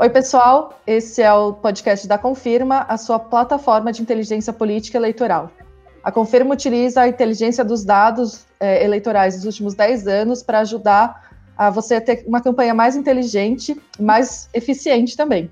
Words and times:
Oi, 0.00 0.08
pessoal. 0.08 0.78
Esse 0.86 1.22
é 1.22 1.32
o 1.32 1.52
podcast 1.54 2.06
da 2.06 2.16
Confirma, 2.16 2.86
a 2.88 2.96
sua 2.96 3.18
plataforma 3.18 3.90
de 3.90 4.00
inteligência 4.00 4.52
política 4.52 4.96
eleitoral. 4.96 5.50
A 6.04 6.12
Confirma 6.12 6.54
utiliza 6.54 7.00
a 7.00 7.08
inteligência 7.08 7.64
dos 7.64 7.84
dados 7.84 8.46
é, 8.60 8.84
eleitorais 8.84 9.34
dos 9.34 9.44
últimos 9.44 9.74
10 9.74 10.06
anos 10.06 10.40
para 10.40 10.60
ajudar 10.60 11.28
a 11.56 11.68
você 11.68 12.00
ter 12.00 12.22
uma 12.28 12.40
campanha 12.40 12.72
mais 12.72 12.94
inteligente 12.94 13.76
mais 13.98 14.48
eficiente 14.54 15.16
também. 15.16 15.50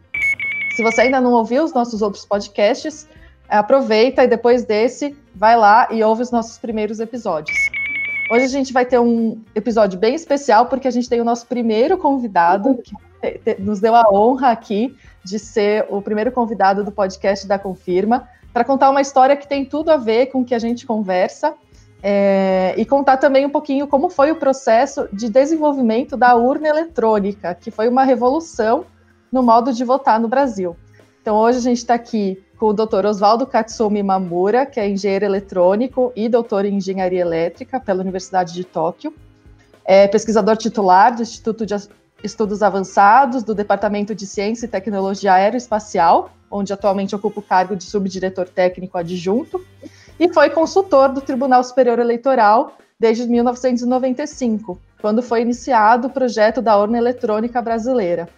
Se 0.77 0.83
você 0.85 1.01
ainda 1.01 1.21
não 1.21 1.33
ouviu 1.33 1.65
os 1.65 1.75
nossos 1.75 2.01
outros 2.01 2.25
podcasts, 2.25 3.09
aproveita 3.49 4.23
e 4.23 4.29
depois 4.29 4.65
desse, 4.65 5.17
vai 5.35 5.57
lá 5.57 5.89
e 5.91 6.05
ouve 6.05 6.23
os 6.23 6.31
nossos 6.31 6.57
primeiros 6.57 7.01
episódios. 7.01 7.59
Hoje 8.31 8.45
a 8.45 8.49
gente 8.49 8.73
vai 8.73 8.87
ter 8.87 9.01
um 9.01 9.43
episódio 9.57 9.99
bem 9.99 10.15
especial, 10.15 10.67
porque 10.67 10.87
a 10.87 10.91
gente 10.93 11.09
tem 11.09 11.21
o 11.21 11.25
nosso 11.25 11.49
primeiro 11.49 11.99
convidado, 11.99 12.77
que 12.77 12.95
nos 13.59 13.81
deu 13.81 13.95
a 13.95 14.09
honra 14.13 14.51
aqui 14.51 14.97
de 15.25 15.39
ser 15.39 15.87
o 15.89 16.01
primeiro 16.01 16.31
convidado 16.31 16.85
do 16.85 16.93
podcast 16.93 17.47
da 17.47 17.59
Confirma, 17.59 18.29
para 18.53 18.65
contar 18.65 18.91
uma 18.91 19.01
história 19.01 19.37
que 19.37 19.49
tem 19.49 19.65
tudo 19.65 19.91
a 19.91 19.97
ver 19.97 20.27
com 20.27 20.41
o 20.41 20.45
que 20.45 20.55
a 20.55 20.59
gente 20.59 20.87
conversa 20.87 21.55
é, 22.03 22.75
e 22.77 22.85
contar 22.85 23.17
também 23.17 23.45
um 23.45 23.51
pouquinho 23.51 23.87
como 23.87 24.09
foi 24.09 24.31
o 24.31 24.37
processo 24.37 25.09
de 25.13 25.29
desenvolvimento 25.29 26.17
da 26.17 26.35
urna 26.37 26.69
eletrônica, 26.69 27.55
que 27.55 27.71
foi 27.71 27.89
uma 27.89 28.05
revolução 28.05 28.85
no 29.33 29.43
modo 29.43 29.73
de 29.73 29.85
votar 29.85 30.21
no 30.21 30.29
Brasil. 30.29 30.77
Então, 31.21 31.37
hoje 31.37 31.59
a 31.59 31.63
gente 31.63 31.79
está 31.79 31.95
aqui 31.95 32.43
com 32.57 32.67
o 32.67 32.73
Dr. 32.73 33.05
Oswaldo 33.07 33.47
Katsumi 33.47 34.03
Mamura, 34.03 34.65
que 34.65 34.79
é 34.79 34.89
engenheiro 34.89 35.25
eletrônico 35.25 36.13
e 36.15 36.29
doutor 36.29 36.65
em 36.65 36.77
engenharia 36.77 37.21
elétrica 37.21 37.81
pela 37.81 38.01
Universidade 38.01 38.55
de 38.55 38.65
Tóquio. 38.65 39.13
É 39.85 40.07
pesquisador 40.09 40.57
titular 40.57 41.15
do 41.15 41.23
Instituto 41.23 41.67
de 41.67 41.75
Estudos 42.27 42.63
Avançados 42.63 43.43
do 43.43 43.55
Departamento 43.55 44.15
de 44.15 44.27
Ciência 44.27 44.67
e 44.67 44.69
Tecnologia 44.69 45.33
Aeroespacial, 45.33 46.31
onde 46.51 46.73
atualmente 46.73 47.15
ocupa 47.15 47.41
o 47.41 47.43
cargo 47.43 47.75
de 47.75 47.85
subdiretor 47.85 48.49
técnico 48.49 48.99
adjunto, 48.99 49.65
e 50.19 50.33
foi 50.33 50.51
consultor 50.51 51.11
do 51.11 51.21
Tribunal 51.21 51.63
Superior 51.65 51.99
Eleitoral 51.99 52.77
desde 52.99 53.27
1995, 53.27 54.79
quando 55.01 55.23
foi 55.23 55.43
iniciado 55.43 56.09
o 56.09 56.11
projeto 56.11 56.61
da 56.61 56.77
urna 56.77 56.99
eletrônica 56.99 57.61
brasileira. 57.63 58.29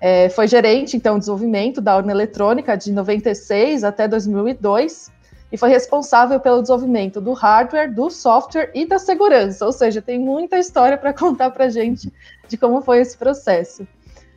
É, 0.00 0.28
foi 0.28 0.46
gerente, 0.46 0.96
então, 0.96 1.14
de 1.14 1.20
desenvolvimento 1.20 1.80
da 1.80 1.96
urna 1.96 2.12
eletrônica 2.12 2.76
de 2.76 2.92
96 2.92 3.84
até 3.84 4.06
2002 4.06 5.13
e 5.54 5.56
foi 5.56 5.68
responsável 5.68 6.40
pelo 6.40 6.60
desenvolvimento 6.60 7.20
do 7.20 7.32
hardware, 7.32 7.94
do 7.94 8.10
software 8.10 8.72
e 8.74 8.84
da 8.84 8.98
segurança. 8.98 9.64
Ou 9.64 9.70
seja, 9.70 10.02
tem 10.02 10.18
muita 10.18 10.58
história 10.58 10.98
para 10.98 11.12
contar 11.14 11.50
para 11.50 11.68
gente 11.68 12.12
de 12.48 12.56
como 12.56 12.82
foi 12.82 12.98
esse 12.98 13.16
processo. 13.16 13.86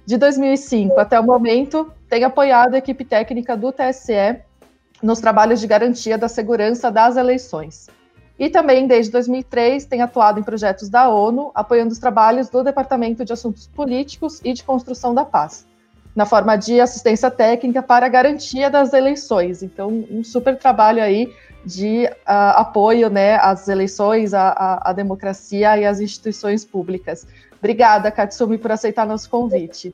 De 0.06 0.16
2005 0.16 1.00
até 1.00 1.20
o 1.20 1.24
momento, 1.24 1.92
tem 2.08 2.24
apoiado 2.24 2.76
a 2.76 2.78
equipe 2.78 3.04
técnica 3.04 3.58
do 3.58 3.72
TSE 3.72 4.44
nos 5.02 5.20
trabalhos 5.20 5.60
de 5.60 5.66
garantia 5.66 6.20
da 6.20 6.28
segurança 6.30 6.92
das 6.92 7.18
eleições. 7.18 7.88
E 8.38 8.48
também, 8.48 8.86
desde 8.86 9.12
2003, 9.12 9.86
tem 9.86 10.04
atuado 10.04 10.40
em 10.40 10.44
projetos 10.44 10.88
da 10.88 11.10
ONU, 11.10 11.50
apoiando 11.56 11.94
os 11.94 11.98
trabalhos 11.98 12.48
do 12.48 12.64
Departamento 12.64 13.26
de 13.26 13.34
Assuntos 13.34 13.66
Políticos 13.66 14.40
e 14.44 14.54
de 14.54 14.64
Construção 14.64 15.16
da 15.16 15.26
Paz, 15.26 15.66
na 16.18 16.26
forma 16.26 16.56
de 16.56 16.82
assistência 16.82 17.30
técnica 17.30 17.84
para 17.84 18.08
garantia 18.08 18.72
das 18.72 18.92
eleições. 18.92 19.62
Então, 19.62 20.04
um 20.10 20.24
super 20.24 20.58
trabalho 20.58 21.04
aí 21.04 21.32
de 21.64 22.06
uh, 22.06 22.56
apoio 22.56 23.08
né, 23.08 23.36
às 23.36 23.68
eleições, 23.68 24.34
à, 24.34 24.50
à, 24.50 24.90
à, 24.90 24.94
democracia 24.94 25.78
e 25.78 25.86
às 25.86 26.00
instituições 26.00 26.66
públicas. 26.66 27.28
Obrigada, 27.60 28.10
Katsumi, 28.10 28.58
por 28.58 28.72
aceitar 28.72 29.06
nosso 29.06 29.30
convite. 29.30 29.94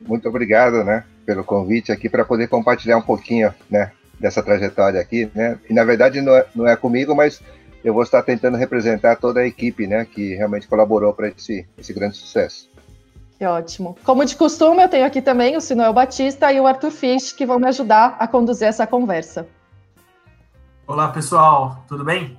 Muito 0.00 0.28
obrigado 0.28 0.84
né, 0.84 1.02
pelo 1.26 1.42
convite 1.42 1.90
aqui 1.90 2.08
para 2.08 2.24
poder 2.24 2.46
compartilhar 2.46 2.98
um 2.98 3.02
pouquinho 3.02 3.52
né, 3.68 3.90
dessa 4.20 4.44
trajetória 4.44 5.00
aqui, 5.00 5.28
né? 5.34 5.58
E 5.68 5.74
na 5.74 5.82
verdade 5.82 6.20
não 6.20 6.36
é, 6.36 6.46
não 6.54 6.68
é 6.68 6.76
comigo, 6.76 7.16
mas 7.16 7.42
eu 7.82 7.92
vou 7.92 8.04
estar 8.04 8.22
tentando 8.22 8.56
representar 8.56 9.16
toda 9.16 9.40
a 9.40 9.46
equipe, 9.46 9.88
né, 9.88 10.04
que 10.04 10.36
realmente 10.36 10.68
colaborou 10.68 11.12
para 11.12 11.30
esse, 11.30 11.66
esse 11.76 11.92
grande 11.92 12.16
sucesso. 12.16 12.71
Que 13.42 13.46
ótimo. 13.46 13.96
Como 14.04 14.24
de 14.24 14.36
costume, 14.36 14.84
eu 14.84 14.88
tenho 14.88 15.04
aqui 15.04 15.20
também 15.20 15.56
o 15.56 15.60
Sinuel 15.60 15.92
Batista 15.92 16.52
e 16.52 16.60
o 16.60 16.66
Arthur 16.68 16.92
Fisch, 16.92 17.32
que 17.32 17.44
vão 17.44 17.58
me 17.58 17.66
ajudar 17.66 18.14
a 18.20 18.28
conduzir 18.28 18.68
essa 18.68 18.86
conversa. 18.86 19.48
Olá, 20.86 21.08
pessoal, 21.08 21.84
tudo 21.88 22.04
bem? 22.04 22.38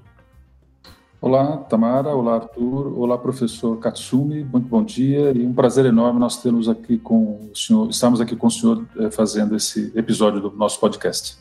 Olá, 1.19 1.57
Tamara. 1.57 2.15
Olá, 2.15 2.35
Arthur. 2.35 2.97
Olá, 2.97 3.17
professor 3.17 3.77
Katsumi. 3.79 4.45
Muito 4.45 4.69
bom 4.69 4.81
dia 4.81 5.33
e 5.33 5.45
um 5.45 5.53
prazer 5.53 5.85
enorme 5.85 6.21
nós 6.21 6.41
termos 6.41 6.69
aqui 6.69 6.97
com 6.97 7.49
o 7.51 7.53
senhor, 7.53 7.89
estamos 7.89 8.21
aqui 8.21 8.37
com 8.37 8.47
o 8.47 8.51
senhor 8.51 8.85
eh, 8.97 9.11
fazendo 9.11 9.57
esse 9.57 9.91
episódio 9.97 10.39
do 10.39 10.51
nosso 10.51 10.79
podcast. 10.79 11.37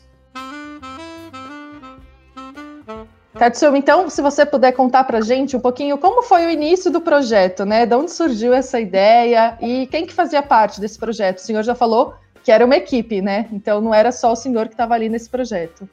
Katsumi, 3.43 3.77
então, 3.77 4.09
se 4.09 4.21
você 4.21 4.45
puder 4.45 4.71
contar 4.71 5.03
para 5.03 5.19
gente 5.19 5.57
um 5.57 5.59
pouquinho 5.59 5.97
como 5.97 6.23
foi 6.23 6.45
o 6.45 6.49
início 6.49 6.89
do 6.89 7.01
projeto, 7.01 7.65
né? 7.65 7.85
De 7.85 7.93
onde 7.93 8.09
surgiu 8.09 8.53
essa 8.53 8.79
ideia 8.79 9.57
e 9.59 9.85
quem 9.87 10.05
que 10.05 10.13
fazia 10.13 10.41
parte 10.41 10.79
desse 10.79 10.97
projeto? 10.97 11.39
O 11.39 11.41
senhor 11.41 11.61
já 11.61 11.75
falou 11.75 12.13
que 12.41 12.49
era 12.49 12.65
uma 12.65 12.77
equipe, 12.77 13.21
né? 13.21 13.49
Então 13.51 13.81
não 13.81 13.93
era 13.93 14.13
só 14.13 14.31
o 14.31 14.35
senhor 14.37 14.67
que 14.67 14.75
estava 14.75 14.93
ali 14.93 15.09
nesse 15.09 15.29
projeto. 15.29 15.89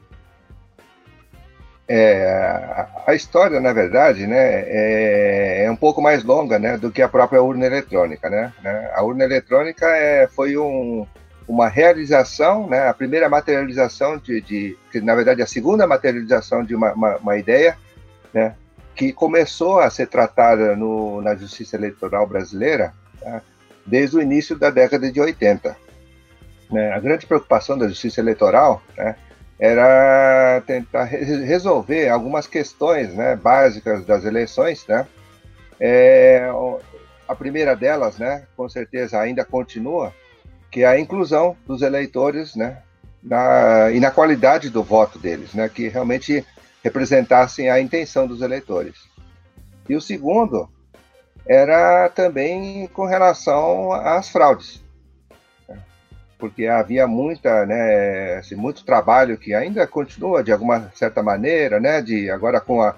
É, 1.89 2.87
a 3.05 3.15
história, 3.15 3.59
na 3.59 3.73
verdade, 3.73 4.29
né, 4.29 4.63
é, 4.65 5.65
é, 5.65 5.71
um 5.73 5.75
pouco 5.75 6.01
mais 6.01 6.23
longa 6.23 6.57
né, 6.57 6.79
do 6.79 6.89
que 6.89 7.03
a 7.03 7.09
própria 7.09 7.43
urna 7.43 7.67
eletrônica. 7.67 8.31
Né? 8.31 8.53
A 8.95 9.03
urna 9.03 9.25
eletrônica 9.25 9.85
é, 9.89 10.29
foi 10.29 10.57
um, 10.57 11.05
uma 11.51 11.69
realização, 11.69 12.69
né, 12.69 12.87
a 12.87 12.95
primeira 12.95 13.29
materialização 13.29 14.17
de, 14.17 14.41
de, 14.41 14.79
que 14.93 15.01
na 15.01 15.17
verdade 15.17 15.43
a 15.43 15.47
segunda 15.47 15.85
materialização 15.85 16.63
de 16.63 16.77
uma, 16.77 16.93
uma, 16.93 17.17
uma 17.17 17.37
ideia, 17.37 17.77
né, 18.33 18.55
que 18.95 19.13
começou 19.13 19.81
a 19.81 19.91
ser 19.91 20.07
tratada 20.07 20.77
no, 20.77 21.21
na 21.21 21.35
justiça 21.35 21.75
eleitoral 21.75 22.25
brasileira 22.25 22.95
tá, 23.21 23.43
desde 23.85 24.17
o 24.17 24.23
início 24.23 24.57
da 24.57 24.71
década 24.71 25.11
de 25.11 25.21
80. 25.21 25.77
Né, 26.71 26.93
a 26.93 27.01
grande 27.01 27.27
preocupação 27.27 27.77
da 27.77 27.89
justiça 27.89 28.21
eleitoral 28.21 28.81
né, 28.97 29.17
era 29.59 30.63
tentar 30.65 31.03
resolver 31.03 32.09
algumas 32.11 32.47
questões 32.47 33.13
né, 33.13 33.35
básicas 33.35 34.07
das 34.07 34.25
eleições, 34.25 34.87
né, 34.87 35.05
é, 35.81 36.49
a 37.27 37.35
primeira 37.35 37.75
delas, 37.75 38.19
né, 38.19 38.45
com 38.57 38.69
certeza 38.69 39.19
ainda 39.19 39.45
continua, 39.45 40.15
que 40.71 40.83
é 40.83 40.87
a 40.87 40.99
inclusão 40.99 41.57
dos 41.67 41.83
eleitores, 41.83 42.55
né, 42.55 42.79
na, 43.23 43.91
e 43.91 44.01
na 44.01 44.11
qualidade 44.11 44.71
do 44.71 44.83
voto 44.83 45.19
deles, 45.19 45.53
né, 45.53 45.69
que 45.69 45.89
realmente 45.89 46.45
representassem 46.83 47.69
a 47.69 47.81
intenção 47.81 48.27
dos 48.27 48.41
eleitores. 48.41 48.95
E 49.89 49.97
o 49.97 50.01
segundo 50.01 50.69
era 51.47 52.09
também 52.11 52.87
com 52.89 53.05
relação 53.05 53.93
às 53.93 54.29
fraudes, 54.29 54.83
né, 55.69 55.79
porque 56.39 56.67
havia 56.67 57.07
muita, 57.07 57.67
né, 57.67 58.37
assim, 58.37 58.55
muito 58.55 58.85
trabalho 58.85 59.37
que 59.37 59.53
ainda 59.53 59.87
continua 59.87 60.45
de 60.45 60.53
alguma 60.53 60.91
certa 60.95 61.23
maneira, 61.23 61.81
né, 61.81 62.01
de 62.01 62.31
agora 62.31 62.61
com, 62.61 62.81
a, 62.81 62.95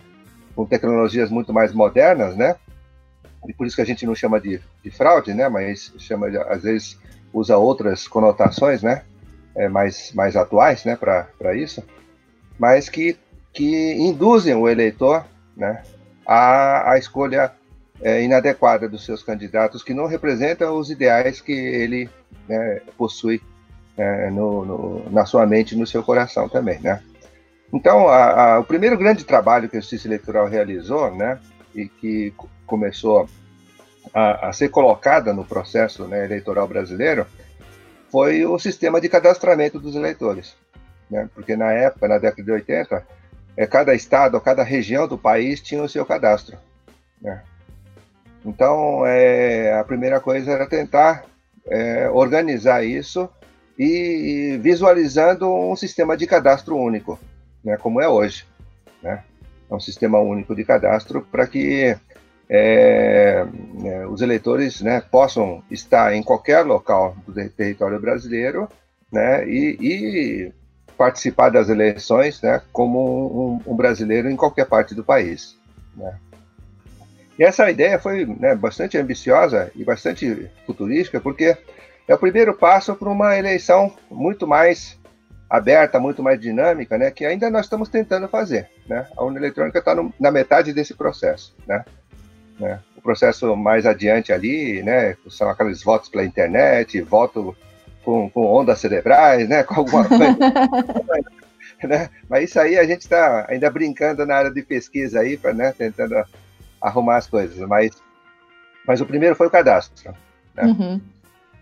com 0.55 0.67
tecnologias 0.67 1.31
muito 1.31 1.53
mais 1.53 1.73
modernas, 1.73 2.37
né, 2.37 2.55
e 3.49 3.55
por 3.55 3.67
isso 3.67 3.77
que 3.77 3.83
a 3.83 3.87
gente 3.87 4.07
não 4.07 4.15
chama 4.15 4.39
de, 4.39 4.61
de 4.85 4.91
fraude, 4.91 5.33
né, 5.33 5.49
mas 5.49 5.93
chama 5.99 6.29
às 6.49 6.63
vezes 6.63 7.01
usa 7.33 7.57
outras 7.57 8.07
conotações, 8.07 8.83
né, 8.83 9.03
é, 9.55 9.69
mais, 9.69 10.13
mais 10.13 10.37
atuais, 10.37 10.85
né, 10.85 10.97
para 10.97 11.55
isso, 11.55 11.83
mas 12.59 12.89
que, 12.89 13.17
que 13.53 13.93
induzem 13.95 14.55
o 14.55 14.69
eleitor, 14.69 15.25
né, 15.57 15.83
à, 16.27 16.93
à 16.93 16.99
escolha 16.99 17.53
é, 18.01 18.23
inadequada 18.23 18.89
dos 18.89 19.05
seus 19.05 19.23
candidatos, 19.23 19.83
que 19.83 19.95
não 19.95 20.07
representam 20.07 20.77
os 20.77 20.91
ideais 20.91 21.41
que 21.41 21.53
ele 21.53 22.09
né, 22.49 22.81
possui 22.97 23.41
é, 23.97 24.31
no, 24.31 24.65
no, 24.65 25.11
na 25.11 25.25
sua 25.27 25.47
mente 25.47 25.75
e 25.75 25.79
no 25.79 25.87
seu 25.87 26.03
coração 26.03 26.49
também, 26.49 26.79
né. 26.81 27.03
Então, 27.73 28.07
a, 28.09 28.55
a, 28.55 28.59
o 28.61 28.65
primeiro 28.65 28.99
grande 28.99 29.25
trabalho 29.25 29.69
que 29.69 29.77
a 29.77 29.81
Justiça 29.81 30.07
Eleitoral 30.07 30.47
realizou, 30.47 31.15
né, 31.15 31.39
e 31.75 31.89
que 31.89 32.35
começou 32.67 33.29
a, 34.13 34.49
a 34.49 34.53
ser 34.53 34.69
colocada 34.69 35.33
no 35.33 35.45
processo 35.45 36.07
né, 36.07 36.25
eleitoral 36.25 36.69
brasileiro 36.69 37.27
foi 38.11 38.45
o 38.45 38.59
sistema 38.59 39.01
de 39.01 39.09
cadastramento 39.09 39.81
dos 39.81 39.97
eleitores. 39.97 40.55
Né? 41.11 41.29
Porque 41.35 41.57
na 41.57 41.73
época, 41.73 42.09
na 42.09 42.19
década 42.19 42.43
de 42.43 42.53
80, 42.53 43.07
é, 43.57 43.67
cada 43.67 43.95
estado, 43.95 44.41
cada 44.41 44.63
região 44.63 45.09
do 45.09 45.17
país 45.17 45.61
tinha 45.61 45.83
o 45.83 45.89
seu 45.89 46.05
cadastro. 46.05 46.59
Né? 47.21 47.43
Então, 48.45 49.07
é, 49.07 49.79
a 49.79 49.85
primeira 49.85 50.21
coisa 50.21 50.51
era 50.51 50.67
tentar 50.67 51.25
é, 51.67 52.09
organizar 52.11 52.85
isso 52.85 53.29
e, 53.79 53.85
e, 54.55 54.59
visualizando 54.59 55.49
um 55.51 55.77
sistema 55.77 56.17
de 56.17 56.27
cadastro 56.27 56.77
único, 56.77 57.19
né, 57.65 57.77
como 57.77 58.01
é 58.01 58.09
hoje. 58.09 58.45
Né? 59.03 59.23
É 59.71 59.75
um 59.75 59.81
sistema 59.81 60.19
único 60.19 60.55
de 60.55 60.65
cadastro 60.65 61.23
para 61.31 61.47
que 61.47 61.97
é, 62.49 63.47
é, 63.85 64.07
os 64.07 64.21
eleitores 64.21 64.81
né, 64.81 65.01
possam 65.01 65.63
estar 65.71 66.15
em 66.15 66.23
qualquer 66.23 66.65
local 66.65 67.17
do 67.27 67.33
território 67.51 68.01
brasileiro 68.01 68.69
né, 69.11 69.47
e, 69.49 69.77
e 69.81 70.53
participar 70.97 71.51
das 71.51 71.69
eleições 71.69 72.41
né, 72.43 72.61
como 72.73 73.61
um, 73.67 73.73
um, 73.73 73.77
brasileiro 73.77 74.29
em 74.29 74.37
qualquer 74.37 74.67
parte 74.67 74.95
do 74.95 75.05
país. 75.05 75.57
Né. 75.97 76.15
E 77.39 77.45
essa 77.45 77.71
ideia 77.71 77.99
foi 77.99 78.27
né, 78.27 78.55
bastante 78.55 78.99
ambiciosa 78.99 79.71
e 79.75 79.85
bastante 79.85 80.51
futurística, 80.67 81.21
porque 81.21 81.57
é 82.07 82.15
o 82.15 82.19
primeiro 82.19 82.55
passo 82.55 82.95
para 82.95 83.09
uma 83.09 83.37
eleição 83.37 83.93
muito 84.11 84.47
mais 84.47 84.99
aberta, 85.49 86.01
muito 86.01 86.23
mais 86.23 86.41
dinâmica, 86.41 86.97
né, 86.97 87.11
que 87.11 87.25
ainda 87.25 87.51
nós 87.51 87.67
estamos 87.67 87.89
tentando 87.89 88.29
fazer. 88.29 88.69
Né? 88.87 89.07
A 89.17 89.23
urna 89.23 89.39
eletrônica 89.39 89.79
está 89.79 89.95
na 90.19 90.31
metade 90.31 90.73
desse 90.73 90.95
processo. 90.95 91.55
Né? 91.67 91.85
Né? 92.63 92.81
O 92.97 93.03
processo 93.03 93.57
mais 93.57 93.85
adiante 93.85 94.33
ali 94.33 94.83
né, 94.83 95.17
são 95.29 95.51
aqueles 95.51 95.83
votos 95.83 96.09
pela 96.09 96.25
internet, 96.25 97.01
voto 97.03 97.57
com, 98.05 98.31
com 98.31 98.47
ondas 98.47 98.79
cerebrais, 98.79 99.49
né, 99.49 99.63
com 99.65 99.75
alguma 99.75 100.05
coisa. 100.05 100.39
né? 101.83 102.09
Mas 102.29 102.45
isso 102.45 102.61
aí 102.61 102.79
a 102.79 102.85
gente 102.85 103.01
está 103.01 103.45
ainda 103.49 103.69
brincando 103.69 104.25
na 104.25 104.37
área 104.37 104.51
de 104.51 104.63
pesquisa 104.63 105.21
aí, 105.21 105.37
pra, 105.37 105.53
né, 105.53 105.75
tentando 105.77 106.15
arrumar 106.81 107.17
as 107.17 107.27
coisas. 107.27 107.59
Mas, 107.69 107.91
mas 108.87 109.01
o 109.01 109.07
primeiro 109.07 109.35
foi 109.35 109.49
o 109.49 109.51
cadastro. 109.51 110.15
Né? 110.55 110.65
Uhum. 110.65 111.01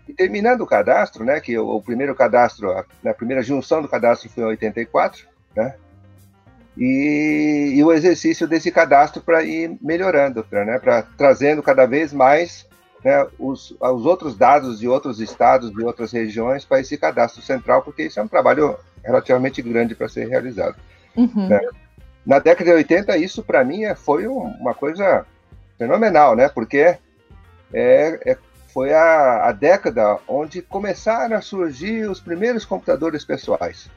E 0.07 0.13
terminando 0.13 0.61
o 0.61 0.67
cadastro, 0.67 1.23
né, 1.23 1.39
que 1.39 1.57
o, 1.57 1.77
o 1.77 1.81
primeiro 1.81 2.13
cadastro, 2.13 2.71
a, 2.71 2.85
a, 3.05 3.13
primeira 3.13 3.41
junção 3.41 3.81
do 3.81 3.87
cadastro 3.87 4.29
foi 4.29 4.43
em 4.43 4.47
84, 4.47 5.25
né, 5.55 5.75
e, 6.77 7.73
e 7.75 7.83
o 7.83 7.91
exercício 7.91 8.47
desse 8.47 8.71
cadastro 8.71 9.21
para 9.21 9.43
ir 9.43 9.77
melhorando, 9.81 10.43
para 10.43 10.65
né, 10.65 10.81
trazendo 11.17 11.61
cada 11.61 11.85
vez 11.85 12.13
mais 12.13 12.67
né, 13.03 13.27
os, 13.37 13.75
os 13.79 14.05
outros 14.05 14.37
dados 14.37 14.79
de 14.79 14.87
outros 14.87 15.19
estados, 15.19 15.71
de 15.71 15.83
outras 15.83 16.11
regiões 16.11 16.63
para 16.63 16.79
esse 16.79 16.97
cadastro 16.97 17.41
central, 17.41 17.81
porque 17.81 18.03
isso 18.03 18.19
é 18.19 18.23
um 18.23 18.27
trabalho 18.27 18.77
relativamente 19.03 19.61
grande 19.61 19.95
para 19.95 20.07
ser 20.07 20.27
realizado. 20.27 20.75
Uhum. 21.15 21.47
Né? 21.47 21.59
Na 22.25 22.39
década 22.39 22.71
de 22.71 22.77
80, 22.77 23.17
isso 23.17 23.43
para 23.43 23.63
mim 23.63 23.83
é, 23.83 23.95
foi 23.95 24.27
uma 24.27 24.73
coisa 24.73 25.25
fenomenal, 25.77 26.35
né? 26.35 26.47
Porque 26.47 26.77
é, 26.77 26.99
é, 27.73 28.37
foi 28.71 28.93
a, 28.93 29.47
a 29.47 29.51
década 29.51 30.19
onde 30.27 30.61
começaram 30.61 31.35
a 31.35 31.41
surgir 31.41 32.07
os 32.09 32.19
primeiros 32.19 32.63
computadores 32.63 33.25
pessoais. 33.25 33.89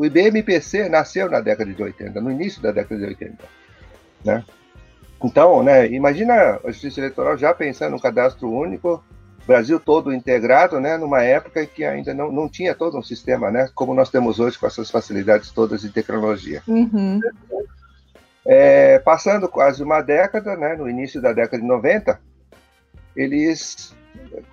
O 0.00 0.04
IBM 0.06 0.42
PC 0.42 0.88
nasceu 0.88 1.28
na 1.28 1.40
década 1.40 1.70
de 1.70 1.82
80, 1.82 2.22
no 2.22 2.30
início 2.30 2.62
da 2.62 2.72
década 2.72 2.98
de 2.98 3.06
80. 3.06 3.36
Né? 4.24 4.42
Então, 5.22 5.62
né, 5.62 5.88
imagina 5.88 6.58
a 6.64 6.70
Justiça 6.70 7.00
Eleitoral 7.00 7.36
já 7.36 7.52
pensando 7.52 7.92
no 7.92 8.00
cadastro 8.00 8.50
único, 8.50 9.04
Brasil 9.46 9.78
todo 9.78 10.10
integrado, 10.10 10.80
né, 10.80 10.96
numa 10.96 11.22
época 11.22 11.66
que 11.66 11.84
ainda 11.84 12.14
não, 12.14 12.32
não 12.32 12.48
tinha 12.48 12.74
todo 12.74 12.96
um 12.96 13.02
sistema, 13.02 13.50
né, 13.50 13.68
como 13.74 13.92
nós 13.92 14.08
temos 14.08 14.40
hoje 14.40 14.58
com 14.58 14.66
essas 14.66 14.90
facilidades 14.90 15.50
todas 15.50 15.82
de 15.82 15.90
tecnologia. 15.90 16.62
Uhum. 16.66 17.20
É, 18.46 19.00
passando 19.00 19.50
quase 19.50 19.82
uma 19.82 20.00
década, 20.00 20.56
né, 20.56 20.76
no 20.76 20.88
início 20.88 21.20
da 21.20 21.34
década 21.34 21.60
de 21.60 21.68
90, 21.68 22.18
eles 23.14 23.94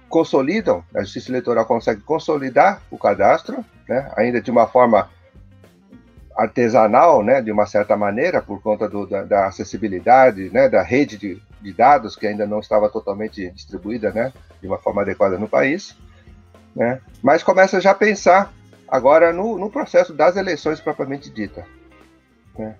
consolidam, 0.09 0.83
a 0.93 1.03
Justiça 1.03 1.31
Eleitoral 1.31 1.65
consegue 1.65 2.01
consolidar 2.01 2.81
o 2.91 2.97
cadastro, 2.97 3.63
né, 3.87 4.11
ainda 4.17 4.41
de 4.41 4.51
uma 4.51 4.67
forma 4.67 5.09
artesanal, 6.37 7.23
né, 7.23 7.41
de 7.41 7.51
uma 7.51 7.65
certa 7.65 7.97
maneira, 7.97 8.41
por 8.41 8.61
conta 8.61 8.87
do, 8.87 9.07
da, 9.07 9.23
da, 9.23 9.47
acessibilidade, 9.47 10.49
né, 10.51 10.69
da 10.69 10.83
rede 10.83 11.17
de, 11.17 11.41
de, 11.61 11.73
dados 11.73 12.15
que 12.15 12.27
ainda 12.27 12.45
não 12.45 12.59
estava 12.59 12.89
totalmente 12.89 13.49
distribuída, 13.51 14.11
né, 14.11 14.31
de 14.61 14.67
uma 14.67 14.77
forma 14.77 15.01
adequada 15.01 15.37
no 15.37 15.47
país, 15.47 15.97
né, 16.75 17.01
mas 17.23 17.43
começa 17.43 17.81
já 17.81 17.91
a 17.91 17.95
pensar 17.95 18.53
agora 18.87 19.33
no, 19.33 19.57
no 19.57 19.69
processo 19.69 20.13
das 20.13 20.35
eleições 20.35 20.79
propriamente 20.79 21.29
dita. 21.29 21.65
Né. 22.57 22.75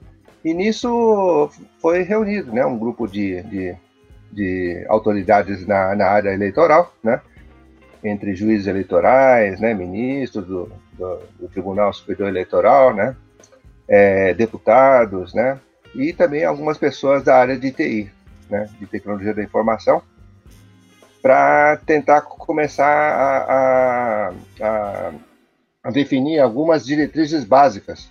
E 0.46 0.54
nisso 0.54 1.50
foi 1.82 2.04
reunido, 2.04 2.54
né, 2.54 2.66
um 2.66 2.78
grupo 2.78 3.08
de, 3.08 3.42
de 3.44 3.78
de 4.32 4.86
autoridades 4.90 5.66
na, 5.66 5.96
na 5.96 6.08
área 6.08 6.34
eleitoral, 6.34 6.94
né? 7.04 7.22
entre 8.04 8.36
juízes 8.36 8.68
eleitorais, 8.68 9.60
né, 9.60 9.74
ministros 9.74 10.46
do, 10.46 10.72
do, 10.94 11.20
do 11.40 11.48
Tribunal 11.48 11.92
Superior 11.92 12.30
Eleitoral, 12.30 12.94
né, 12.94 13.16
é, 13.88 14.34
deputados, 14.34 15.34
né, 15.34 15.60
e 15.96 16.14
também 16.14 16.44
algumas 16.44 16.78
pessoas 16.78 17.24
da 17.24 17.36
área 17.36 17.58
de 17.58 17.72
TI, 17.72 18.12
né, 18.50 18.70
de 18.80 18.86
tecnologia 18.86 19.34
da 19.34 19.44
informação, 19.44 20.02
para 21.22 21.78
tentar 21.86 22.22
começar 22.22 22.86
a, 22.86 24.32
a, 24.62 25.12
a, 25.84 25.92
definir 25.92 26.40
algumas 26.40 26.86
diretrizes 26.86 27.44
básicas, 27.44 28.10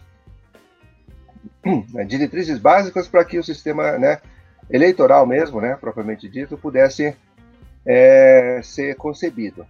diretrizes 2.06 2.58
básicas 2.58 3.08
para 3.08 3.25
que 3.25 3.38
o 3.38 3.44
sistema, 3.44 3.99
né, 3.99 4.20
eleitoral 4.70 5.26
mesmo, 5.26 5.61
né, 5.61 5.76
propriamente 5.81 6.28
dito, 6.28 6.58
pudesse 6.58 7.17
é, 7.84 8.61
ser 8.62 8.96
concebido. 8.96 9.67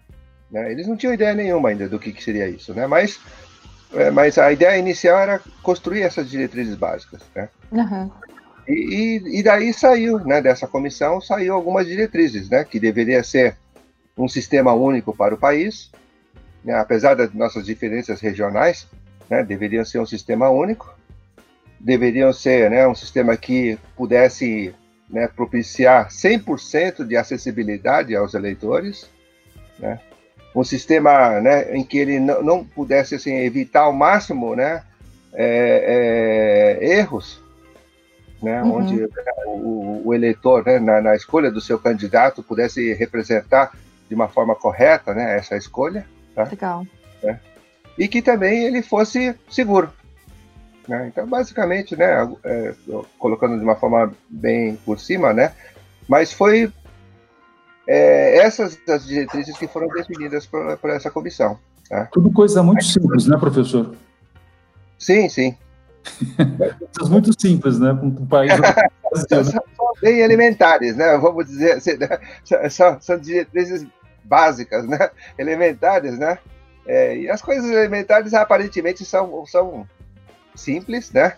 Né? 0.50 0.72
Eles 0.72 0.86
não 0.86 0.96
tinham 0.96 1.14
ideia 1.14 1.34
nenhuma 1.34 1.68
ainda 1.68 1.88
do 1.88 1.98
que, 1.98 2.12
que 2.12 2.22
seria 2.22 2.48
isso, 2.48 2.74
né? 2.74 2.86
mas, 2.86 3.20
é, 3.96 4.10
mas 4.10 4.38
a 4.38 4.52
ideia 4.52 4.78
inicial 4.78 5.18
era 5.18 5.40
construir 5.62 6.02
essas 6.02 6.28
diretrizes 6.28 6.74
básicas. 6.74 7.20
Né? 7.34 7.48
Uhum. 7.72 8.10
E, 8.68 8.72
e, 8.72 9.38
e, 9.38 9.42
daí 9.42 9.72
saiu, 9.72 10.18
né, 10.20 10.42
dessa 10.42 10.66
comissão, 10.66 11.20
saiu 11.20 11.54
algumas 11.54 11.86
diretrizes, 11.86 12.48
né, 12.48 12.64
que 12.64 12.80
deveria 12.80 13.22
ser 13.22 13.56
um 14.18 14.28
sistema 14.28 14.72
único 14.72 15.14
para 15.14 15.34
o 15.34 15.38
país, 15.38 15.90
né, 16.64 16.74
apesar 16.74 17.14
das 17.14 17.32
nossas 17.32 17.64
diferenças 17.64 18.20
regionais, 18.20 18.88
né, 19.30 19.44
deveria 19.44 19.84
ser 19.84 20.00
um 20.00 20.06
sistema 20.06 20.48
único, 20.50 20.92
deveriam 21.78 22.32
ser 22.32 22.70
né, 22.70 22.86
um 22.88 22.94
sistema 22.94 23.36
que 23.36 23.78
pudesse 23.96 24.74
né, 25.08 25.28
propiciar 25.28 26.08
100% 26.08 27.06
de 27.06 27.16
acessibilidade 27.16 28.16
aos 28.16 28.34
eleitores, 28.34 29.08
né, 29.78 30.00
um 30.56 30.64
sistema 30.64 31.38
né, 31.38 31.76
em 31.76 31.84
que 31.84 31.98
ele 31.98 32.18
não, 32.18 32.42
não, 32.42 32.64
pudesse 32.64 33.14
assim, 33.14 33.34
evitar 33.34 33.82
ao 33.82 33.92
máximo 33.92 34.56
né, 34.56 34.82
é, 35.34 36.78
é, 36.80 36.98
erros, 36.98 37.42
né, 38.42 38.62
uhum. 38.62 38.76
onde 38.76 39.00
né, 39.02 39.08
o, 39.44 40.02
o, 40.06 40.14
eleitor, 40.14 40.64
né, 40.64 40.78
na, 40.78 41.02
na, 41.02 41.14
escolha 41.14 41.50
do 41.50 41.60
seu 41.60 41.78
candidato, 41.78 42.42
pudesse 42.42 42.94
representar 42.94 43.72
de 44.08 44.14
uma 44.14 44.28
forma 44.28 44.54
correta 44.54 45.12
né, 45.12 45.36
essa 45.36 45.58
escolha. 45.58 46.06
Tá? 46.34 46.44
Legal. 46.44 46.86
Né, 47.22 47.38
e 47.98 48.08
que 48.08 48.22
também 48.22 48.64
ele 48.64 48.80
fosse 48.80 49.34
seguro. 49.50 49.92
Né? 50.88 51.08
Então, 51.08 51.26
basicamente, 51.26 51.94
né, 51.94 52.26
é, 52.44 52.74
colocando 53.18 53.58
de 53.58 53.62
uma 53.62 53.76
forma 53.76 54.10
bem 54.26 54.76
por 54.86 54.98
cima, 54.98 55.34
né, 55.34 55.52
mas 56.08 56.32
foi 56.32 56.72
é, 57.86 58.38
essas 58.38 58.78
as 58.88 59.06
diretrizes 59.06 59.56
que 59.56 59.68
foram 59.68 59.88
definidas 59.88 60.46
por, 60.46 60.76
por 60.78 60.90
essa 60.90 61.10
comissão. 61.10 61.58
Tá? 61.88 62.06
Tudo 62.12 62.32
coisa 62.32 62.62
muito 62.62 62.84
simples, 62.84 63.26
né, 63.26 63.36
professor? 63.38 63.94
Sim, 64.98 65.28
sim. 65.28 65.56
Coisas 66.96 67.10
muito 67.10 67.40
simples, 67.40 67.78
né, 67.80 67.92
para 67.92 68.04
um 68.06 68.26
país... 68.26 68.52
são, 69.28 69.44
são, 69.44 69.62
bem 70.00 70.20
elementares, 70.20 70.96
né, 70.96 71.16
vamos 71.18 71.46
dizer 71.46 71.72
assim, 71.72 71.96
né? 71.96 72.08
são, 72.70 73.00
são 73.00 73.18
diretrizes 73.18 73.84
básicas, 74.24 74.86
né, 74.86 75.10
elementares, 75.36 76.16
né, 76.16 76.38
é, 76.86 77.16
e 77.16 77.28
as 77.28 77.42
coisas 77.42 77.68
elementares 77.68 78.32
aparentemente 78.32 79.04
são, 79.04 79.44
são 79.46 79.86
simples, 80.54 81.10
né? 81.12 81.36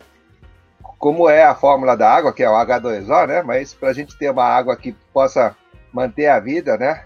Como 0.99 1.29
é 1.29 1.45
a 1.45 1.55
fórmula 1.55 1.97
da 1.97 2.11
água, 2.11 2.33
que 2.33 2.43
é 2.43 2.51
o 2.51 2.55
H2O, 2.55 3.27
né? 3.27 3.43
Mas 3.43 3.73
para 3.73 3.89
a 3.89 3.93
gente 3.93 4.17
ter 4.19 4.31
uma 4.31 4.45
água 4.45 4.77
que 4.77 4.93
possa 5.13 5.57
manter 5.93 6.27
a 6.27 6.39
vida, 6.41 6.77
né? 6.77 7.05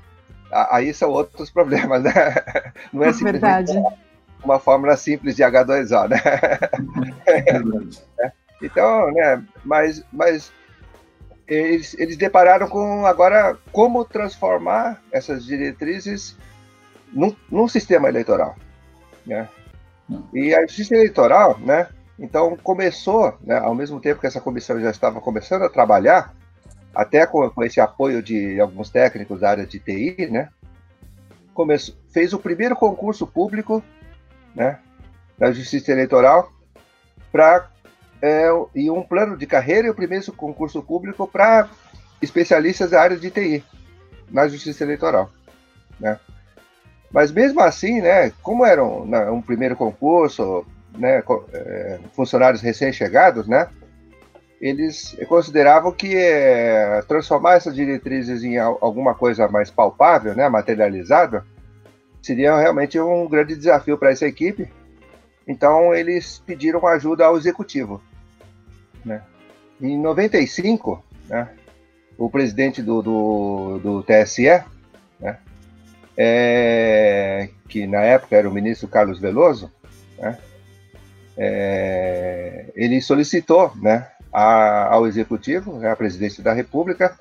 Aí 0.70 0.92
são 0.92 1.10
outros 1.10 1.50
problemas, 1.52 2.02
né? 2.02 2.12
Não 2.92 3.02
é 3.04 3.12
simplesmente 3.12 3.72
Verdade. 3.72 3.96
uma 4.44 4.58
fórmula 4.58 4.96
simples 4.96 5.36
de 5.36 5.42
H2O, 5.42 6.08
né? 6.08 6.20
então, 8.62 9.10
né? 9.12 9.42
Mas, 9.64 10.04
mas 10.12 10.52
eles, 11.46 11.94
eles 11.98 12.16
depararam 12.16 12.68
com 12.68 13.06
agora 13.06 13.56
como 13.72 14.04
transformar 14.04 15.02
essas 15.10 15.44
diretrizes 15.44 16.36
num, 17.12 17.34
num 17.50 17.68
sistema 17.68 18.08
eleitoral, 18.08 18.56
né? 19.26 19.48
E 20.32 20.54
a 20.54 20.62
justiça 20.62 20.94
eleitoral, 20.94 21.58
né? 21.58 21.88
Então 22.18 22.56
começou, 22.56 23.36
né, 23.42 23.58
ao 23.58 23.74
mesmo 23.74 24.00
tempo 24.00 24.20
que 24.20 24.26
essa 24.26 24.40
comissão 24.40 24.80
já 24.80 24.90
estava 24.90 25.20
começando 25.20 25.62
a 25.62 25.68
trabalhar, 25.68 26.34
até 26.94 27.26
com, 27.26 27.48
com 27.50 27.62
esse 27.62 27.80
apoio 27.80 28.22
de 28.22 28.60
alguns 28.60 28.90
técnicos 28.90 29.40
da 29.40 29.50
área 29.50 29.66
de 29.66 29.78
TI, 29.78 30.28
né, 30.30 30.48
começou, 31.54 31.94
fez 32.10 32.32
o 32.32 32.38
primeiro 32.38 32.76
concurso 32.76 33.26
público 33.26 33.82
né, 34.54 34.78
da 35.38 35.52
Justiça 35.52 35.92
Eleitoral 35.92 36.52
para 37.30 37.70
é, 38.20 38.48
e 38.74 38.90
um 38.90 39.02
plano 39.02 39.36
de 39.36 39.46
carreira 39.46 39.88
e 39.88 39.90
o 39.90 39.94
primeiro 39.94 40.32
concurso 40.32 40.82
público 40.82 41.26
para 41.26 41.68
especialistas 42.20 42.90
da 42.90 43.00
área 43.00 43.16
de 43.16 43.30
TI 43.30 43.64
na 44.30 44.46
Justiça 44.46 44.84
Eleitoral, 44.84 45.30
né? 45.98 46.18
Mas 47.10 47.30
mesmo 47.30 47.60
assim, 47.60 48.00
né, 48.00 48.32
como 48.42 48.64
era 48.64 48.82
um, 48.82 49.04
né, 49.04 49.28
um 49.30 49.42
primeiro 49.42 49.76
concurso, 49.76 50.64
né, 50.96 51.22
é, 51.52 51.98
funcionários 52.14 52.62
recém-chegados, 52.62 53.46
né, 53.46 53.68
eles 54.62 55.16
consideravam 55.26 55.90
que 55.90 56.16
é, 56.16 57.02
transformar 57.08 57.54
essas 57.54 57.74
diretrizes 57.74 58.44
em 58.44 58.58
alguma 58.58 59.12
coisa 59.12 59.48
mais 59.48 59.72
palpável, 59.72 60.36
né, 60.36 60.48
materializada, 60.48 61.44
seria 62.22 62.56
realmente 62.56 62.98
um 63.00 63.28
grande 63.28 63.56
desafio 63.56 63.98
para 63.98 64.12
essa 64.12 64.24
equipe. 64.24 64.70
Então 65.48 65.92
eles 65.92 66.40
pediram 66.46 66.86
ajuda 66.86 67.26
ao 67.26 67.36
executivo. 67.36 68.00
Né. 69.04 69.20
Em 69.80 69.98
95, 69.98 71.04
né, 71.28 71.48
o 72.16 72.30
presidente 72.30 72.80
do, 72.80 73.02
do, 73.02 73.80
do 73.80 74.02
TSE, 74.04 74.62
né, 75.18 75.38
é, 76.16 77.48
que 77.68 77.84
na 77.88 78.02
época 78.02 78.36
era 78.36 78.48
o 78.48 78.54
ministro 78.54 78.86
Carlos 78.86 79.18
Veloso, 79.18 79.72
né, 80.16 80.38
é, 81.36 82.66
ele 82.76 83.00
solicitou 83.00 83.72
né, 83.74 84.06
a, 84.32 84.94
ao 84.94 85.06
Executivo, 85.06 85.78
né, 85.78 85.90
à 85.90 85.96
Presidência 85.96 86.42
da 86.42 86.52
República, 86.52 87.16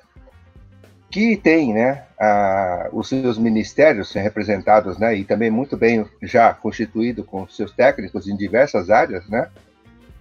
que 1.10 1.36
tem 1.36 1.74
né, 1.74 2.04
a, 2.18 2.88
os 2.90 3.08
seus 3.08 3.36
ministérios 3.36 4.10
representados 4.14 4.98
né, 4.98 5.14
e 5.14 5.24
também 5.24 5.50
muito 5.50 5.76
bem 5.76 6.06
já 6.22 6.54
constituído 6.54 7.22
com 7.22 7.46
seus 7.46 7.70
técnicos 7.70 8.26
em 8.26 8.34
diversas 8.34 8.88
áreas, 8.88 9.28
né, 9.28 9.50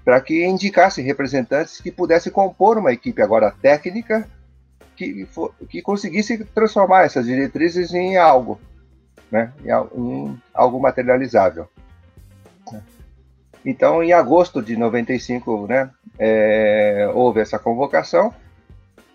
para 0.04 0.20
que 0.20 0.44
indicasse 0.46 1.02
representantes 1.02 1.80
que 1.80 1.92
pudessem 1.92 2.32
compor 2.32 2.78
uma 2.78 2.92
equipe 2.92 3.22
agora 3.22 3.56
técnica 3.62 4.28
que, 4.98 5.26
for, 5.26 5.54
que 5.70 5.82
conseguisse 5.82 6.44
transformar 6.44 7.06
essas 7.06 7.26
diretrizes 7.26 7.94
em 7.94 8.18
algo, 8.18 8.60
né, 9.32 9.54
em, 9.64 9.70
em 9.70 10.42
algo 10.54 10.78
materializável. 10.78 11.70
Então, 13.66 14.04
em 14.04 14.12
agosto 14.12 14.62
de 14.62 14.76
95, 14.76 15.68
né, 15.68 15.90
é, 16.18 17.10
houve 17.14 17.40
essa 17.40 17.60
convocação. 17.60 18.34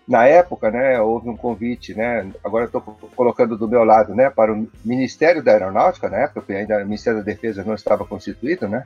Na 0.07 0.25
época, 0.25 0.71
né, 0.71 1.01
houve 1.01 1.29
um 1.29 1.35
convite, 1.35 1.93
né, 1.93 2.25
agora 2.41 2.65
estou 2.65 2.81
colocando 2.81 3.57
do 3.57 3.67
meu 3.67 3.83
lado, 3.83 4.15
né, 4.15 4.29
para 4.29 4.53
o 4.53 4.67
Ministério 4.85 5.43
da 5.43 5.51
Aeronáutica, 5.51 6.09
na 6.09 6.17
época, 6.19 6.41
porque 6.41 6.53
ainda 6.53 6.77
o 6.77 6.85
Ministério 6.85 7.19
da 7.19 7.25
Defesa 7.25 7.61
não 7.63 7.75
estava 7.75 8.05
constituído, 8.05 8.69
né, 8.69 8.85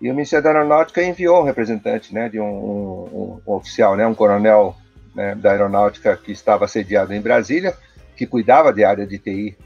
e 0.00 0.10
o 0.10 0.14
Ministério 0.14 0.44
da 0.44 0.50
Aeronáutica 0.50 1.02
enviou 1.02 1.40
um 1.40 1.44
representante, 1.44 2.14
né, 2.14 2.28
de 2.28 2.38
um, 2.38 2.44
um, 2.44 3.40
um 3.46 3.52
oficial, 3.54 3.96
né, 3.96 4.06
um 4.06 4.14
coronel 4.14 4.76
né, 5.14 5.34
da 5.34 5.52
Aeronáutica 5.52 6.16
que 6.16 6.32
estava 6.32 6.68
sediado 6.68 7.14
em 7.14 7.20
Brasília, 7.20 7.74
que 8.14 8.26
cuidava 8.26 8.72
de 8.72 8.84
área 8.84 9.06
de 9.06 9.18
TI 9.18 9.56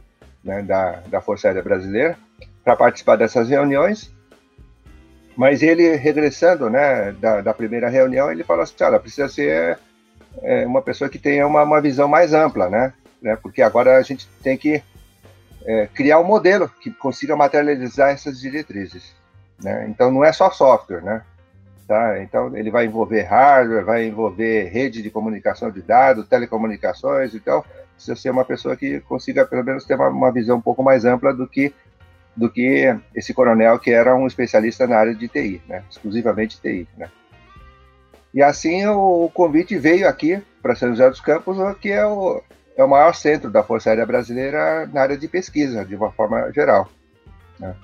né, 0.44 0.62
da, 0.62 1.00
da 1.08 1.20
Força 1.20 1.48
Aérea 1.48 1.62
Brasileira, 1.62 2.16
para 2.62 2.76
participar 2.76 3.16
dessas 3.16 3.48
reuniões. 3.48 4.13
Mas 5.36 5.62
ele, 5.62 5.96
regressando 5.96 6.70
né, 6.70 7.12
da, 7.12 7.40
da 7.40 7.54
primeira 7.54 7.88
reunião, 7.88 8.30
ele 8.30 8.44
falou 8.44 8.62
assim, 8.62 8.74
olha, 8.80 9.00
precisa 9.00 9.28
ser 9.28 9.78
é, 10.42 10.66
uma 10.66 10.80
pessoa 10.80 11.10
que 11.10 11.18
tenha 11.18 11.46
uma, 11.46 11.62
uma 11.62 11.80
visão 11.80 12.06
mais 12.06 12.32
ampla, 12.32 12.68
né? 12.68 12.92
né 13.20 13.36
porque 13.36 13.62
agora 13.62 13.96
a 13.96 14.02
gente 14.02 14.28
tem 14.42 14.56
que 14.56 14.82
é, 15.64 15.88
criar 15.88 16.20
um 16.20 16.24
modelo 16.24 16.68
que 16.68 16.90
consiga 16.90 17.34
materializar 17.36 18.10
essas 18.10 18.40
diretrizes. 18.40 19.12
Né? 19.62 19.86
Então, 19.88 20.10
não 20.10 20.24
é 20.24 20.32
só 20.32 20.50
software, 20.50 21.02
né? 21.02 21.22
Tá? 21.86 22.22
Então, 22.22 22.56
ele 22.56 22.70
vai 22.70 22.86
envolver 22.86 23.22
hardware, 23.22 23.84
vai 23.84 24.06
envolver 24.06 24.68
rede 24.68 25.02
de 25.02 25.10
comunicação 25.10 25.70
de 25.70 25.82
dados, 25.82 26.28
telecomunicações, 26.28 27.34
então 27.34 27.62
precisa 27.94 28.16
ser 28.16 28.30
uma 28.30 28.44
pessoa 28.44 28.74
que 28.74 29.00
consiga, 29.00 29.44
pelo 29.44 29.62
menos, 29.62 29.84
ter 29.84 29.94
uma, 29.94 30.08
uma 30.08 30.32
visão 30.32 30.56
um 30.56 30.62
pouco 30.62 30.82
mais 30.82 31.04
ampla 31.04 31.32
do 31.34 31.46
que 31.46 31.74
do 32.36 32.50
que 32.50 32.96
esse 33.14 33.32
coronel 33.32 33.78
que 33.78 33.90
era 33.90 34.14
um 34.14 34.26
especialista 34.26 34.86
na 34.86 34.96
área 34.96 35.14
de 35.14 35.28
TI, 35.28 35.62
né? 35.68 35.84
exclusivamente 35.90 36.60
TI. 36.60 36.88
Né? 36.96 37.08
E 38.32 38.42
assim 38.42 38.84
o, 38.86 39.30
convite 39.32 39.78
veio 39.78 40.08
aqui 40.08 40.42
para 40.60 40.74
São 40.74 40.88
José 40.88 41.08
dos 41.08 41.20
Campos, 41.20 41.56
que 41.78 41.90
é 41.90 42.04
o, 42.04 42.42
é 42.76 42.82
o 42.82 42.88
maior 42.88 43.14
centro 43.14 43.50
da 43.50 43.62
Força 43.62 43.90
Aérea 43.90 44.06
Brasileira 44.06 44.86
na 44.92 45.02
área 45.02 45.16
de 45.16 45.28
pesquisa, 45.28 45.84
de 45.84 45.94
uma 45.94 46.10
forma 46.10 46.50
geral. 46.52 46.88
Né? 47.58 47.74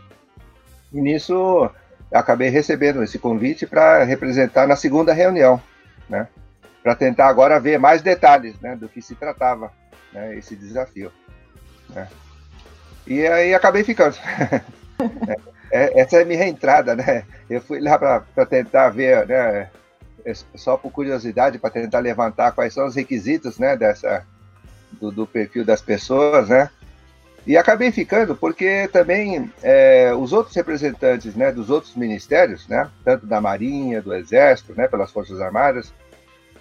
E 0.93 1.01
nisso 1.01 1.71
acabei 2.13 2.49
recebendo 2.49 3.03
esse 3.05 3.19
convite 3.19 3.67
para 3.67 4.03
representar 4.03 4.67
na 4.67 4.75
segunda 4.75 5.13
reunião, 5.13 5.63
né? 6.09 6.27
para 6.83 6.97
tentar 6.97 7.29
agora 7.29 7.61
ver 7.61 7.79
mais 7.79 8.03
detalhes 8.03 8.59
né, 8.61 8.75
do 8.75 8.89
que 8.89 9.01
se 9.01 9.15
tratava 9.15 9.73
né, 10.13 10.37
esse 10.37 10.57
desafio. 10.57 11.13
Né? 11.91 12.09
E 13.11 13.27
aí 13.27 13.53
acabei 13.53 13.85
ficando. 13.85 14.17
É, 15.73 16.01
essa 16.01 16.17
é 16.17 16.23
a 16.23 16.25
minha 16.25 16.49
entrada, 16.49 16.97
né? 16.97 17.23
Eu 17.49 17.61
fui 17.61 17.79
lá 17.79 17.97
para 17.97 18.45
tentar 18.45 18.89
ver, 18.89 19.25
né? 19.29 19.71
É, 20.25 20.35
só 20.57 20.77
por 20.77 20.91
curiosidade, 20.91 21.61
para 21.61 21.71
tentar 21.71 22.01
levantar 22.01 22.51
quais 22.51 22.75
são 22.75 22.89
os 22.89 22.97
requisitos, 22.97 23.57
né? 23.57 23.77
Dessa, 23.77 24.27
do, 25.01 25.13
do 25.13 25.29
perfil 25.29 25.65
das 25.65 25.81
pessoas, 25.81 26.49
né? 26.49 26.69
E 27.47 27.57
acabei 27.57 27.93
ficando 27.93 28.35
porque 28.35 28.89
também 28.89 29.49
é, 29.63 30.13
os 30.13 30.33
outros 30.33 30.57
representantes 30.57 31.37
né, 31.37 31.53
dos 31.53 31.71
outros 31.71 31.95
ministérios, 31.95 32.67
né, 32.67 32.91
tanto 33.05 33.25
da 33.25 33.41
Marinha, 33.41 34.03
do 34.03 34.13
Exército, 34.13 34.75
né, 34.77 34.89
pelas 34.89 35.11
Forças 35.11 35.41
Armadas, 35.41 35.93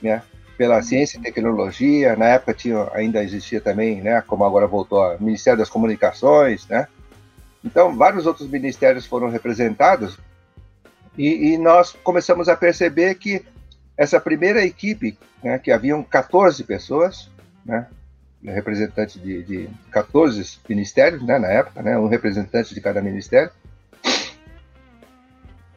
né, 0.02 0.22
pela 0.60 0.82
ciência 0.82 1.18
e 1.18 1.22
tecnologia, 1.22 2.18
na 2.18 2.26
época 2.26 2.54
tinha, 2.54 2.90
ainda 2.92 3.24
existia 3.24 3.62
também, 3.62 4.02
né, 4.02 4.22
como 4.28 4.44
agora 4.44 4.68
voltou, 4.68 5.16
o 5.16 5.24
Ministério 5.24 5.58
das 5.58 5.70
Comunicações, 5.70 6.68
né, 6.68 6.86
então 7.64 7.96
vários 7.96 8.26
outros 8.26 8.46
ministérios 8.50 9.06
foram 9.06 9.30
representados 9.30 10.20
e, 11.18 11.54
e 11.54 11.58
nós 11.58 11.96
começamos 12.04 12.50
a 12.50 12.58
perceber 12.58 13.16
que 13.16 13.42
essa 13.96 14.20
primeira 14.20 14.62
equipe, 14.62 15.18
né, 15.42 15.58
que 15.60 15.72
haviam 15.72 16.04
14 16.04 16.62
pessoas, 16.66 17.30
né, 17.66 17.88
representantes 18.44 19.22
de, 19.22 19.42
de 19.44 19.70
14 19.92 20.60
ministérios, 20.68 21.26
né, 21.26 21.40
na 21.40 21.48
época, 21.48 21.82
né, 21.82 21.98
um 21.98 22.10
representante 22.10 22.76
de 22.76 22.82
cada 22.82 23.02
ministério, 23.02 23.50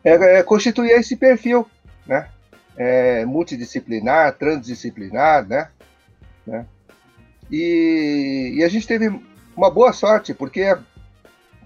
é, 0.03 0.39
é, 0.39 0.43
constituía 0.43 0.97
esse 0.97 1.15
perfil, 1.15 1.65
né, 2.05 2.27
é, 2.77 3.25
multidisciplinar, 3.25 4.35
transdisciplinar, 4.35 5.47
né? 5.47 5.69
né? 6.47 6.67
E, 7.51 8.55
e, 8.57 8.65
a 8.65 8.69
gente 8.69 8.87
teve 8.87 9.09
uma 9.57 9.71
boa 9.71 9.93
sorte, 9.93 10.33
porque 10.33 10.77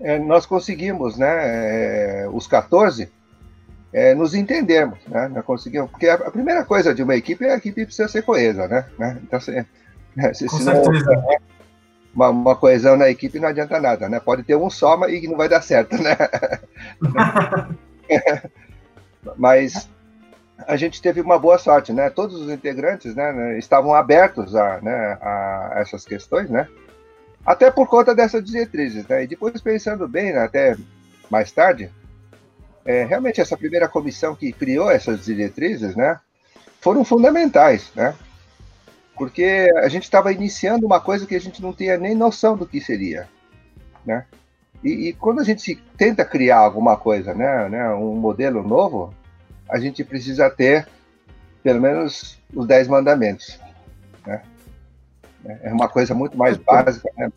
é, 0.00 0.18
nós 0.18 0.44
conseguimos, 0.44 1.16
né, 1.16 2.24
é, 2.24 2.28
os 2.28 2.46
14, 2.46 3.10
é, 3.92 4.14
nos 4.14 4.34
entendermos, 4.34 4.98
né? 5.06 5.28
Nós 5.28 5.44
conseguimos, 5.44 5.90
porque 5.90 6.08
a, 6.08 6.14
a, 6.14 6.30
primeira 6.30 6.64
coisa 6.64 6.94
de 6.94 7.02
uma 7.02 7.16
equipe 7.16 7.44
é 7.44 7.52
a 7.52 7.56
equipe 7.56 7.86
precisa 7.86 8.08
ser 8.08 8.22
coesa, 8.22 8.66
né? 8.66 8.84
né? 8.98 9.18
Então, 9.22 9.40
se, 9.40 9.52
né, 10.16 10.34
se, 10.34 10.48
se 10.48 10.64
não, 10.64 10.82
uma, 12.14 12.28
uma, 12.28 12.56
coesão 12.56 12.96
na 12.96 13.08
equipe 13.08 13.38
não 13.38 13.48
adianta 13.48 13.80
nada, 13.80 14.08
né? 14.08 14.18
Pode 14.18 14.42
ter 14.42 14.56
um 14.56 14.68
só 14.68 15.08
e 15.08 15.26
não 15.28 15.36
vai 15.36 15.48
dar 15.48 15.62
certo, 15.62 15.96
né? 16.02 16.16
Mas 19.36 19.88
a 20.58 20.76
gente 20.76 21.02
teve 21.02 21.20
uma 21.20 21.38
boa 21.38 21.58
sorte, 21.58 21.92
né? 21.92 22.08
Todos 22.08 22.40
os 22.40 22.50
integrantes 22.50 23.14
né, 23.14 23.32
né, 23.32 23.58
estavam 23.58 23.94
abertos 23.94 24.54
a, 24.54 24.80
né, 24.80 25.18
a 25.20 25.72
essas 25.76 26.04
questões, 26.04 26.48
né? 26.48 26.68
Até 27.44 27.70
por 27.70 27.86
conta 27.88 28.14
dessas 28.14 28.42
diretrizes, 28.42 29.06
né? 29.06 29.24
E 29.24 29.26
depois 29.26 29.60
pensando 29.60 30.08
bem, 30.08 30.32
né, 30.32 30.40
até 30.40 30.76
mais 31.30 31.52
tarde, 31.52 31.90
é, 32.84 33.04
realmente 33.04 33.40
essa 33.40 33.56
primeira 33.56 33.88
comissão 33.88 34.34
que 34.34 34.52
criou 34.52 34.90
essas 34.90 35.24
diretrizes, 35.24 35.94
né? 35.94 36.18
Foram 36.80 37.04
fundamentais, 37.04 37.90
né? 37.94 38.14
Porque 39.14 39.68
a 39.76 39.88
gente 39.88 40.04
estava 40.04 40.32
iniciando 40.32 40.86
uma 40.86 41.00
coisa 41.00 41.26
que 41.26 41.34
a 41.34 41.40
gente 41.40 41.60
não 41.60 41.72
tinha 41.72 41.96
nem 41.98 42.14
noção 42.14 42.56
do 42.56 42.66
que 42.66 42.80
seria, 42.80 43.28
né? 44.04 44.24
E, 44.84 45.08
e 45.08 45.12
quando 45.14 45.40
a 45.40 45.44
gente 45.44 45.76
tenta 45.96 46.24
criar 46.24 46.58
alguma 46.58 46.96
coisa, 46.96 47.34
né, 47.34 47.68
né, 47.68 47.88
um 47.94 48.14
modelo 48.14 48.62
novo, 48.62 49.12
a 49.68 49.78
gente 49.78 50.04
precisa 50.04 50.48
ter 50.50 50.86
pelo 51.62 51.80
menos 51.80 52.38
os 52.54 52.66
dez 52.66 52.86
mandamentos. 52.86 53.58
Né? 54.24 54.40
É 55.62 55.72
uma 55.72 55.88
coisa 55.88 56.14
muito 56.14 56.36
mais 56.38 56.56
básica. 56.56 57.08
Né? 57.16 57.30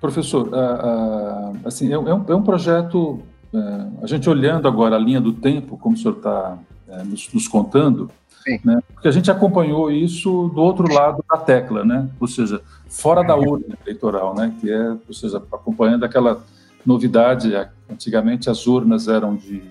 Professor, 0.00 0.48
uh, 0.48 1.52
uh, 1.52 1.60
assim, 1.66 1.90
é, 1.90 1.92
é, 1.92 1.98
um, 1.98 2.24
é 2.26 2.34
um 2.34 2.42
projeto, 2.42 3.22
uh, 3.52 3.98
a 4.02 4.06
gente 4.06 4.30
olhando 4.30 4.66
agora 4.66 4.96
a 4.96 4.98
linha 4.98 5.20
do 5.20 5.34
tempo, 5.34 5.76
como 5.76 5.94
o 5.94 5.98
senhor 5.98 6.16
está 6.16 6.56
é, 6.88 7.02
nos, 7.02 7.30
nos, 7.32 7.46
contando, 7.46 8.10
né, 8.64 8.80
porque 8.94 9.06
a 9.06 9.12
gente 9.12 9.30
acompanhou 9.30 9.92
isso 9.92 10.48
do 10.54 10.62
outro 10.62 10.90
lado 10.90 11.22
da 11.30 11.36
tecla, 11.36 11.84
né? 11.84 12.08
ou 12.18 12.26
seja, 12.26 12.62
fora 12.88 13.22
da 13.22 13.36
urna 13.36 13.76
eleitoral, 13.84 14.34
né? 14.34 14.54
que 14.58 14.72
é, 14.72 14.90
ou 15.06 15.12
seja, 15.12 15.36
acompanhando 15.36 16.04
aquela 16.04 16.42
novidade, 16.84 17.52
antigamente 17.88 18.48
as 18.48 18.66
urnas 18.66 19.06
eram 19.06 19.36
de 19.36 19.62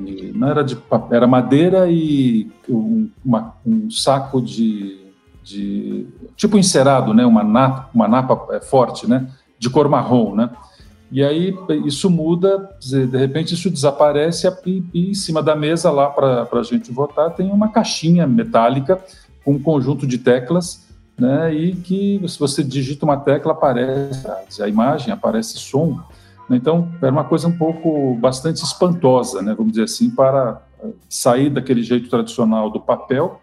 de, 0.00 0.32
não 0.34 0.48
era 0.48 0.62
de 0.62 0.76
papel, 0.76 1.16
era 1.16 1.26
madeira 1.26 1.90
e 1.90 2.50
um, 2.68 3.08
uma, 3.24 3.54
um 3.66 3.90
saco 3.90 4.40
de, 4.40 4.98
de 5.42 6.06
tipo 6.36 6.58
encerado, 6.58 7.14
né? 7.14 7.24
Uma 7.24 7.42
napa, 7.42 7.90
uma 7.94 8.08
napa 8.08 8.54
é, 8.54 8.60
forte, 8.60 9.08
né? 9.08 9.28
De 9.58 9.68
cor 9.70 9.88
marrom, 9.88 10.34
né? 10.34 10.50
E 11.10 11.24
aí 11.24 11.56
isso 11.86 12.10
muda, 12.10 12.68
de 12.80 13.16
repente 13.16 13.54
isso 13.54 13.70
desaparece 13.70 14.46
e, 14.66 14.84
e 14.92 15.10
em 15.10 15.14
cima 15.14 15.42
da 15.42 15.56
mesa 15.56 15.90
lá 15.90 16.10
para 16.10 16.46
a 16.52 16.62
gente 16.62 16.92
votar 16.92 17.30
tem 17.30 17.50
uma 17.50 17.68
caixinha 17.68 18.26
metálica 18.26 19.02
com 19.42 19.52
um 19.52 19.58
conjunto 19.58 20.06
de 20.06 20.18
teclas, 20.18 20.86
né? 21.18 21.52
E 21.54 21.74
que 21.74 22.22
se 22.28 22.38
você 22.38 22.62
digita 22.62 23.06
uma 23.06 23.16
tecla 23.16 23.52
aparece 23.52 24.62
a 24.62 24.68
imagem, 24.68 25.12
aparece 25.12 25.58
som. 25.58 25.98
Então 26.50 26.90
era 27.02 27.12
uma 27.12 27.24
coisa 27.24 27.46
um 27.46 27.56
pouco 27.56 28.14
bastante 28.16 28.62
espantosa, 28.64 29.42
né? 29.42 29.54
Vamos 29.54 29.72
dizer 29.72 29.84
assim, 29.84 30.10
para 30.10 30.62
sair 31.08 31.50
daquele 31.50 31.82
jeito 31.82 32.08
tradicional 32.08 32.70
do 32.70 32.80
papel 32.80 33.40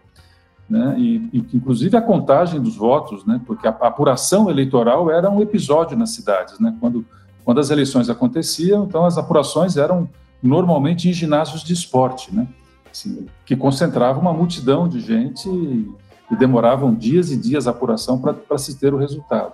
né? 0.68 0.96
E, 0.98 1.16
e, 1.32 1.38
inclusive 1.54 1.96
a 1.96 2.02
contagem 2.02 2.60
dos 2.60 2.76
votos, 2.76 3.24
né? 3.24 3.40
Porque 3.46 3.66
a, 3.66 3.70
a 3.70 3.86
apuração 3.86 4.50
eleitoral 4.50 5.10
era 5.10 5.30
um 5.30 5.40
episódio 5.40 5.96
nas 5.96 6.10
cidades, 6.10 6.58
né? 6.58 6.76
Quando 6.80 7.04
quando 7.44 7.60
as 7.60 7.70
eleições 7.70 8.10
aconteciam, 8.10 8.86
então 8.86 9.04
as 9.04 9.16
apurações 9.16 9.76
eram 9.76 10.08
normalmente 10.42 11.08
em 11.08 11.12
ginásios 11.12 11.62
de 11.62 11.72
esporte, 11.72 12.34
né? 12.34 12.48
Assim, 12.90 13.24
que 13.44 13.54
concentrava 13.54 14.18
uma 14.18 14.32
multidão 14.32 14.88
de 14.88 14.98
gente 14.98 15.48
e, 15.48 15.88
e 16.28 16.36
demoravam 16.36 16.92
dias 16.92 17.30
e 17.30 17.36
dias 17.36 17.68
a 17.68 17.70
apuração 17.70 18.20
para 18.20 18.58
se 18.58 18.76
ter 18.80 18.92
o 18.92 18.96
resultado. 18.96 19.52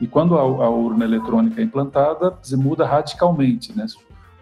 E 0.00 0.06
quando 0.06 0.36
a, 0.36 0.40
a, 0.40 0.70
urna 0.70 1.04
eletrônica 1.04 1.60
é 1.60 1.64
implantada, 1.64 2.34
se 2.42 2.56
muda 2.56 2.86
radicalmente, 2.86 3.76
né? 3.76 3.86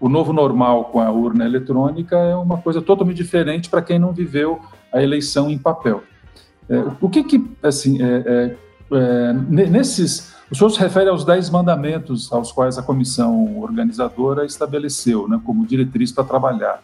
O 0.01 0.09
novo 0.09 0.33
normal 0.33 0.85
com 0.87 1.01
a 1.01 1.11
urna 1.11 1.45
eletrônica 1.45 2.17
é 2.17 2.37
uma 2.37 2.59
coisa 2.59 2.81
totalmente 2.81 3.17
diferente 3.17 3.69
para 3.69 3.83
quem 3.83 3.99
não 3.99 4.13
viveu 4.13 4.61
a 4.93 5.03
eleição 5.03 5.51
em 5.51 5.59
papel. 5.59 6.05
É, 6.69 6.85
o 7.01 7.09
que 7.09 7.25
que, 7.25 7.45
assim, 7.63 8.01
é, 8.01 8.07
é, 8.07 8.57
é 8.93 9.33
nesses... 9.33 10.37
O 10.51 10.55
senhor 10.55 10.71
se 10.71 10.79
refere 10.79 11.11
aos 11.11 11.25
dez 11.25 11.51
mandamentos 11.51 12.33
aos 12.33 12.53
quais 12.53 12.79
a 12.79 12.83
comissão 12.83 13.59
organizadora 13.59 14.47
estabeleceu, 14.47 15.29
né, 15.29 15.41
como 15.45 15.67
diretriz 15.67 16.13
para 16.13 16.25
trabalhar. 16.25 16.81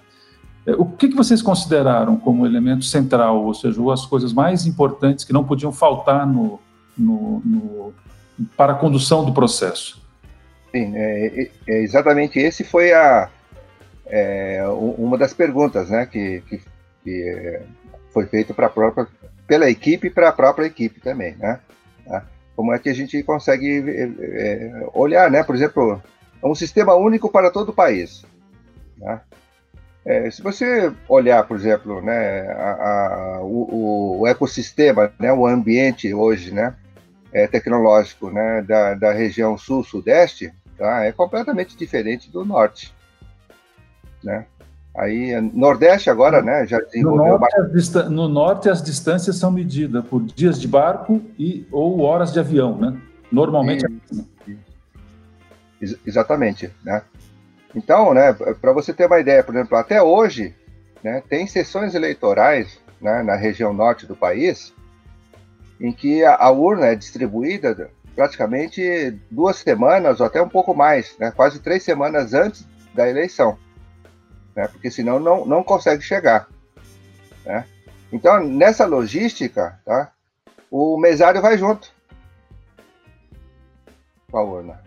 É, 0.67 0.73
o 0.73 0.85
que, 0.85 1.09
que 1.09 1.17
vocês 1.17 1.41
consideraram 1.41 2.17
como 2.17 2.45
elemento 2.45 2.85
central, 2.85 3.45
ou 3.45 3.55
seja, 3.55 3.81
as 3.93 4.05
coisas 4.05 4.33
mais 4.33 4.67
importantes 4.67 5.25
que 5.25 5.33
não 5.33 5.45
podiam 5.45 5.71
faltar 5.71 6.27
no, 6.27 6.59
no, 6.99 7.41
no 7.45 7.95
para 8.57 8.73
a 8.73 8.77
condução 8.77 9.25
do 9.25 9.33
processo? 9.33 10.03
Sim, 10.71 10.93
é, 10.97 11.51
é 11.69 11.83
exatamente 11.83 12.39
esse 12.39 12.65
foi 12.65 12.93
a, 12.93 13.31
é, 14.07 14.65
uma 14.67 15.17
das 15.17 15.33
perguntas 15.33 15.91
né, 15.91 16.07
que, 16.07 16.43
que, 16.49 16.61
que 17.05 17.61
foi 18.13 18.27
feito 18.27 18.53
para 18.53 18.69
própria 18.69 19.07
pela 19.47 19.69
equipe 19.69 20.11
para 20.11 20.31
a 20.31 20.33
própria 20.33 20.67
equipe 20.67 21.01
também, 21.01 21.37
né? 21.37 21.61
Tá? 22.07 22.25
Como 22.57 22.73
é 22.73 22.79
que 22.79 22.89
a 22.89 22.95
gente 22.95 23.23
consegue 23.23 23.85
é, 24.21 24.89
olhar, 24.95 25.31
né? 25.31 25.43
Por 25.43 25.55
exemplo, 25.55 26.03
um 26.43 26.55
sistema 26.55 26.95
único 26.95 27.31
para 27.31 27.51
todo 27.51 27.71
o 27.71 27.75
país. 27.75 28.25
Né? 28.97 29.21
É, 30.05 30.31
se 30.31 30.43
você 30.43 30.93
olhar, 31.09 31.47
por 31.47 31.57
exemplo, 31.57 32.03
né, 32.03 32.47
a, 32.53 33.39
a, 33.39 33.41
o, 33.43 34.21
o, 34.21 34.27
ecossistema, 34.27 35.13
né, 35.19 35.33
o 35.33 35.47
ambiente 35.47 36.13
hoje, 36.13 36.53
né, 36.53 36.75
é, 37.35 37.49
tecnológico, 37.49 38.31
né, 38.31 38.63
da, 38.63 38.95
da 38.95 39.13
região 39.13 39.59
sul-sudeste, 39.59 40.53
tá, 40.79 41.05
é 41.05 41.11
completamente 41.11 41.77
diferente 41.77 42.31
do 42.31 42.45
norte, 42.45 42.95
né? 44.23 44.47
Aí, 44.97 45.41
Nordeste 45.53 46.09
agora, 46.09 46.41
né, 46.41 46.65
já 46.69 46.79
desenvolveu... 46.79 47.33
No 47.33 47.39
norte, 47.41 48.09
no 48.09 48.29
norte, 48.29 48.69
as 48.69 48.81
distâncias 48.81 49.37
são 49.37 49.51
medidas 49.51 50.05
por 50.05 50.23
dias 50.23 50.61
de 50.61 50.69
barco 50.69 51.21
e 51.37 51.67
ou 51.73 52.01
horas 52.01 52.33
de 52.33 52.39
avião, 52.39 52.79
né? 52.79 52.97
Normalmente 53.33 53.85
e, 53.85 53.93
é 53.93 53.97
assim. 54.05 55.99
Exatamente, 56.07 56.71
né? 56.85 57.03
Então, 57.75 58.15
né, 58.15 58.33
para 58.33 58.73
você 58.73 58.95
ter 58.95 59.07
uma 59.07 59.19
ideia, 59.19 59.43
por 59.43 59.53
exemplo, 59.53 59.77
até 59.77 60.01
hoje, 60.01 60.55
né, 61.03 61.21
tem 61.29 61.45
sessões 61.49 61.97
eleitorais 61.97 62.79
né, 63.01 63.21
na 63.25 63.35
região 63.35 63.75
norte 63.75 64.07
do 64.07 64.15
país 64.15 64.73
em 65.81 65.93
que 65.93 66.25
a, 66.25 66.37
a 66.37 66.51
urna 66.51 66.87
é 66.87 66.95
distribuída 66.95 67.91
praticamente 68.15 69.19
duas 69.31 69.57
semanas 69.57 70.21
ou 70.21 70.27
até 70.27 70.41
um 70.41 70.49
pouco 70.49 70.75
mais, 70.75 71.17
né, 71.19 71.33
quase 71.33 71.59
três 71.61 71.83
semanas 71.83 72.33
antes 72.33 72.67
da 72.95 73.09
eleição 73.09 73.59
né? 74.55 74.69
porque 74.69 74.91
senão 74.91 75.19
não, 75.19 75.45
não 75.45 75.63
consegue 75.63 76.03
chegar. 76.03 76.49
Né? 77.45 77.67
Então, 78.13 78.43
nessa 78.45 78.87
logística, 78.87 79.81
tá? 79.85 80.13
o 80.71 80.97
mesário 80.99 81.43
vai 81.43 81.59
junto 81.59 81.93
com 84.31 84.39
a 84.39 84.43
urna. 84.43 84.83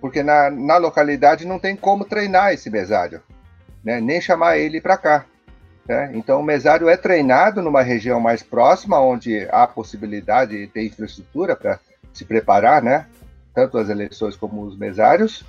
Porque 0.00 0.22
na, 0.22 0.50
na 0.50 0.76
localidade 0.76 1.44
não 1.44 1.58
tem 1.58 1.74
como 1.74 2.04
treinar 2.04 2.52
esse 2.52 2.70
mesário, 2.70 3.20
né? 3.82 4.00
nem 4.00 4.20
chamar 4.20 4.58
ele 4.58 4.80
para 4.80 4.96
cá. 4.96 5.26
Né? 5.88 6.10
Então, 6.14 6.40
o 6.40 6.44
mesário 6.44 6.88
é 6.88 6.96
treinado 6.96 7.62
numa 7.62 7.82
região 7.82 8.20
mais 8.20 8.42
próxima, 8.42 9.00
onde 9.00 9.48
há 9.50 9.66
possibilidade 9.66 10.58
de 10.58 10.66
ter 10.66 10.84
infraestrutura 10.84 11.56
para 11.56 11.80
se 12.12 12.24
preparar, 12.24 12.82
né? 12.82 13.06
tanto 13.58 13.76
as 13.76 13.88
eleições 13.88 14.36
como 14.36 14.62
os 14.62 14.76
mesários, 14.76 15.44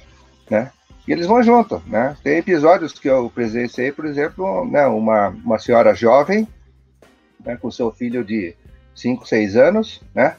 né? 0.49 0.71
E 1.07 1.11
eles 1.11 1.27
vão 1.27 1.43
junto, 1.43 1.79
né? 1.85 2.17
Tem 2.23 2.37
episódios 2.37 2.93
que 2.93 3.07
eu 3.07 3.29
presenciei, 3.29 3.91
por 3.91 4.05
exemplo, 4.05 4.65
né, 4.65 4.87
uma, 4.87 5.29
uma 5.29 5.59
senhora 5.59 5.93
jovem, 5.93 6.47
né, 7.45 7.55
com 7.55 7.69
seu 7.69 7.91
filho 7.91 8.23
de 8.23 8.55
5, 8.95 9.27
6 9.27 9.55
anos, 9.55 10.01
né? 10.13 10.35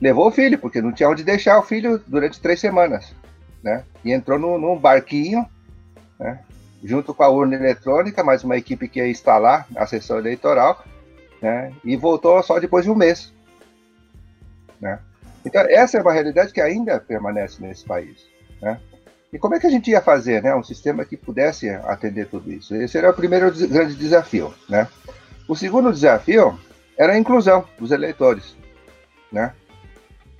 Levou 0.00 0.26
o 0.26 0.32
filho, 0.32 0.58
porque 0.58 0.82
não 0.82 0.90
tinha 0.90 1.08
onde 1.08 1.22
deixar 1.22 1.58
o 1.60 1.62
filho 1.62 2.02
durante 2.08 2.40
três 2.40 2.58
semanas, 2.58 3.14
né? 3.62 3.84
E 4.04 4.12
entrou 4.12 4.36
no, 4.36 4.58
num 4.58 4.76
barquinho, 4.76 5.46
né? 6.18 6.40
Junto 6.82 7.14
com 7.14 7.22
a 7.22 7.28
urna 7.28 7.54
eletrônica, 7.54 8.24
mais 8.24 8.42
uma 8.42 8.56
equipe 8.56 8.88
que 8.88 8.98
ia 8.98 9.08
instalar 9.08 9.66
a 9.76 9.86
sessão 9.86 10.18
eleitoral, 10.18 10.84
né? 11.40 11.72
E 11.84 11.96
voltou 11.96 12.42
só 12.42 12.58
depois 12.58 12.84
de 12.84 12.90
um 12.90 12.94
mês, 12.94 13.32
né? 14.80 14.98
Então, 15.44 15.62
essa 15.68 15.98
é 15.98 16.02
uma 16.02 16.12
realidade 16.12 16.52
que 16.52 16.60
ainda 16.60 17.00
permanece 17.00 17.62
nesse 17.62 17.84
país, 17.84 18.26
né? 18.60 18.80
E 19.32 19.38
como 19.38 19.54
é 19.54 19.60
que 19.60 19.66
a 19.66 19.70
gente 19.70 19.90
ia 19.90 20.00
fazer, 20.00 20.42
né? 20.42 20.54
Um 20.54 20.62
sistema 20.62 21.04
que 21.04 21.16
pudesse 21.16 21.70
atender 21.70 22.26
tudo 22.26 22.52
isso. 22.52 22.74
Esse 22.74 22.98
era 22.98 23.10
o 23.10 23.14
primeiro 23.14 23.50
grande 23.68 23.94
desafio, 23.94 24.52
né? 24.68 24.86
O 25.48 25.56
segundo 25.56 25.92
desafio 25.92 26.58
era 26.98 27.14
a 27.14 27.18
inclusão 27.18 27.64
dos 27.78 27.90
eleitores, 27.90 28.56
né? 29.30 29.54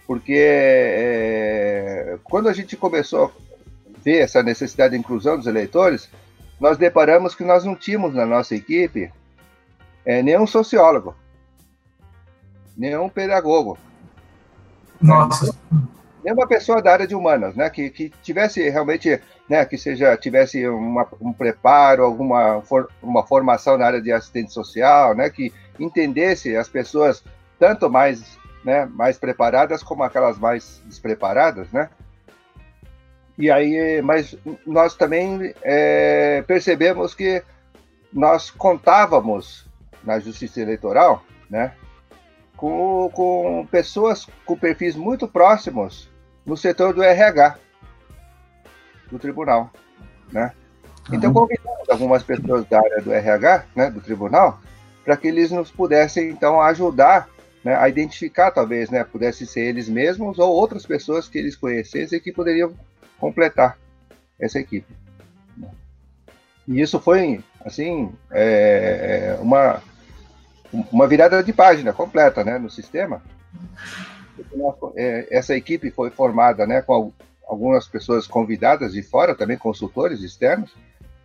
Porque 0.07 0.37
é, 0.37 2.19
quando 2.23 2.49
a 2.49 2.53
gente 2.53 2.77
começou 2.77 3.27
a 3.27 3.99
ver 4.05 4.19
essa 4.19 4.43
necessidade 4.43 4.93
de 4.93 5.01
inclusão 5.01 5.39
dos 5.39 5.47
eleitores, 5.47 6.11
nós 6.63 6.79
deparamos 6.79 7.35
que 7.35 7.43
nós 7.43 7.65
não 7.65 7.75
tínhamos 7.75 8.15
na 8.15 8.25
nossa 8.25 8.55
equipe 8.55 9.13
é, 10.07 10.23
nenhum 10.23 10.47
sociólogo, 10.47 11.13
nenhum 12.79 13.09
pedagogo. 13.09 13.77
Nossa. 15.01 15.53
Né? 16.25 16.33
uma 16.33 16.47
pessoa 16.47 16.81
da 16.81 16.93
área 16.93 17.05
de 17.05 17.17
humanas, 17.17 17.57
né, 17.57 17.69
que, 17.69 17.91
que 17.91 18.13
tivesse 18.23 18.71
realmente, 18.71 19.21
né, 19.49 19.65
que 19.65 19.77
seja 19.77 20.17
tivesse 20.17 20.69
uma, 20.69 21.05
um 21.21 21.33
preparo, 21.33 22.05
alguma 22.05 22.63
for, 22.63 22.89
uma 23.03 23.27
formação 23.27 23.77
na 23.77 23.87
área 23.87 24.01
de 24.01 24.13
assistente 24.13 24.53
social, 24.53 25.17
né, 25.17 25.29
que 25.31 25.53
entendesse 25.81 26.57
as 26.57 26.69
pessoas 26.69 27.25
tanto 27.59 27.91
mais, 27.91 28.39
né, 28.65 28.87
mais 28.87 29.19
preparadas 29.19 29.83
como 29.83 30.05
aquelas 30.05 30.39
mais 30.39 30.81
despreparadas, 30.87 31.73
né. 31.73 31.91
E 33.39 33.51
aí, 33.51 34.03
mas 34.03 34.37
nós 34.67 34.95
também 34.95 35.55
é, 35.63 36.43
percebemos 36.47 37.15
que 37.15 37.43
nós 38.13 38.51
contávamos 38.51 39.67
na 40.05 40.19
justiça 40.19 40.61
eleitoral, 40.61 41.25
né, 41.49 41.73
com, 42.57 43.11
com 43.13 43.67
pessoas 43.71 44.27
com 44.45 44.57
perfis 44.57 44.95
muito 44.95 45.27
próximos 45.27 46.11
no 46.45 46.57
setor 46.57 46.93
do 46.93 47.03
RH 47.03 47.57
do 49.11 49.19
tribunal, 49.19 49.71
né? 50.31 50.53
Então 51.13 51.33
convidamos 51.33 51.89
algumas 51.89 52.23
pessoas 52.23 52.65
da 52.67 52.79
área 52.79 53.01
do 53.01 53.13
RH, 53.13 53.65
né, 53.75 53.91
do 53.91 54.01
tribunal, 54.01 54.61
para 55.05 55.17
que 55.17 55.27
eles 55.27 55.51
nos 55.51 55.71
pudessem 55.71 56.31
então 56.31 56.61
ajudar 56.61 57.29
né, 57.65 57.77
a 57.77 57.89
identificar 57.89 58.51
talvez, 58.51 58.91
né, 58.91 59.05
pudesse 59.05 59.47
ser 59.47 59.63
eles 59.63 59.89
mesmos 59.89 60.39
ou 60.39 60.49
outras 60.51 60.87
pessoas 60.87 61.29
que 61.29 61.39
eles 61.39 61.57
conhecessem 61.57 62.21
que 62.21 62.33
poderiam 62.33 62.73
completar 63.23 63.79
essa 64.41 64.59
equipe. 64.59 64.93
E 66.67 66.81
isso 66.81 66.99
foi 66.99 67.41
assim 67.65 68.13
é, 68.33 69.39
uma 69.41 69.81
uma 70.91 71.07
virada 71.07 71.43
de 71.45 71.53
página 71.53 71.93
completa, 71.93 72.43
né, 72.43 72.59
no 72.59 72.71
sistema, 72.71 73.23
é, 74.97 75.29
essa 75.31 75.55
equipe 75.55 75.91
foi 75.91 76.11
formada 76.11 76.67
né, 76.67 76.81
com 76.81 77.13
algumas 77.47 77.87
pessoas 77.87 78.27
convidadas 78.27 78.95
de 78.95 79.03
fora, 79.03 79.35
também 79.35 79.59
consultores 79.59 80.23
externos, 80.23 80.75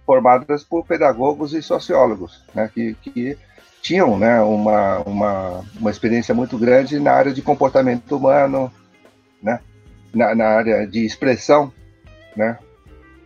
formadas 0.05 0.65
por 0.65 0.85
pedagogos 0.85 1.53
e 1.53 1.61
sociólogos, 1.61 2.43
né, 2.53 2.69
que, 2.73 2.93
que 2.95 3.37
tinham 3.81 4.19
né, 4.19 4.41
uma, 4.41 4.99
uma, 4.99 5.65
uma 5.79 5.91
experiência 5.91 6.35
muito 6.35 6.57
grande 6.57 6.99
na 6.99 7.13
área 7.13 7.33
de 7.33 7.41
comportamento 7.41 8.17
humano, 8.17 8.69
né, 9.41 9.61
na, 10.13 10.35
na 10.35 10.45
área 10.45 10.85
de 10.85 11.05
expressão 11.05 11.71
né, 12.37 12.57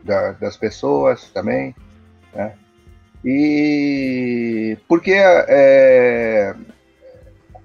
da, 0.04 0.32
das 0.32 0.58
pessoas 0.58 1.30
também. 1.30 1.76
Né, 2.34 2.54
e 3.24 4.78
porque 4.88 5.13
é, 5.13 6.56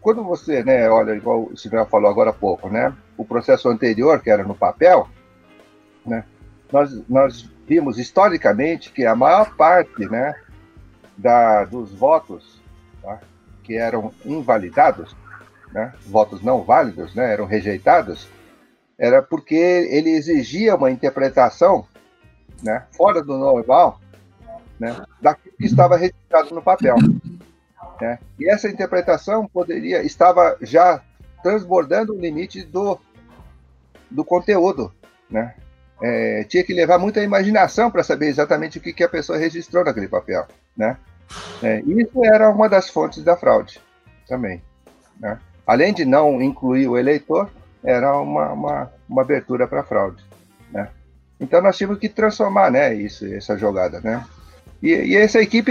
quando 0.00 0.22
você 0.22 0.62
né, 0.62 0.88
olha, 0.90 1.14
igual 1.14 1.44
o 1.44 1.56
Silvio 1.56 1.86
falou 1.86 2.10
agora 2.10 2.30
há 2.30 2.34
pouco, 2.34 2.68
né, 2.68 2.92
o 3.16 3.24
processo 3.24 3.68
anterior, 3.68 4.20
que 4.20 4.30
era 4.30 4.44
no 4.44 4.54
papel, 4.54 5.08
né, 6.04 6.24
nós, 6.70 7.08
nós 7.08 7.50
vimos 7.66 7.98
historicamente 7.98 8.92
que 8.92 9.06
a 9.06 9.16
maior 9.16 9.56
parte 9.56 10.06
né, 10.08 10.34
da, 11.16 11.64
dos 11.64 11.92
votos 11.92 12.60
tá, 13.02 13.18
que 13.62 13.76
eram 13.76 14.12
invalidados, 14.24 15.16
né, 15.72 15.92
votos 16.06 16.42
não 16.42 16.62
válidos, 16.62 17.14
né, 17.14 17.32
eram 17.32 17.46
rejeitados, 17.46 18.28
era 18.98 19.22
porque 19.22 19.54
ele 19.54 20.10
exigia 20.10 20.74
uma 20.74 20.90
interpretação 20.90 21.86
né, 22.62 22.84
fora 22.92 23.22
do 23.22 23.36
normal 23.36 24.00
né, 24.78 24.96
daquilo 25.20 25.56
que 25.56 25.66
estava 25.66 25.96
registrado 25.96 26.54
no 26.54 26.62
papel. 26.62 26.96
Né? 28.00 28.18
E 28.38 28.48
essa 28.48 28.68
interpretação 28.68 29.46
poderia 29.46 30.02
estava 30.02 30.56
já 30.60 31.02
transbordando 31.42 32.14
o 32.14 32.20
limite 32.20 32.62
do, 32.62 32.98
do 34.10 34.24
conteúdo. 34.24 34.92
Né? 35.30 35.54
É, 36.02 36.44
tinha 36.44 36.62
que 36.64 36.74
levar 36.74 36.98
muita 36.98 37.22
imaginação 37.22 37.90
para 37.90 38.02
saber 38.02 38.26
exatamente 38.26 38.78
o 38.78 38.80
que, 38.80 38.92
que 38.92 39.04
a 39.04 39.08
pessoa 39.08 39.38
registrou 39.38 39.84
naquele 39.84 40.08
papel. 40.08 40.46
Né? 40.76 40.96
É, 41.62 41.80
isso 41.80 42.24
era 42.24 42.50
uma 42.50 42.68
das 42.68 42.88
fontes 42.88 43.22
da 43.22 43.36
fraude 43.36 43.80
também. 44.28 44.62
Né? 45.18 45.38
Além 45.66 45.92
de 45.92 46.04
não 46.04 46.40
incluir 46.40 46.88
o 46.88 46.98
eleitor, 46.98 47.50
era 47.86 48.18
uma, 48.18 48.52
uma, 48.52 48.92
uma 49.08 49.22
abertura 49.22 49.68
para 49.68 49.84
fraude. 49.84 50.22
Né? 50.72 50.90
Então 51.38 51.62
nós 51.62 51.76
tínhamos 51.76 52.00
que 52.00 52.08
transformar 52.08 52.70
né, 52.70 52.92
isso, 52.92 53.24
essa 53.26 53.56
jogada. 53.56 54.00
Né? 54.00 54.26
E, 54.82 54.88
e 54.88 55.16
essa 55.16 55.40
equipe 55.40 55.70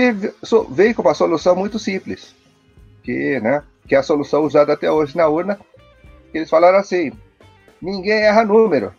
veio 0.72 0.96
com 0.96 1.02
uma 1.02 1.14
solução 1.14 1.56
muito 1.56 1.78
simples, 1.78 2.34
que, 3.04 3.40
né, 3.42 3.62
que 3.86 3.94
é 3.94 3.98
a 3.98 4.04
solução 4.04 4.44
usada 4.44 4.74
até 4.74 4.90
hoje 4.90 5.18
na 5.18 5.28
urna. 5.28 5.60
Eles 6.34 6.50
falaram 6.50 6.78
assim: 6.78 7.12
ninguém 7.82 8.22
erra 8.22 8.46
número. 8.46 8.94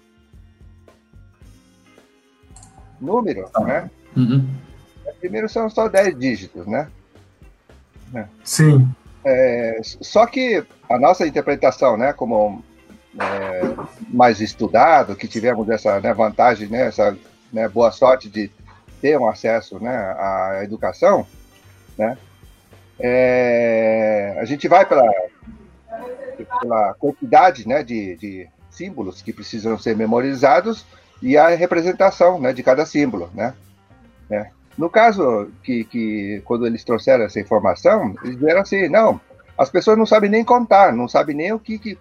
Número, 3.00 3.48
ah. 3.55 3.61
né? 3.61 3.90
Uhum. 4.16 4.48
Primeiro 5.20 5.48
são 5.48 5.68
só 5.68 5.88
10 5.88 6.18
dígitos, 6.18 6.66
né? 6.66 6.88
Sim. 8.44 8.88
É, 9.24 9.81
só 9.83 10.26
que 10.26 10.64
a 10.88 10.98
nossa 10.98 11.26
interpretação, 11.26 11.96
né, 11.96 12.12
como 12.12 12.62
é, 13.18 13.74
mais 14.09 14.40
estudado, 14.40 15.16
que 15.16 15.29
tivemos 15.29 15.68
essa 15.68 16.00
né, 16.00 16.12
vantagem, 16.12 16.68
né, 16.68 16.87
essa 16.87 17.16
né, 17.52 17.68
boa 17.68 17.90
sorte 17.90 18.29
de 18.29 18.50
ter 19.00 19.18
um 19.18 19.29
acesso 19.29 19.79
né, 19.79 19.96
à 19.96 20.61
educação, 20.62 21.26
né, 21.96 22.16
é, 22.98 24.37
a 24.40 24.44
gente 24.44 24.68
vai 24.68 24.87
pela, 24.87 25.11
pela 26.61 26.94
quantidade 26.94 27.68
né, 27.68 27.83
de, 27.83 28.16
de 28.16 28.48
símbolos 28.70 29.22
que 29.22 29.33
precisam 29.33 29.79
ser 29.79 29.96
memorizados 29.96 30.87
e 31.22 31.37
a 31.37 31.48
representação 31.48 32.40
né, 32.40 32.52
de 32.52 32.62
cada 32.62 32.85
símbolo. 32.87 33.31
Né, 33.35 33.55
né. 34.29 34.50
No 34.76 34.90
caso 34.90 35.50
que, 35.62 35.85
que 35.85 36.42
quando 36.44 36.66
eles 36.66 36.85
trouxeram 36.85 37.24
essa 37.24 37.40
informação, 37.40 38.14
eles 38.22 38.38
disseram 38.38 38.61
assim, 38.61 38.88
não, 38.88 39.20
as 39.59 39.71
pessoas 39.71 39.97
não 39.97 40.07
sabem 40.07 40.31
nem 40.31 40.45
contar, 40.45 40.92
não 40.92 41.09
sabem 41.09 41.35
nem 41.35 41.53
o 41.53 41.59
que, 41.59 41.79
que 41.79 41.99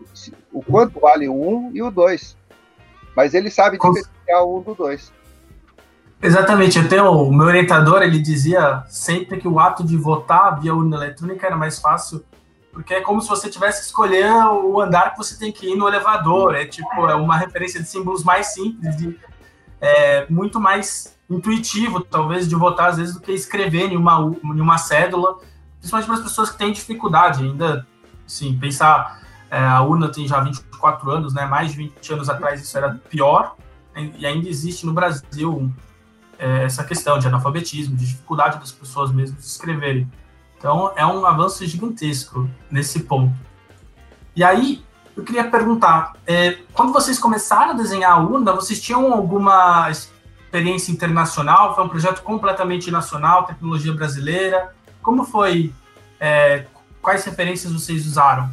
o 0.52 0.62
quanto 0.62 1.00
vale 1.00 1.28
o 1.28 1.34
1 1.34 1.72
e 1.74 1.82
o 1.82 1.90
2. 1.90 2.38
Mas 3.16 3.34
eles 3.34 3.54
sabem 3.54 3.80
diferenciar 3.80 4.44
o 4.44 4.60
1 4.60 4.62
do 4.64 4.76
2. 4.76 5.14
Exatamente, 6.22 6.80
eu 6.80 6.90
tenho 6.90 7.12
o 7.12 7.34
meu 7.34 7.48
orientador, 7.48 8.02
ele 8.02 8.20
dizia 8.20 8.84
sempre 8.88 9.38
que 9.38 9.48
o 9.48 9.60
ato 9.60 9.84
de 9.84 9.96
votar 9.96 10.60
via 10.60 10.74
urna 10.74 10.98
eletrônica 10.98 11.46
era 11.46 11.56
mais 11.56 11.80
fácil, 11.80 12.24
porque 12.74 12.96
é 12.96 13.02
como 13.02 13.22
se 13.22 13.30
você 13.30 13.50
tivesse 13.50 13.82
que 13.82 13.86
escolher 13.86 14.30
o 14.32 14.82
andar 14.82 15.12
que 15.12 15.18
você 15.18 15.38
tem 15.38 15.52
que 15.52 15.68
ir 15.72 15.76
no 15.76 15.88
elevador, 15.88 16.56
é 16.56 16.66
tipo, 16.66 17.08
é 17.08 17.16
uma 17.16 17.38
referência 17.38 17.82
de 17.82 17.88
símbolos 17.88 18.24
mais 18.24 18.48
simples, 18.48 18.98
de, 18.98 19.18
é, 19.80 20.26
muito 20.30 20.60
mais 20.60 21.16
intuitivo, 21.30 22.02
talvez, 22.02 22.48
de 22.48 22.56
votar, 22.56 22.90
às 22.90 22.98
vezes, 22.98 23.14
do 23.14 23.22
que 23.22 23.32
escrever 23.32 23.92
em 23.92 23.98
uma, 23.98 24.20
em 24.44 24.60
uma 24.60 24.78
cédula, 24.78 25.38
principalmente 25.86 26.08
para 26.08 26.16
as 26.16 26.22
pessoas 26.22 26.50
que 26.50 26.58
têm 26.58 26.72
dificuldade 26.72 27.44
ainda, 27.44 27.86
sim, 28.26 28.58
pensar, 28.58 29.22
é, 29.52 29.60
a 29.60 29.82
urna 29.82 30.10
tem 30.10 30.28
já 30.28 30.40
24 30.40 31.12
anos, 31.12 31.34
né, 31.34 31.46
mais 31.46 31.72
de 31.72 31.78
20 31.78 32.14
anos 32.14 32.30
atrás 32.30 32.62
isso 32.62 32.76
era 32.76 33.00
pior, 33.10 33.56
e 34.18 34.26
ainda 34.26 34.50
existe 34.50 34.86
no 34.86 34.94
Brasil 34.94 35.72
é, 36.40 36.64
essa 36.64 36.84
questão 36.84 37.20
de 37.20 37.28
analfabetismo, 37.28 37.96
de 37.96 38.06
dificuldade 38.06 38.60
das 38.60 38.72
pessoas 38.72 39.12
mesmo 39.12 39.38
de 39.38 39.46
escreverem. 39.46 40.12
Então, 40.58 40.92
é 40.96 41.06
um 41.06 41.26
avanço 41.26 41.66
gigantesco 41.66 42.50
nesse 42.70 43.02
ponto. 43.02 43.34
E 44.36 44.44
aí, 44.44 44.84
eu 45.16 45.24
queria 45.24 45.50
perguntar, 45.50 46.14
é, 46.28 46.58
quando 46.74 46.92
vocês 46.92 47.18
começaram 47.20 47.72
a 47.72 47.74
desenhar 47.74 48.12
a 48.12 48.18
urna, 48.18 48.52
vocês 48.52 48.82
tinham 48.82 49.14
alguma 49.14 49.90
experiência 49.90 50.92
internacional? 50.92 51.74
Foi 51.74 51.86
um 51.86 51.90
projeto 51.90 52.22
completamente 52.22 52.92
nacional, 52.92 53.46
tecnologia 53.46 53.94
brasileira? 53.94 54.75
Como 55.06 55.24
foi? 55.24 55.72
É, 56.20 56.66
quais 57.00 57.24
referências 57.24 57.72
vocês 57.72 58.08
usaram? 58.08 58.50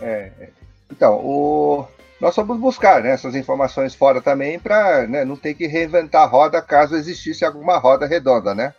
É, 0.00 0.30
é. 0.38 0.50
então, 0.88 1.16
o, 1.16 1.88
nós 2.20 2.36
fomos 2.36 2.56
buscar 2.56 3.02
né, 3.02 3.10
essas 3.10 3.34
informações 3.34 3.96
fora 3.96 4.22
também 4.22 4.60
para 4.60 5.08
né, 5.08 5.24
não 5.24 5.34
ter 5.34 5.54
que 5.54 5.66
reinventar 5.66 6.22
a 6.22 6.26
roda 6.26 6.62
caso 6.62 6.94
existisse 6.94 7.44
alguma 7.44 7.78
roda 7.78 8.06
redonda, 8.06 8.54
né? 8.54 8.72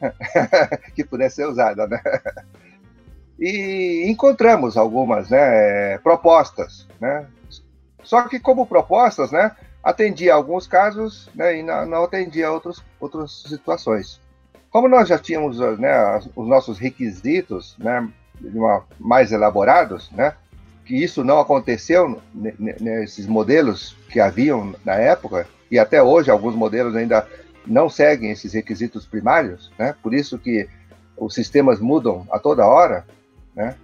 que 0.96 1.04
pudesse 1.04 1.36
ser 1.36 1.46
usada, 1.46 1.86
né? 1.86 2.00
E 3.38 4.06
encontramos 4.08 4.78
algumas 4.78 5.28
né, 5.28 5.98
propostas, 5.98 6.88
né? 6.98 7.26
Só 8.02 8.26
que 8.28 8.40
como 8.40 8.66
propostas, 8.66 9.30
né, 9.30 9.54
atendia 9.84 10.32
alguns 10.32 10.66
casos 10.66 11.28
né, 11.34 11.58
e 11.58 11.62
não, 11.62 11.84
não 11.84 12.04
atendia 12.04 12.50
outros, 12.50 12.82
outras 12.98 13.42
situações. 13.46 14.22
Como 14.72 14.88
nós 14.88 15.08
já 15.08 15.18
tínhamos 15.18 15.60
né, 15.78 16.18
os 16.34 16.48
nossos 16.48 16.78
requisitos 16.78 17.76
né, 17.78 18.08
mais 18.98 19.30
elaborados, 19.30 20.10
né, 20.12 20.32
que 20.84 20.96
isso 20.96 21.22
não 21.22 21.38
aconteceu 21.38 22.20
nesses 22.34 23.26
modelos 23.26 23.96
que 24.08 24.18
haviam 24.18 24.74
na 24.84 24.94
época, 24.94 25.46
e 25.70 25.78
até 25.78 26.02
hoje 26.02 26.30
alguns 26.30 26.56
modelos 26.56 26.96
ainda 26.96 27.28
não 27.66 27.88
seguem 27.88 28.30
esses 28.30 28.52
requisitos 28.52 29.06
primários, 29.06 29.70
né? 29.78 29.94
por 30.02 30.12
isso 30.12 30.38
que 30.38 30.68
os 31.16 31.34
sistemas 31.34 31.78
mudam 31.78 32.26
a 32.30 32.38
toda 32.38 32.66
hora, 32.66 33.06
né? 33.54 33.76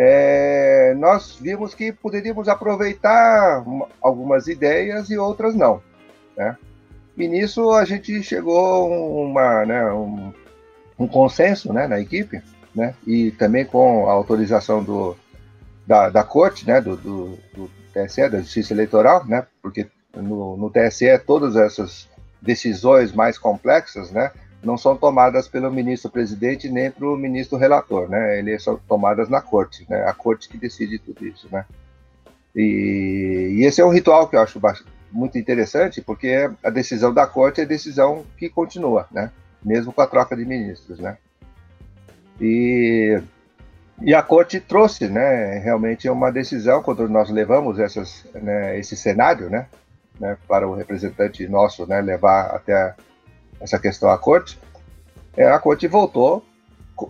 É, 0.00 0.94
nós 0.96 1.36
vimos 1.40 1.74
que 1.74 1.92
poderíamos 1.92 2.48
aproveitar 2.48 3.64
algumas 4.00 4.46
ideias 4.46 5.10
e 5.10 5.18
outras 5.18 5.56
não. 5.56 5.82
Né? 6.36 6.56
E 7.18 7.26
nisso 7.26 7.72
a 7.72 7.84
gente 7.84 8.22
chegou 8.22 8.88
uma, 9.24 9.66
né, 9.66 9.92
um, 9.92 10.32
um 10.96 11.08
consenso 11.08 11.72
né, 11.72 11.88
na 11.88 12.00
equipe, 12.00 12.40
né, 12.74 12.94
e 13.04 13.32
também 13.32 13.64
com 13.64 14.08
a 14.08 14.12
autorização 14.12 14.84
do, 14.84 15.16
da, 15.84 16.08
da 16.08 16.22
corte, 16.22 16.64
né, 16.64 16.80
do, 16.80 16.96
do, 16.96 17.38
do, 17.54 17.70
TSE, 17.92 18.28
da 18.28 18.38
Justiça 18.38 18.72
Eleitoral, 18.72 19.26
né, 19.26 19.46
porque 19.60 19.88
no, 20.14 20.56
no 20.56 20.70
TSE 20.70 21.18
todas 21.26 21.56
essas 21.56 22.08
decisões 22.40 23.12
mais 23.12 23.36
complexas, 23.36 24.12
né, 24.12 24.30
não 24.62 24.76
são 24.76 24.96
tomadas 24.96 25.48
pelo 25.48 25.72
ministro-presidente 25.72 26.68
nem 26.68 26.90
pelo 26.90 27.16
ministro-relator, 27.16 28.08
né? 28.08 28.40
Eles 28.40 28.62
são 28.62 28.76
tomadas 28.88 29.28
na 29.28 29.40
corte, 29.40 29.86
né? 29.88 30.02
A 30.02 30.12
corte 30.12 30.48
que 30.48 30.58
decide 30.58 30.98
tudo 30.98 31.24
isso, 31.26 31.48
né? 31.50 31.64
E, 32.56 33.58
e 33.58 33.64
esse 33.64 33.80
é 33.80 33.84
um 33.84 33.92
ritual 33.92 34.26
que 34.26 34.34
eu 34.34 34.40
acho 34.40 34.58
muito 35.10 35.38
interessante, 35.38 36.00
porque 36.00 36.50
a 36.62 36.70
decisão 36.70 37.12
da 37.12 37.26
corte 37.26 37.60
é 37.60 37.64
a 37.64 37.66
decisão 37.66 38.24
que 38.36 38.48
continua, 38.48 39.06
né? 39.10 39.30
Mesmo 39.64 39.92
com 39.92 40.00
a 40.00 40.06
troca 40.06 40.36
de 40.36 40.44
ministros, 40.44 40.98
né? 40.98 41.16
E, 42.40 43.20
e 44.00 44.14
a 44.14 44.22
corte 44.22 44.60
trouxe, 44.60 45.08
né? 45.08 45.58
Realmente 45.58 46.06
é 46.06 46.12
uma 46.12 46.30
decisão 46.30 46.82
quando 46.82 47.08
nós 47.08 47.30
levamos 47.30 47.78
essas, 47.78 48.26
né, 48.34 48.78
esse 48.78 48.96
cenário, 48.96 49.50
né? 49.50 49.66
né 50.20 50.36
para 50.46 50.68
o 50.68 50.74
representante 50.74 51.46
nosso, 51.48 51.86
né? 51.86 52.00
Levar 52.00 52.54
até 52.54 52.94
essa 53.60 53.78
questão 53.78 54.10
à 54.10 54.18
corte, 54.18 54.58
é, 55.36 55.48
a 55.48 55.58
corte 55.58 55.86
voltou 55.86 56.44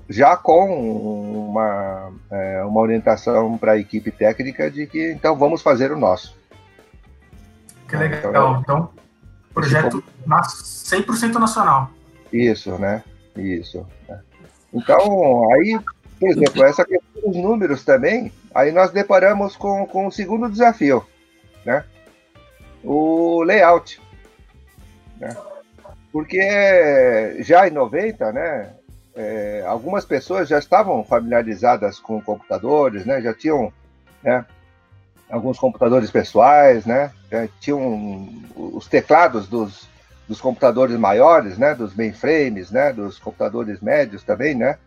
já 0.08 0.36
com 0.36 1.48
uma, 1.48 2.12
é, 2.30 2.62
uma 2.64 2.80
orientação 2.80 3.56
para 3.56 3.72
a 3.72 3.78
equipe 3.78 4.10
técnica 4.10 4.70
de 4.70 4.86
que 4.86 5.12
então 5.12 5.36
vamos 5.36 5.62
fazer 5.62 5.92
o 5.92 5.98
nosso. 5.98 6.36
Que 7.88 7.96
legal. 7.96 8.30
Então, 8.30 8.60
então 8.60 8.90
projeto 9.52 10.04
100% 10.26 11.34
nacional. 11.34 11.90
Isso, 12.32 12.78
né? 12.78 13.02
Isso. 13.36 13.84
Né? 14.08 14.20
Então, 14.72 15.50
aí, 15.52 15.78
por 16.20 16.28
exemplo, 16.28 16.64
essa 16.64 16.84
questão 16.84 17.22
dos 17.22 17.36
números 17.36 17.84
também, 17.84 18.32
aí 18.54 18.70
nós 18.70 18.90
deparamos 18.90 19.56
com, 19.56 19.86
com 19.86 20.06
o 20.06 20.12
segundo 20.12 20.50
desafio, 20.50 21.04
né? 21.64 21.84
O 22.84 23.42
layout. 23.42 24.00
Né? 25.18 25.36
Porque 26.12 27.36
já 27.40 27.66
em 27.66 27.70
90, 27.70 28.32
né, 28.32 28.70
é, 29.14 29.64
algumas 29.66 30.04
pessoas 30.04 30.48
já 30.48 30.58
estavam 30.58 31.04
familiarizadas 31.04 31.98
com 31.98 32.20
computadores, 32.20 33.04
né, 33.04 33.20
já 33.20 33.34
tinham 33.34 33.72
né, 34.22 34.44
alguns 35.30 35.58
computadores 35.58 36.10
pessoais, 36.10 36.86
né, 36.86 37.12
tinham 37.60 38.28
os 38.56 38.86
teclados 38.86 39.46
dos, 39.48 39.88
dos 40.26 40.40
computadores 40.40 40.96
maiores, 40.96 41.58
né, 41.58 41.74
dos 41.74 41.94
mainframes, 41.94 42.70
né, 42.70 42.92
dos 42.92 43.18
computadores 43.18 43.80
médios 43.80 44.22
também, 44.22 44.54
né, 44.54 44.78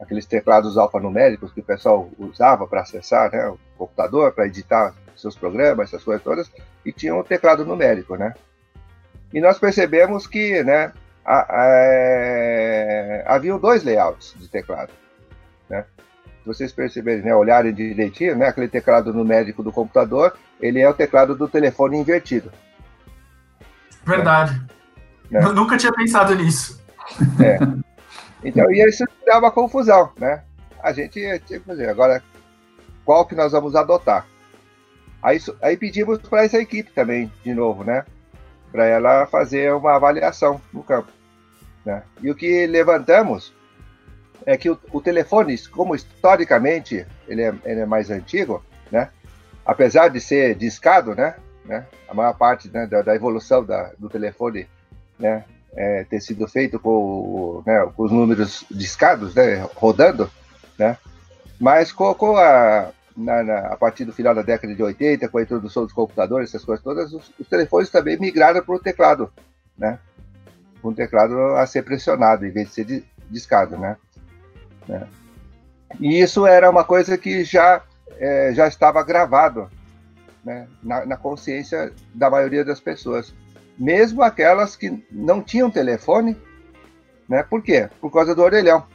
aqueles 0.00 0.26
teclados 0.26 0.76
alfanuméricos 0.78 1.52
que 1.52 1.60
o 1.60 1.64
pessoal 1.64 2.10
usava 2.18 2.66
para 2.66 2.80
acessar 2.80 3.30
né, 3.30 3.46
o 3.48 3.58
computador, 3.76 4.32
para 4.32 4.46
editar 4.46 4.94
seus 5.16 5.36
programas, 5.36 5.88
essas 5.88 6.02
coisas 6.02 6.22
todas, 6.22 6.50
e 6.84 6.92
tinha 6.92 7.14
um 7.14 7.22
teclado 7.22 7.64
numérico, 7.64 8.16
né. 8.16 8.34
E 9.32 9.40
nós 9.40 9.58
percebemos 9.58 10.26
que, 10.26 10.62
né, 10.62 10.92
a, 11.24 11.62
a, 11.62 11.66
é, 11.66 13.58
dois 13.60 13.84
layouts 13.84 14.34
de 14.36 14.48
teclado. 14.48 14.92
Né? 15.70 15.84
Vocês 16.44 16.72
perceberem, 16.72 17.22
né, 17.22 17.34
olharem 17.34 17.72
direitinho, 17.72 18.36
né, 18.36 18.48
aquele 18.48 18.68
teclado 18.68 19.12
numérico 19.12 19.62
do 19.62 19.70
computador, 19.70 20.36
ele 20.60 20.80
é 20.80 20.88
o 20.88 20.94
teclado 20.94 21.36
do 21.36 21.46
telefone 21.48 21.96
invertido. 21.96 22.52
Verdade. 24.04 24.60
Né? 25.30 25.40
Nunca 25.40 25.76
tinha 25.76 25.92
pensado 25.92 26.34
nisso. 26.34 26.80
É. 27.42 27.58
Então, 28.44 28.70
e 28.72 28.84
isso 28.84 29.04
dá 29.24 29.38
uma 29.38 29.52
confusão, 29.52 30.10
né? 30.18 30.42
A 30.82 30.92
gente 30.92 31.12
tinha 31.12 31.38
que 31.38 31.60
fazer. 31.60 31.88
Agora, 31.88 32.20
qual 33.04 33.24
que 33.24 33.36
nós 33.36 33.52
vamos 33.52 33.76
adotar? 33.76 34.26
Aí, 35.22 35.38
aí 35.62 35.76
pedimos 35.76 36.18
para 36.18 36.44
essa 36.44 36.58
equipe 36.58 36.90
também, 36.90 37.30
de 37.44 37.54
novo, 37.54 37.84
né? 37.84 38.04
para 38.72 38.86
ela 38.86 39.26
fazer 39.26 39.72
uma 39.74 39.94
avaliação 39.94 40.60
no 40.72 40.82
campo. 40.82 41.12
Né? 41.84 42.02
E 42.22 42.30
o 42.30 42.34
que 42.34 42.66
levantamos 42.66 43.52
é 44.46 44.56
que 44.56 44.70
o, 44.70 44.78
o 44.92 45.00
telefone, 45.00 45.56
como 45.68 45.94
historicamente 45.94 47.06
ele 47.26 47.42
é, 47.42 47.54
ele 47.64 47.80
é, 47.80 47.86
mais 47.86 48.10
antigo, 48.10 48.62
né? 48.90 49.10
apesar 49.64 50.08
de 50.08 50.20
ser 50.20 50.54
discado, 50.54 51.14
né? 51.14 51.36
né? 51.64 51.86
a 52.08 52.14
maior 52.14 52.34
parte 52.34 52.68
né, 52.72 52.86
da, 52.86 53.02
da, 53.02 53.14
evolução 53.14 53.64
da, 53.64 53.92
do 53.98 54.08
telefone 54.08 54.66
né, 55.18 55.44
é, 55.74 56.04
ter 56.04 56.20
sido 56.20 56.46
feito 56.48 56.78
com, 56.78 57.62
né, 57.66 57.88
com 57.94 58.02
os 58.02 58.12
números 58.12 58.64
discados, 58.70 59.34
né, 59.34 59.66
rodando, 59.74 60.30
né? 60.78 60.96
mas 61.60 61.92
com, 61.92 62.12
com 62.14 62.36
a, 62.36 62.90
na, 63.16 63.42
na, 63.42 63.58
a 63.68 63.76
partir 63.76 64.04
do 64.04 64.12
final 64.12 64.34
da 64.34 64.42
década 64.42 64.74
de 64.74 64.82
80, 64.82 65.28
com 65.28 65.38
a 65.38 65.42
introdução 65.42 65.84
dos 65.84 65.92
computadores, 65.92 66.48
essas 66.48 66.64
coisas 66.64 66.82
todas, 66.82 67.12
os, 67.12 67.32
os 67.38 67.48
telefones 67.48 67.90
também 67.90 68.18
migraram 68.18 68.62
para 68.62 68.74
o 68.74 68.80
teclado, 68.80 69.32
né? 69.76 69.98
Um 70.82 70.92
teclado 70.92 71.38
a 71.56 71.64
ser 71.66 71.82
pressionado, 71.82 72.44
em 72.44 72.50
vez 72.50 72.68
de 72.68 72.74
ser 72.74 73.04
discado, 73.30 73.78
né? 73.78 73.96
Né? 74.88 75.06
E 76.00 76.20
isso 76.20 76.46
era 76.46 76.70
uma 76.70 76.84
coisa 76.84 77.18
que 77.18 77.44
já, 77.44 77.82
é, 78.18 78.52
já 78.54 78.66
estava 78.66 79.02
gravado 79.02 79.68
né? 80.44 80.66
na, 80.82 81.04
na 81.04 81.16
consciência 81.16 81.92
da 82.14 82.30
maioria 82.30 82.64
das 82.64 82.80
pessoas. 82.80 83.34
Mesmo 83.78 84.22
aquelas 84.22 84.76
que 84.76 85.04
não 85.10 85.42
tinham 85.42 85.70
telefone, 85.70 86.36
né? 87.28 87.42
Por 87.42 87.62
quê? 87.62 87.88
Por 88.00 88.10
causa 88.10 88.34
do 88.34 88.42
orelhão. 88.42 88.86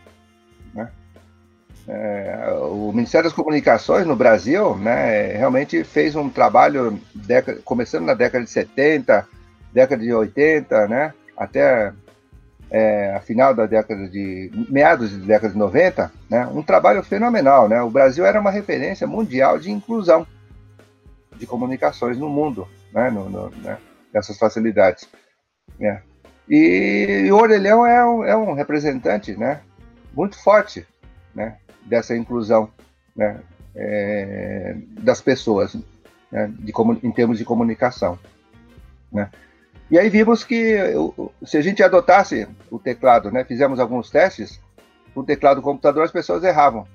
É, 1.88 2.50
o 2.64 2.92
Ministério 2.92 3.30
das 3.30 3.36
Comunicações 3.36 4.06
no 4.06 4.16
Brasil 4.16 4.76
né, 4.76 5.38
realmente 5.38 5.86
fez 5.86 6.18
um 6.18 6.30
trabalho 6.30 7.00
década, 7.16 7.62
começando 7.64 8.04
na 8.04 8.14
década 8.14 8.44
de 8.44 8.52
70, 8.52 9.26
década 9.72 10.04
de 10.04 10.14
80, 10.14 10.88
né, 10.90 11.14
até 11.38 11.94
é, 12.70 13.14
a 13.16 13.20
final 13.20 13.54
da 13.54 13.66
década 13.66 14.08
de 14.08 14.52
meados 14.70 15.12
da 15.12 15.26
década 15.26 15.54
de 15.54 15.60
90, 15.60 16.12
né, 16.30 16.46
um 16.48 16.62
trabalho 16.62 17.02
fenomenal. 17.04 17.70
Né? 17.70 17.82
O 17.82 17.90
Brasil 17.90 18.26
era 18.26 18.40
uma 18.40 18.52
referência 18.52 19.08
mundial 19.08 19.58
de 19.58 19.72
inclusão 19.72 20.28
de 21.36 21.46
comunicações 21.46 22.18
no 22.18 22.30
mundo, 22.30 22.68
né, 22.94 23.10
no, 23.10 23.30
no, 23.30 23.50
né, 23.58 23.78
dessas 24.12 24.38
facilidades. 24.38 25.08
Né. 25.80 26.02
E, 26.50 27.24
e 27.26 27.32
o 27.32 27.38
Orelhão 27.38 27.86
é 27.86 28.06
um, 28.06 28.24
é 28.24 28.36
um 28.36 28.54
representante 28.54 29.36
né, 29.36 29.62
muito 30.14 30.42
forte 30.42 30.86
né, 31.34 31.58
dessa 31.86 32.16
inclusão 32.16 32.70
né, 33.16 33.40
é, 33.76 34.76
das 35.02 35.22
pessoas 35.22 35.76
né, 36.32 36.52
de, 36.60 36.74
em 37.04 37.12
termos 37.12 37.38
de 37.38 37.46
comunicação. 37.46 38.18
Né. 39.12 39.30
E 39.90 39.98
aí 39.98 40.10
vimos 40.10 40.44
que 40.44 40.78
se 41.46 41.58
a 41.58 41.62
gente 41.62 41.82
adotasse 41.82 42.48
o 42.70 42.78
teclado, 42.78 43.32
né, 43.32 43.44
fizemos 43.46 43.80
alguns 43.80 44.10
testes, 44.10 44.60
o 45.16 45.24
teclado 45.24 45.58
do 45.58 45.64
computador 45.64 46.04
as 46.04 46.12
pessoas 46.12 46.44
erravam. 46.44 46.86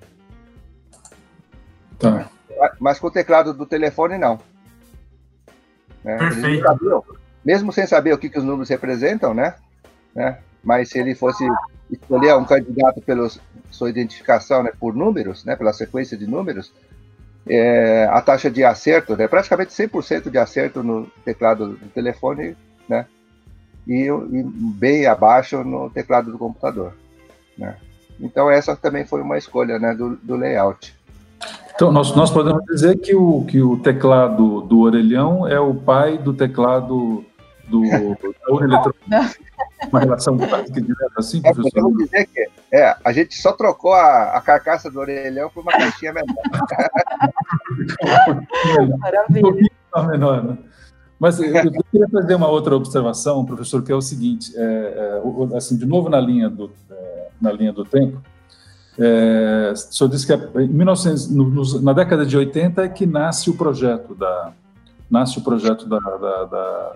Tá. 1.99 2.29
Mas 2.79 2.99
com 2.99 3.07
o 3.07 3.11
teclado 3.11 3.55
do 3.55 3.65
telefone, 3.65 4.19
não. 4.19 4.39
Né? 6.05 6.19
Perfeito. 6.19 6.63
Sabiam, 6.63 7.05
mesmo 7.45 7.73
sem 7.73 7.87
saber 7.87 8.13
o 8.13 8.19
que, 8.19 8.29
que 8.29 8.39
os 8.39 8.45
números 8.45 8.69
representam, 8.69 9.33
né? 9.33 9.55
né? 10.15 10.39
Mas 10.63 10.91
se 10.91 10.99
ele 10.99 11.15
fosse 11.15 11.45
escolher 11.91 12.37
um 12.37 12.45
candidato 12.45 13.01
pela 13.01 13.29
sua 13.71 13.91
identificação 13.91 14.63
né, 14.63 14.73
por 14.79 14.95
números, 14.95 15.45
né, 15.45 15.57
pela 15.57 15.73
sequência 15.73 16.17
de 16.17 16.27
números, 16.27 16.73
é, 17.47 18.07
a 18.11 18.21
taxa 18.21 18.51
de 18.51 18.63
acerto, 18.63 19.17
né, 19.17 19.27
praticamente 19.27 19.73
100% 19.73 20.31
de 20.31 20.39
acerto 20.39 20.83
no 20.83 21.07
teclado 21.25 21.71
do 21.71 21.89
telefone, 21.89 22.57
né, 22.93 23.07
e, 23.87 24.07
e, 24.07 24.43
bem 24.43 25.07
abaixo 25.07 25.65
no 25.65 25.89
teclado 25.89 26.31
do 26.31 26.39
computador. 26.39 26.93
Né. 27.57 27.75
Então 28.21 28.51
essa 28.51 28.77
também 28.77 29.07
foi 29.07 29.23
uma 29.23 29.39
escolha 29.39 29.79
né, 29.79 29.95
do, 29.95 30.17
do 30.17 30.37
layout. 30.37 30.95
Então, 31.75 31.91
nós, 31.91 32.15
nós 32.15 32.31
podemos 32.31 32.63
dizer 32.67 32.99
que 32.99 33.15
o, 33.15 33.45
que 33.47 33.63
o 33.63 33.79
teclado 33.79 34.61
do 34.61 34.81
orelhão 34.81 35.49
é 35.49 35.59
o 35.59 35.75
pai 35.75 36.19
do 36.19 36.35
teclado 36.35 37.25
do, 37.67 37.83
da 37.83 38.53
urna 38.53 38.75
eletrônica. 38.75 39.43
Uma 39.91 40.01
relação 40.01 40.37
prática 40.37 40.81
direta 40.81 41.15
assim, 41.17 41.39
é, 41.39 41.53
professor? 41.53 41.83
Vamos 41.83 42.05
dizer 42.05 42.27
que 42.27 42.49
é, 42.71 42.95
a 43.03 43.13
gente 43.13 43.35
só 43.35 43.53
trocou 43.53 43.95
a, 43.95 44.37
a 44.37 44.41
carcaça 44.41 44.91
do 44.91 45.01
orelhão 45.01 45.51
por 45.51 45.63
uma 45.63 45.73
caixinha 45.73 46.13
menor. 46.13 46.37
Maravilha. 48.99 49.71
Um 49.97 50.07
menor, 50.07 50.45
né? 50.45 50.59
Mas 51.23 51.39
eu, 51.39 51.53
queria 51.53 52.09
fazer 52.09 52.35
uma 52.35 52.49
outra 52.49 52.75
observação, 52.75 53.45
professor, 53.45 53.81
que 53.81 53.93
é 53.93 53.95
o 53.95 54.01
seguinte, 54.01 54.53
é, 54.57 55.21
é, 55.53 55.57
assim, 55.57 55.77
de 55.77 55.87
novo 55.87 56.09
na 56.09 56.21
linha 56.21 56.51
do, 56.51 56.69
é, 56.91 57.29
na 57.41 57.53
linha 57.53 57.73
do 57.73 57.85
tempo, 57.85 58.21
é, 58.99 59.71
o 59.73 59.77
senhor 59.77 60.11
disse 60.11 60.27
que 60.27 60.33
em 60.61 60.67
1900, 60.67 61.31
no, 61.31 61.49
no, 61.49 61.81
na 61.81 61.93
década 61.93 62.27
de 62.27 62.37
80 62.37 62.83
é 62.83 62.89
que 62.89 63.07
nasce 63.07 63.51
o 63.51 63.55
projeto 63.55 64.17
da 64.17 64.53
nasce 65.09 65.39
o 65.39 65.43
projeto 65.43 65.89
da, 65.89 66.01
da, 66.01 66.45
da, 66.45 66.93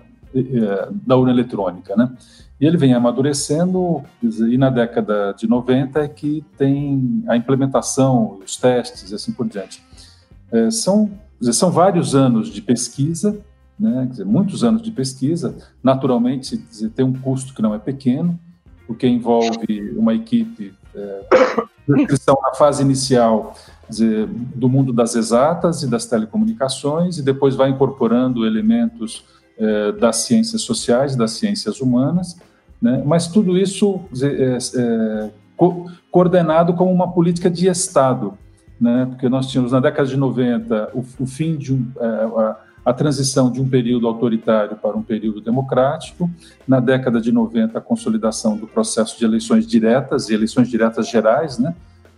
da 0.91 1.15
urna 1.15 1.31
eletrônica, 1.31 1.95
né? 1.95 2.11
E 2.59 2.65
ele 2.65 2.75
vem 2.75 2.93
amadurecendo, 2.93 4.03
e 4.21 4.57
na 4.57 4.69
década 4.69 5.33
de 5.37 5.47
90 5.47 6.01
é 6.01 6.07
que 6.09 6.43
tem 6.57 7.23
a 7.29 7.37
implementação, 7.37 8.39
os 8.43 8.57
testes 8.57 9.09
e 9.09 9.15
assim 9.15 9.31
por 9.31 9.47
diante. 9.47 9.81
É, 10.51 10.69
são, 10.69 11.09
são 11.39 11.71
vários 11.71 12.13
anos 12.13 12.49
de 12.49 12.61
pesquisa, 12.61 13.39
né, 13.79 14.07
dizer, 14.09 14.25
muitos 14.25 14.63
anos 14.63 14.81
de 14.81 14.91
pesquisa, 14.91 15.55
naturalmente 15.83 16.57
dizer, 16.57 16.89
tem 16.89 17.05
um 17.05 17.13
custo 17.13 17.53
que 17.53 17.61
não 17.61 17.73
é 17.73 17.79
pequeno, 17.79 18.39
porque 18.85 19.07
envolve 19.07 19.93
uma 19.95 20.13
equipe 20.13 20.73
é, 20.95 21.25
inscrição 21.87 22.37
na 22.41 22.53
fase 22.53 22.81
inicial 22.81 23.53
dizer, 23.89 24.27
do 24.27 24.67
mundo 24.67 24.91
das 24.91 25.15
exatas 25.15 25.83
e 25.83 25.87
das 25.87 26.05
telecomunicações, 26.05 27.17
e 27.17 27.21
depois 27.21 27.55
vai 27.55 27.69
incorporando 27.69 28.45
elementos 28.45 29.25
é, 29.57 29.91
das 29.91 30.17
ciências 30.17 30.61
sociais, 30.61 31.15
das 31.15 31.31
ciências 31.31 31.79
humanas, 31.79 32.37
né? 32.81 33.01
mas 33.05 33.27
tudo 33.27 33.57
isso 33.57 34.01
é, 34.21 34.57
é, 34.75 35.29
co 35.55 35.89
coordenado 36.11 36.73
como 36.73 36.91
uma 36.91 37.11
política 37.11 37.49
de 37.49 37.67
Estado, 37.67 38.37
né? 38.79 39.05
porque 39.09 39.29
nós 39.29 39.47
tínhamos 39.47 39.71
na 39.71 39.79
década 39.79 40.07
de 40.07 40.17
90 40.17 40.91
o, 40.93 41.03
o 41.19 41.27
fim 41.27 41.57
de 41.57 41.73
um, 41.73 41.91
é, 41.99 42.55
a, 42.89 42.93
transição 42.93 43.51
de 43.51 43.61
um 43.61 43.67
período 43.67 44.07
autoritário 44.07 44.77
para 44.77 44.95
um 44.95 45.03
período 45.03 45.41
democrático, 45.41 46.29
na 46.67 46.79
década 46.79 47.19
de 47.19 47.31
90 47.31 47.77
a 47.77 47.81
consolidação 47.81 48.55
do 48.55 48.67
processo 48.67 49.17
de 49.17 49.25
eleições 49.25 49.67
diretas 49.67 50.29
e 50.29 50.33
eleições 50.33 50.69
diretas 50.69 51.09
gerais, 51.09 51.57
né? 51.57 51.75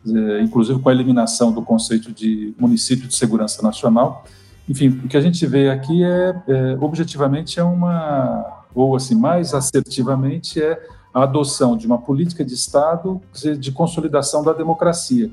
É, 0.08 0.42
inclusive 0.42 0.80
com 0.80 0.88
a 0.88 0.94
eliminação 0.94 1.52
do 1.52 1.62
conceito 1.62 2.12
de 2.14 2.54
município 2.58 3.08
de 3.08 3.16
segurança 3.16 3.62
nacional, 3.62 4.24
enfim, 4.68 4.88
o 4.90 5.08
que 5.08 5.18
a 5.18 5.22
gente 5.22 5.46
vê 5.46 5.70
aqui 5.70 6.04
é, 6.04 6.36
é 6.48 6.78
objetivamente 6.80 7.60
é 7.60 7.64
uma 7.64 8.64
ou 8.74 8.96
assim 8.96 9.16
mais 9.16 9.54
assertivamente 9.54 10.62
é 10.62 10.80
a 11.14 11.24
adoção 11.24 11.76
de 11.76 11.88
uma 11.88 11.98
política 11.98 12.46
de 12.46 12.54
Estado 12.54 13.20
de 13.60 13.72
consolidação 13.72 14.44
da 14.44 14.54
democracia. 14.54 15.30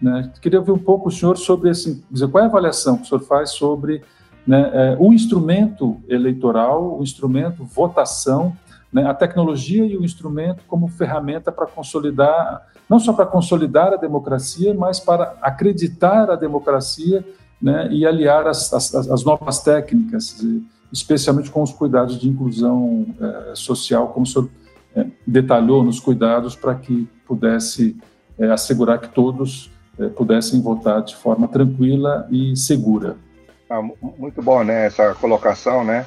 Né? 0.00 0.32
Queria 0.40 0.58
ouvir 0.58 0.72
um 0.72 0.78
pouco 0.78 1.08
o 1.08 1.12
senhor 1.12 1.38
sobre 1.38 1.70
assim, 1.70 2.02
dizer, 2.10 2.28
qual 2.28 2.42
é 2.42 2.46
a 2.46 2.50
avaliação 2.50 2.96
que 2.96 3.04
o 3.04 3.06
senhor 3.06 3.20
faz 3.20 3.50
sobre 3.50 4.02
né, 4.46 4.70
é, 4.72 4.96
o 4.98 5.12
instrumento 5.12 6.00
eleitoral, 6.08 6.98
o 6.98 7.02
instrumento 7.02 7.64
votação, 7.64 8.56
né, 8.92 9.06
a 9.06 9.14
tecnologia 9.14 9.84
e 9.86 9.96
o 9.96 10.04
instrumento 10.04 10.62
como 10.66 10.88
ferramenta 10.88 11.50
para 11.50 11.66
consolidar, 11.66 12.66
não 12.88 12.98
só 12.98 13.12
para 13.12 13.24
consolidar 13.24 13.92
a 13.92 13.96
democracia, 13.96 14.74
mas 14.74 15.00
para 15.00 15.36
acreditar 15.40 16.30
a 16.30 16.36
democracia 16.36 17.24
né, 17.60 17.88
e 17.90 18.04
aliar 18.04 18.46
as, 18.46 18.72
as, 18.72 18.94
as, 18.94 19.24
novas 19.24 19.60
técnicas, 19.60 20.44
especialmente 20.92 21.50
com 21.50 21.62
os 21.62 21.72
cuidados 21.72 22.18
de 22.18 22.28
inclusão 22.28 23.06
é, 23.20 23.54
social, 23.54 24.08
como 24.08 24.24
o 24.24 24.28
senhor 24.28 24.50
é, 24.94 25.06
detalhou 25.26 25.82
nos 25.82 26.00
cuidados 26.00 26.56
para 26.56 26.74
que 26.74 27.08
pudesse 27.26 27.96
assegurar 28.50 28.98
que 28.98 29.08
todos 29.08 29.70
pudessem 30.16 30.60
votar 30.60 31.02
de 31.02 31.14
forma 31.14 31.46
tranquila 31.46 32.26
e 32.30 32.56
segura. 32.56 33.16
Ah, 33.72 33.80
muito 33.80 34.42
bom, 34.42 34.62
né, 34.62 34.84
essa 34.84 35.14
colocação, 35.14 35.82
né? 35.82 36.04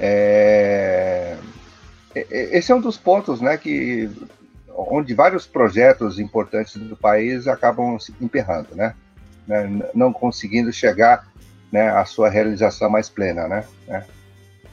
É... 0.00 1.36
Esse 2.14 2.72
é 2.72 2.74
um 2.74 2.80
dos 2.80 2.96
pontos, 2.96 3.42
né, 3.42 3.58
que 3.58 4.10
onde 4.74 5.12
vários 5.12 5.46
projetos 5.46 6.18
importantes 6.18 6.74
do 6.76 6.96
país 6.96 7.46
acabam 7.46 7.98
se 7.98 8.14
emperrando, 8.18 8.74
né? 8.74 8.94
né? 9.46 9.68
Não 9.94 10.14
conseguindo 10.14 10.72
chegar 10.72 11.28
né, 11.70 11.90
à 11.90 12.06
sua 12.06 12.30
realização 12.30 12.88
mais 12.88 13.10
plena, 13.10 13.46
né? 13.46 13.64
né? 13.86 14.06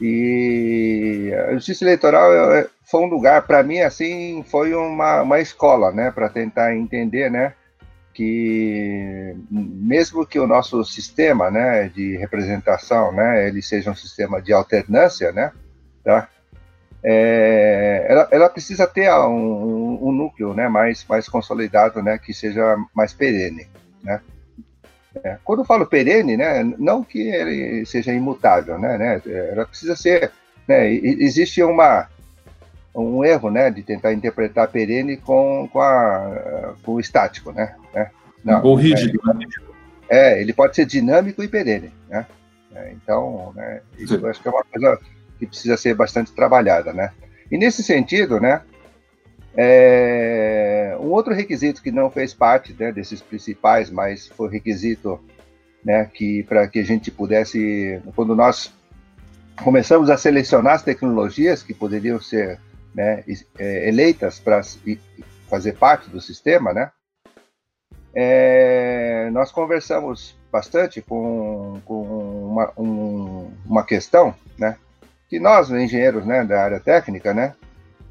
E 0.00 1.34
a 1.48 1.52
Justiça 1.52 1.84
Eleitoral 1.84 2.32
é, 2.54 2.66
foi 2.82 3.02
um 3.02 3.10
lugar, 3.10 3.42
para 3.42 3.62
mim, 3.62 3.80
assim, 3.80 4.42
foi 4.48 4.74
uma, 4.74 5.20
uma 5.20 5.38
escola, 5.38 5.92
né, 5.92 6.10
para 6.10 6.30
tentar 6.30 6.74
entender, 6.74 7.30
né, 7.30 7.52
que 8.16 9.36
mesmo 9.50 10.26
que 10.26 10.38
o 10.38 10.46
nosso 10.46 10.82
sistema, 10.86 11.50
né, 11.50 11.90
de 11.90 12.16
representação, 12.16 13.12
né, 13.12 13.46
ele 13.46 13.60
seja 13.60 13.90
um 13.90 13.94
sistema 13.94 14.40
de 14.40 14.54
alternância, 14.54 15.30
né, 15.32 15.52
tá? 16.02 16.26
É, 17.04 18.06
ela, 18.08 18.28
ela, 18.30 18.48
precisa 18.48 18.86
ter 18.86 19.12
um, 19.12 19.98
um, 20.02 20.12
núcleo, 20.12 20.54
né, 20.54 20.66
mais 20.66 21.04
mais 21.06 21.28
consolidado, 21.28 22.02
né, 22.02 22.16
que 22.16 22.32
seja 22.32 22.76
mais 22.94 23.12
perene, 23.12 23.68
né? 24.02 24.22
É, 25.22 25.36
quando 25.44 25.58
eu 25.58 25.66
falo 25.66 25.84
perene, 25.84 26.38
né, 26.38 26.64
não 26.78 27.04
que 27.04 27.20
ele 27.20 27.84
seja 27.84 28.14
imutável, 28.14 28.78
né, 28.78 28.96
né, 28.96 29.22
ela 29.52 29.66
precisa 29.66 29.94
ser, 29.94 30.32
né, 30.66 30.90
existe 30.90 31.62
uma 31.62 32.08
um 33.00 33.24
erro, 33.24 33.50
né, 33.50 33.70
de 33.70 33.82
tentar 33.82 34.12
interpretar 34.12 34.68
perene 34.68 35.16
com, 35.16 35.68
com, 35.70 35.80
a, 35.80 36.74
com 36.82 36.92
o 36.92 37.00
estático, 37.00 37.52
né? 37.52 37.74
né? 37.94 38.10
Não, 38.44 38.62
Ou 38.62 38.74
rígido, 38.74 39.20
é, 39.28 39.34
né? 39.34 39.46
É, 40.08 40.40
ele 40.40 40.52
pode 40.52 40.74
ser 40.76 40.86
dinâmico 40.86 41.42
e 41.42 41.48
perene, 41.48 41.92
né? 42.08 42.26
É, 42.74 42.92
então, 42.92 43.52
né, 43.54 43.80
isso 43.98 44.18
Sim. 44.18 44.26
acho 44.26 44.40
que 44.40 44.48
é 44.48 44.50
uma 44.50 44.64
coisa 44.64 45.00
que 45.38 45.46
precisa 45.46 45.76
ser 45.76 45.94
bastante 45.94 46.32
trabalhada, 46.32 46.92
né? 46.92 47.10
E 47.50 47.58
nesse 47.58 47.82
sentido, 47.82 48.40
né, 48.40 48.62
é, 49.56 50.96
um 51.00 51.06
outro 51.06 51.34
requisito 51.34 51.82
que 51.82 51.90
não 51.90 52.10
fez 52.10 52.34
parte 52.34 52.74
né, 52.78 52.92
desses 52.92 53.22
principais, 53.22 53.90
mas 53.90 54.28
foi 54.28 54.50
requisito 54.50 55.20
né, 55.84 56.10
que 56.12 56.42
para 56.44 56.66
que 56.68 56.78
a 56.78 56.84
gente 56.84 57.10
pudesse, 57.10 58.00
quando 58.14 58.34
nós 58.34 58.72
começamos 59.62 60.10
a 60.10 60.16
selecionar 60.16 60.74
as 60.74 60.82
tecnologias 60.82 61.62
que 61.62 61.72
poderiam 61.72 62.20
ser 62.20 62.58
né, 62.96 63.22
é, 63.58 63.88
eleitas 63.88 64.40
para 64.40 64.62
fazer 65.48 65.74
parte 65.74 66.08
do 66.08 66.20
sistema, 66.20 66.72
né, 66.72 66.90
é, 68.14 69.28
nós 69.30 69.52
conversamos 69.52 70.34
bastante 70.50 71.02
com, 71.02 71.78
com 71.84 72.02
uma, 72.50 72.72
um, 72.78 73.52
uma 73.66 73.84
questão, 73.84 74.34
né, 74.58 74.78
que 75.28 75.38
nós, 75.38 75.70
engenheiros 75.70 76.24
né, 76.24 76.42
da 76.42 76.64
área 76.64 76.80
técnica, 76.80 77.34
né, 77.34 77.54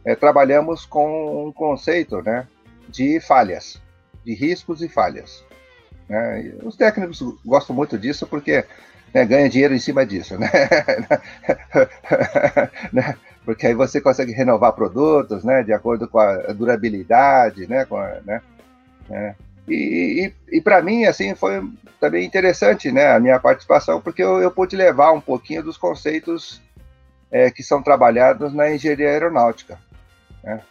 é, 0.05 0.15
trabalhamos 0.15 0.85
com 0.85 1.47
um 1.47 1.51
conceito 1.51 2.21
né, 2.21 2.47
de 2.87 3.19
falhas, 3.19 3.81
de 4.23 4.35
riscos 4.35 4.83
e 4.83 4.87
falhas. 4.87 5.43
Né? 6.07 6.53
os 6.61 6.75
técnicos 6.75 7.19
gostam 7.43 7.75
muito 7.75 7.97
disso 7.97 8.27
porque 8.27 8.63
né, 9.11 9.25
ganha 9.25 9.49
dinheiro 9.49 9.73
em 9.73 9.79
cima 9.79 10.05
disso. 10.05 10.37
Né? 10.37 10.51
porque 13.45 13.67
aí 13.67 13.75
você 13.75 14.01
consegue 14.01 14.31
renovar 14.31 14.73
produtos, 14.73 15.43
né, 15.43 15.61
de 15.61 15.71
acordo 15.71 16.07
com 16.07 16.19
a 16.19 16.51
durabilidade, 16.51 17.67
né, 17.67 17.85
com 17.85 17.95
a, 17.95 18.19
né, 18.25 18.41
né. 19.07 19.35
E, 19.67 20.33
e, 20.49 20.57
e 20.57 20.61
para 20.61 20.81
mim, 20.81 21.05
assim, 21.05 21.35
foi 21.35 21.63
também 21.99 22.25
interessante, 22.25 22.91
né, 22.91 23.15
a 23.15 23.19
minha 23.19 23.39
participação, 23.39 24.01
porque 24.01 24.23
eu, 24.23 24.41
eu 24.41 24.51
pude 24.51 24.75
levar 24.75 25.11
um 25.11 25.21
pouquinho 25.21 25.63
dos 25.63 25.77
conceitos 25.77 26.61
é, 27.31 27.49
que 27.51 27.63
são 27.63 27.81
trabalhados 27.81 28.53
na 28.53 28.73
engenharia 28.73 29.09
aeronáutica. 29.09 29.77
Né. 30.43 30.61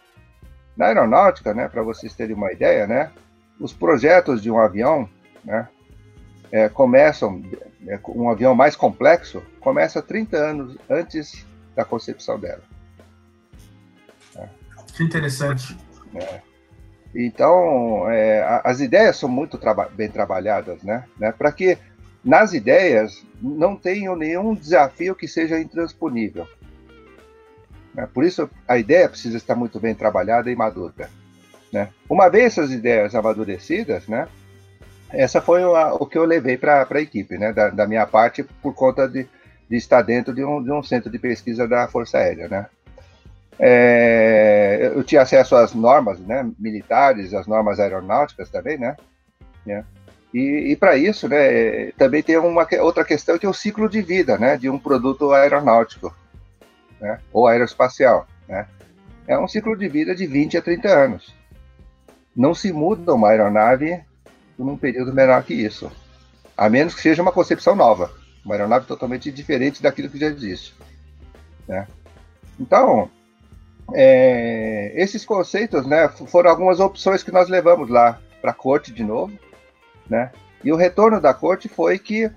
Na 0.75 0.87
aeronáutica, 0.87 1.53
né, 1.53 1.67
para 1.69 1.81
vocês 1.81 2.13
terem 2.13 2.35
uma 2.35 2.51
ideia, 2.51 2.85
né, 2.85 3.11
os 3.59 3.71
projetos 3.71 4.41
de 4.41 4.51
um 4.51 4.59
avião, 4.59 5.09
né, 5.43 5.67
é, 6.51 6.67
começam, 6.67 7.41
é, 7.87 7.97
um 8.09 8.29
avião 8.29 8.53
mais 8.53 8.75
complexo, 8.75 9.41
começa 9.61 10.01
30 10.01 10.37
anos 10.37 10.77
antes 10.89 11.45
da 11.75 11.85
concepção 11.85 12.39
dela. 12.39 12.61
Que 14.95 15.03
interessante. 15.03 15.77
É. 16.15 16.39
Então, 17.13 18.09
é, 18.09 18.61
as 18.63 18.79
ideias 18.79 19.17
são 19.17 19.29
muito 19.29 19.57
traba 19.57 19.89
bem 19.93 20.09
trabalhadas, 20.09 20.81
né? 20.83 21.03
né? 21.17 21.31
Para 21.31 21.51
que 21.51 21.77
nas 22.23 22.53
ideias 22.53 23.25
não 23.41 23.75
tenham 23.75 24.15
nenhum 24.15 24.53
desafio 24.53 25.15
que 25.15 25.27
seja 25.27 25.59
intransponível. 25.59 26.47
Né? 27.93 28.07
Por 28.13 28.23
isso, 28.23 28.49
a 28.67 28.77
ideia 28.77 29.07
precisa 29.07 29.37
estar 29.37 29.55
muito 29.55 29.79
bem 29.79 29.93
trabalhada 29.93 30.49
e 30.49 30.55
madura. 30.55 31.09
Né? 31.71 31.89
Uma 32.09 32.29
vez 32.29 32.45
essas 32.57 32.71
ideias 32.71 33.15
amadurecidas, 33.15 34.07
né? 34.07 34.27
Essa 35.09 35.41
foi 35.41 35.63
o, 35.63 35.73
o 35.95 36.05
que 36.05 36.17
eu 36.17 36.25
levei 36.25 36.57
para 36.57 36.87
a 36.89 37.01
equipe, 37.01 37.37
né? 37.37 37.53
Da, 37.53 37.69
da, 37.69 37.87
minha 37.87 38.05
parte, 38.05 38.43
por 38.43 38.73
conta 38.73 39.07
de, 39.07 39.27
de 39.69 39.75
estar 39.75 40.01
dentro 40.01 40.33
de 40.33 40.43
um, 40.43 40.63
de 40.63 40.71
um 40.71 40.83
centro 40.83 41.09
de 41.09 41.19
pesquisa 41.19 41.67
da 41.67 41.87
Força 41.87 42.17
Aérea, 42.17 42.47
né? 42.47 42.65
É, 43.57 44.91
eu 44.93 45.03
tinha 45.03 45.21
acesso 45.21 45.55
às 45.55 45.73
normas 45.73 46.19
né, 46.19 46.49
militares, 46.59 47.33
às 47.33 47.47
normas 47.47 47.79
aeronáuticas 47.79 48.49
também, 48.49 48.77
né? 48.77 48.97
né? 49.65 49.85
E, 50.33 50.71
e 50.71 50.75
para 50.75 50.97
isso, 50.97 51.29
né, 51.29 51.91
também 51.91 52.21
tem 52.21 52.37
uma 52.37 52.67
outra 52.81 53.05
questão 53.05 53.37
que 53.37 53.45
é 53.45 53.49
o 53.49 53.53
ciclo 53.53 53.87
de 53.87 54.01
vida, 54.01 54.37
né, 54.37 54.57
de 54.57 54.69
um 54.69 54.77
produto 54.77 55.31
aeronáutico, 55.31 56.13
né, 56.99 57.19
ou 57.31 57.47
aeroespacial, 57.47 58.27
né? 58.47 58.67
É 59.27 59.39
um 59.39 59.47
ciclo 59.47 59.75
de 59.75 59.87
vida 59.87 60.13
de 60.13 60.27
20 60.27 60.57
a 60.57 60.61
30 60.61 60.87
anos. 60.87 61.33
Não 62.35 62.53
se 62.53 62.71
muda 62.71 63.13
uma 63.13 63.29
aeronave 63.29 63.99
num 64.57 64.77
período 64.77 65.13
menor 65.13 65.41
que 65.43 65.53
isso, 65.53 65.89
a 66.55 66.69
menos 66.69 66.93
que 66.93 67.01
seja 67.01 67.21
uma 67.21 67.31
concepção 67.31 67.75
nova, 67.75 68.11
uma 68.45 68.53
aeronave 68.53 68.85
totalmente 68.85 69.31
diferente 69.31 69.81
daquilo 69.81 70.09
que 70.09 70.19
já 70.19 70.27
existe, 70.27 70.75
né? 71.67 71.87
Então, 72.59 73.09
é, 73.93 74.93
esses 74.95 75.25
conceitos, 75.25 75.85
né, 75.85 76.07
foram 76.07 76.49
algumas 76.49 76.79
opções 76.79 77.23
que 77.23 77.31
nós 77.31 77.49
levamos 77.49 77.89
lá 77.89 78.21
para 78.41 78.51
a 78.51 78.53
corte 78.53 78.93
de 78.93 79.03
novo, 79.03 79.37
né? 80.07 80.31
E 80.63 80.71
o 80.71 80.75
retorno 80.75 81.19
da 81.19 81.33
corte 81.33 81.67
foi 81.67 81.99
que 81.99 82.31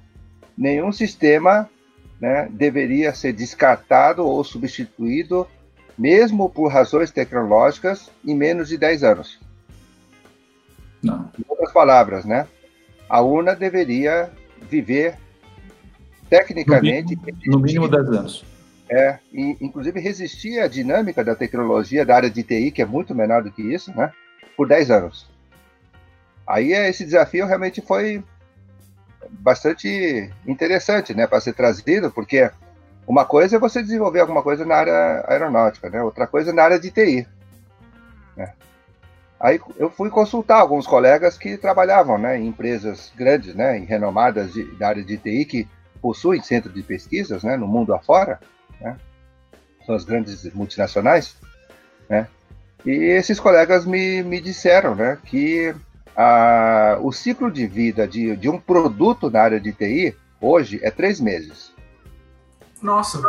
nenhum 0.56 0.90
sistema 0.90 1.68
né, 2.20 2.48
deveria 2.50 3.14
ser 3.14 3.32
descartado 3.32 4.26
ou 4.26 4.42
substituído, 4.42 5.46
mesmo 5.96 6.48
por 6.48 6.68
razões 6.68 7.10
tecnológicas, 7.10 8.10
em 8.24 8.34
menos 8.34 8.68
de 8.68 8.76
10 8.76 9.04
anos. 9.04 9.40
Não. 11.02 11.30
Em 11.38 11.44
outras 11.48 11.72
palavras, 11.72 12.24
né, 12.24 12.46
a 13.08 13.20
urna 13.20 13.54
deveria 13.54 14.30
viver 14.60 15.16
tecnicamente. 16.28 17.16
No 17.16 17.22
mínimo, 17.22 17.46
no 17.46 17.60
mínimo 17.60 17.88
10 17.88 18.08
anos 18.08 18.44
é, 18.90 19.18
e, 19.32 19.56
inclusive 19.60 20.00
resistir 20.00 20.60
à 20.60 20.66
dinâmica 20.66 21.22
da 21.22 21.34
tecnologia 21.34 22.06
da 22.06 22.16
área 22.16 22.30
de 22.30 22.42
TI, 22.42 22.70
que 22.70 22.82
é 22.82 22.86
muito 22.86 23.14
menor 23.14 23.42
do 23.42 23.52
que 23.52 23.62
isso, 23.62 23.94
né? 23.94 24.12
Por 24.56 24.66
10 24.66 24.90
anos. 24.90 25.28
Aí 26.46 26.72
esse 26.72 27.04
desafio 27.04 27.46
realmente 27.46 27.82
foi 27.82 28.24
bastante 29.30 30.30
interessante, 30.46 31.12
né, 31.14 31.26
para 31.26 31.40
ser 31.40 31.52
trazido, 31.52 32.10
porque 32.10 32.50
uma 33.06 33.26
coisa 33.26 33.56
é 33.56 33.58
você 33.58 33.82
desenvolver 33.82 34.20
alguma 34.20 34.42
coisa 34.42 34.64
na 34.64 34.76
área 34.76 35.24
aeronáutica, 35.28 35.90
né? 35.90 36.02
Outra 36.02 36.26
coisa 36.26 36.50
é 36.50 36.54
na 36.54 36.62
área 36.62 36.80
de 36.80 36.90
TI. 36.90 37.26
Né? 38.34 38.52
Aí 39.38 39.60
eu 39.76 39.90
fui 39.90 40.08
consultar 40.08 40.60
alguns 40.60 40.86
colegas 40.86 41.36
que 41.36 41.58
trabalhavam, 41.58 42.16
né, 42.16 42.38
em 42.38 42.46
empresas 42.46 43.12
grandes, 43.14 43.54
né, 43.54 43.78
em 43.78 43.84
renomadas 43.84 44.54
de, 44.54 44.64
da 44.76 44.88
área 44.88 45.04
de 45.04 45.18
TI 45.18 45.44
que 45.44 45.68
possuem 46.00 46.42
centro 46.42 46.72
de 46.72 46.82
pesquisas, 46.82 47.42
né, 47.42 47.56
no 47.56 47.66
mundo 47.66 47.94
afora. 47.94 48.40
Né? 48.80 48.96
São 49.84 49.94
as 49.94 50.04
grandes 50.04 50.52
multinacionais. 50.54 51.36
Né? 52.08 52.26
E 52.84 52.90
esses 52.90 53.40
colegas 53.40 53.84
me, 53.84 54.22
me 54.22 54.40
disseram 54.40 54.94
né, 54.94 55.18
que 55.24 55.74
a, 56.16 56.98
o 57.00 57.12
ciclo 57.12 57.50
de 57.50 57.66
vida 57.66 58.06
de, 58.06 58.36
de 58.36 58.48
um 58.48 58.58
produto 58.58 59.30
na 59.30 59.40
área 59.40 59.60
de 59.60 59.72
TI 59.72 60.16
hoje 60.40 60.80
é 60.82 60.90
três 60.90 61.20
meses. 61.20 61.72
Nossa, 62.80 63.20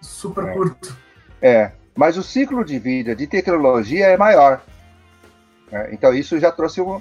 super 0.00 0.44
é. 0.46 0.52
curto. 0.52 0.96
É, 1.40 1.72
mas 1.94 2.16
o 2.16 2.22
ciclo 2.22 2.64
de 2.64 2.78
vida 2.78 3.14
de 3.14 3.26
tecnologia 3.26 4.06
é 4.06 4.16
maior. 4.16 4.62
É, 5.70 5.92
então 5.92 6.14
isso 6.14 6.38
já 6.38 6.52
trouxe 6.52 6.80
um, 6.80 7.00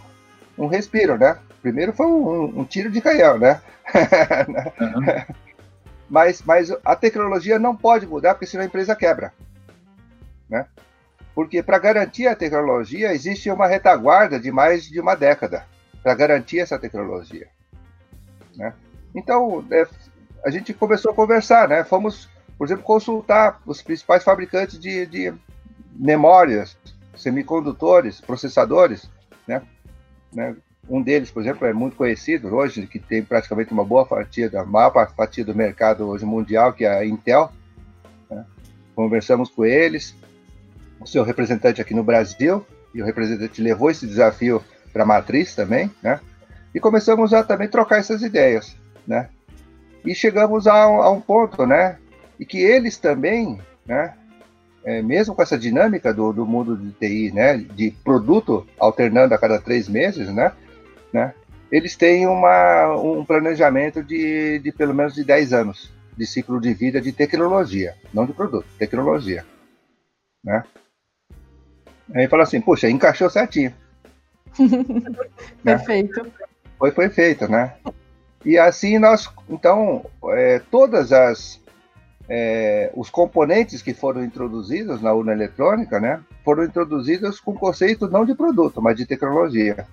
um 0.57 0.67
respiro, 0.67 1.17
né? 1.17 1.37
Primeiro 1.65 1.93
foi 1.93 2.05
um, 2.05 2.59
um 2.59 2.63
tiro 2.63 2.91
de 2.91 3.01
canhão, 3.01 3.39
né? 3.39 3.59
Uhum. 3.95 5.35
mas, 6.07 6.43
mas 6.43 6.71
a 6.85 6.95
tecnologia 6.95 7.57
não 7.57 7.75
pode 7.75 8.05
mudar, 8.05 8.35
porque 8.35 8.45
senão 8.45 8.63
a 8.63 8.67
empresa 8.67 8.95
quebra. 8.95 9.33
Né? 10.47 10.67
Porque 11.33 11.63
para 11.63 11.79
garantir 11.79 12.27
a 12.27 12.35
tecnologia, 12.35 13.11
existe 13.15 13.49
uma 13.49 13.65
retaguarda 13.65 14.39
de 14.39 14.51
mais 14.51 14.83
de 14.83 14.99
uma 14.99 15.15
década 15.15 15.65
para 16.03 16.13
garantir 16.13 16.59
essa 16.59 16.77
tecnologia. 16.77 17.47
Né? 18.55 18.71
Então, 19.15 19.65
é, 19.71 19.87
a 20.45 20.51
gente 20.51 20.71
começou 20.71 21.13
a 21.13 21.15
conversar, 21.15 21.67
né? 21.67 21.83
Fomos, 21.83 22.29
por 22.59 22.67
exemplo, 22.67 22.83
consultar 22.83 23.59
os 23.65 23.81
principais 23.81 24.23
fabricantes 24.23 24.77
de, 24.77 25.07
de 25.07 25.33
memórias, 25.95 26.77
semicondutores, 27.17 28.21
processadores, 28.21 29.09
né? 29.47 29.63
né? 30.31 30.55
Um 30.87 31.01
deles, 31.01 31.31
por 31.31 31.41
exemplo, 31.41 31.65
é 31.65 31.73
muito 31.73 31.95
conhecido 31.95 32.53
hoje, 32.55 32.85
que 32.85 32.99
tem 32.99 33.23
praticamente 33.23 33.73
uma 33.73 33.83
boa 33.83 34.05
fatia, 34.05 34.49
da 34.49 34.63
maior 34.63 34.91
fatia 35.15 35.43
do 35.43 35.55
mercado 35.55 36.07
hoje 36.07 36.25
mundial, 36.25 36.73
que 36.73 36.85
é 36.85 36.99
a 36.99 37.05
Intel. 37.05 37.51
Né? 38.29 38.45
Conversamos 38.95 39.49
com 39.49 39.65
eles, 39.65 40.15
o 40.99 41.07
seu 41.07 41.23
representante 41.23 41.81
aqui 41.81 41.93
no 41.93 42.03
Brasil, 42.03 42.65
e 42.93 43.01
o 43.01 43.05
representante 43.05 43.61
levou 43.61 43.89
esse 43.89 44.05
desafio 44.05 44.63
para 44.93 45.03
a 45.03 45.05
matriz 45.05 45.53
também, 45.53 45.91
né? 46.01 46.19
E 46.73 46.79
começamos 46.79 47.33
a 47.33 47.43
também 47.43 47.67
trocar 47.67 47.99
essas 47.99 48.21
ideias, 48.21 48.77
né? 49.05 49.29
E 50.05 50.15
chegamos 50.15 50.67
a, 50.67 50.83
a 50.83 51.11
um 51.11 51.19
ponto, 51.19 51.65
né? 51.65 51.97
E 52.39 52.45
que 52.45 52.59
eles 52.59 52.97
também, 52.97 53.59
né? 53.85 54.13
É, 54.85 55.01
mesmo 55.01 55.35
com 55.35 55.41
essa 55.41 55.57
dinâmica 55.57 56.13
do, 56.13 56.31
do 56.31 56.45
mundo 56.45 56.77
de 56.77 56.91
TI, 56.91 57.33
né? 57.33 57.57
De 57.57 57.91
produto 57.91 58.65
alternando 58.79 59.33
a 59.33 59.37
cada 59.37 59.59
três 59.59 59.89
meses, 59.89 60.33
né? 60.33 60.53
Né? 61.15 61.33
Eles 61.71 61.95
têm 61.95 62.27
uma, 62.27 62.93
um 62.97 63.23
planejamento 63.23 64.03
de, 64.03 64.59
de 64.59 64.71
pelo 64.71 64.93
menos 64.93 65.15
de 65.15 65.23
10 65.23 65.53
anos 65.53 65.91
de 66.15 66.25
ciclo 66.25 66.61
de 66.61 66.73
vida 66.73 67.01
de 67.01 67.11
tecnologia, 67.11 67.95
não 68.13 68.25
de 68.25 68.33
produto, 68.33 68.67
tecnologia, 68.77 69.45
né? 70.43 70.63
Aí 72.13 72.27
fala 72.27 72.43
assim, 72.43 72.61
puxa, 72.61 72.89
encaixou 72.89 73.29
certinho. 73.29 73.73
Né? 75.63 75.77
Perfeito. 75.77 76.31
Foi, 76.77 76.91
foi 76.91 77.09
feito, 77.09 77.47
né? 77.47 77.75
E 78.45 78.57
assim 78.57 78.99
nós, 78.99 79.27
então, 79.49 80.05
é, 80.29 80.59
todas 80.69 81.11
as 81.11 81.59
é, 82.29 82.91
os 82.95 83.09
componentes 83.09 83.81
que 83.81 83.93
foram 83.93 84.23
introduzidos 84.23 85.01
na 85.01 85.11
urna 85.13 85.33
eletrônica, 85.33 85.99
né, 85.99 86.21
foram 86.43 86.63
introduzidos 86.63 87.39
com 87.39 87.55
conceito 87.55 88.07
não 88.07 88.25
de 88.25 88.35
produto, 88.35 88.81
mas 88.81 88.95
de 88.95 89.05
tecnologia. 89.05 89.87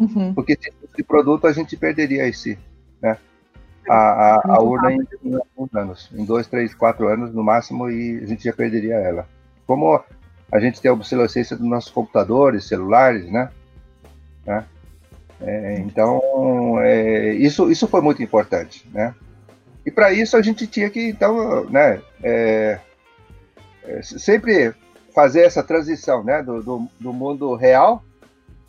Uhum. 0.00 0.32
Porque 0.32 0.56
de 0.96 1.02
produto 1.04 1.46
a 1.46 1.52
gente 1.52 1.76
perderia 1.76 2.26
esse, 2.26 2.58
né? 3.02 3.18
A, 3.88 3.96
a, 3.96 4.56
a 4.56 4.62
urna 4.62 4.92
em, 4.92 5.06
em 5.24 5.34
alguns 5.34 5.74
anos, 5.74 6.10
em 6.12 6.24
dois, 6.24 6.46
três, 6.46 6.74
quatro 6.74 7.08
anos 7.08 7.34
no 7.34 7.42
máximo, 7.42 7.90
e 7.90 8.18
a 8.22 8.26
gente 8.26 8.44
já 8.44 8.52
perderia 8.52 8.94
ela. 8.94 9.28
Como 9.66 10.02
a 10.50 10.60
gente 10.60 10.80
tem 10.80 10.90
a 10.90 10.94
obsolescência 10.94 11.56
dos 11.56 11.66
nossos 11.66 11.90
computadores, 11.90 12.66
celulares, 12.66 13.30
né? 13.30 13.50
né? 14.46 14.64
É, 15.40 15.78
então, 15.78 16.20
é, 16.80 17.32
isso, 17.34 17.70
isso 17.70 17.86
foi 17.88 18.00
muito 18.00 18.22
importante, 18.22 18.88
né? 18.92 19.14
E 19.84 19.90
para 19.90 20.12
isso 20.12 20.36
a 20.36 20.42
gente 20.42 20.66
tinha 20.66 20.90
que, 20.90 21.08
então, 21.08 21.64
né, 21.70 22.02
é, 22.22 22.78
é 23.84 24.02
sempre 24.02 24.74
fazer 25.14 25.40
essa 25.40 25.62
transição, 25.62 26.22
né, 26.22 26.42
do, 26.42 26.62
do, 26.62 26.88
do 27.00 27.12
mundo 27.12 27.54
real, 27.54 28.04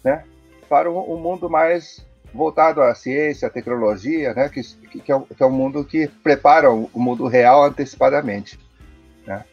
né, 0.04 0.24
para 0.72 0.90
um, 0.90 1.16
um, 1.16 1.18
mundo 1.18 1.50
mais 1.50 2.02
voltado 2.34 2.82
à 2.82 2.96
ciência, 2.96 3.50
à 3.50 3.52
tecnologia, 3.52 4.34
né, 4.34 4.48
que, 4.48 4.62
que, 5.02 5.12
é, 5.12 5.16
um, 5.18 5.24
que 5.24 5.44
é 5.44 5.50
mundo 5.50 5.84
que 5.84 6.08
prepara 6.08 6.72
o 6.72 6.90
mundo 6.96 7.28
real 7.28 7.66
antecipadamente. 7.66 8.58
Né? 9.28 9.44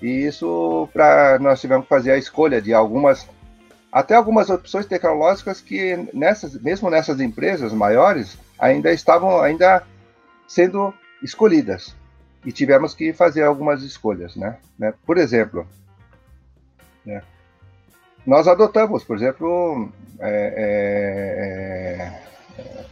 E 0.00 0.26
isso, 0.26 0.88
para 0.92 1.40
nós 1.40 1.60
tivemos 1.60 1.86
que 1.86 1.88
fazer 1.88 2.12
a 2.12 2.16
escolha 2.16 2.62
de 2.62 2.72
algumas, 2.72 3.28
até 3.90 4.14
algumas 4.14 4.48
opções 4.48 4.86
tecnológicas 4.86 5.60
que 5.60 6.08
nessas, 6.14 6.54
mesmo 6.62 6.88
nessas 6.88 7.18
empresas 7.18 7.72
maiores, 7.72 8.38
ainda 8.56 8.92
estavam 8.92 9.40
ainda 9.40 9.82
sendo 10.46 10.94
escolhidas. 11.20 11.96
E 12.46 12.52
tivemos 12.52 12.94
que 12.94 13.12
fazer 13.12 13.42
algumas 13.42 13.82
escolhas, 13.82 14.36
né? 14.36 14.56
né? 14.78 14.94
Por 15.04 15.18
exemplo, 15.18 15.66
né? 17.04 17.22
Nós 18.26 18.46
adotamos, 18.46 19.04
por 19.04 19.16
exemplo, 19.16 19.90
é, 20.18 22.12
é, 22.58 22.62
é, 22.62 22.84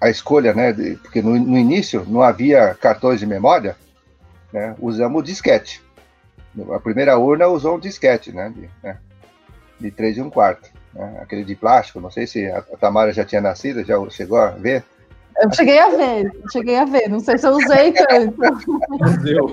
a 0.00 0.10
escolha, 0.10 0.52
né, 0.52 0.72
de, 0.72 0.96
porque 0.96 1.22
no, 1.22 1.38
no, 1.38 1.56
início 1.56 2.04
não 2.06 2.22
havia 2.22 2.74
cartões 2.74 3.20
de 3.20 3.26
memória, 3.26 3.76
né, 4.52 4.74
usamos 4.78 5.20
o 5.20 5.24
disquete. 5.24 5.82
A 6.72 6.80
primeira 6.80 7.16
urna 7.18 7.46
usou 7.46 7.76
um 7.76 7.80
disquete, 7.80 8.32
né, 8.32 8.52
de, 8.54 8.68
né, 8.82 8.98
de 9.80 9.90
3 9.90 10.18
e 10.18 10.22
1 10.22 10.30
quarto, 10.30 10.70
né, 10.92 11.18
aquele 11.22 11.44
de 11.44 11.54
plástico, 11.54 12.00
não 12.00 12.10
sei 12.10 12.26
se 12.26 12.46
a, 12.46 12.58
a 12.58 12.76
Tamara 12.76 13.12
já 13.12 13.24
tinha 13.24 13.40
nascido, 13.40 13.84
já 13.84 13.96
chegou 14.10 14.38
a 14.38 14.50
ver, 14.50 14.84
eu 15.40 15.52
cheguei 15.52 15.78
a 15.78 15.88
ver, 15.90 16.32
cheguei 16.52 16.76
a 16.76 16.84
ver, 16.84 17.08
não 17.08 17.20
sei 17.20 17.38
se 17.38 17.46
eu 17.46 17.52
usei 17.52 17.92
tanto. 17.92 18.36
Deu. 19.22 19.48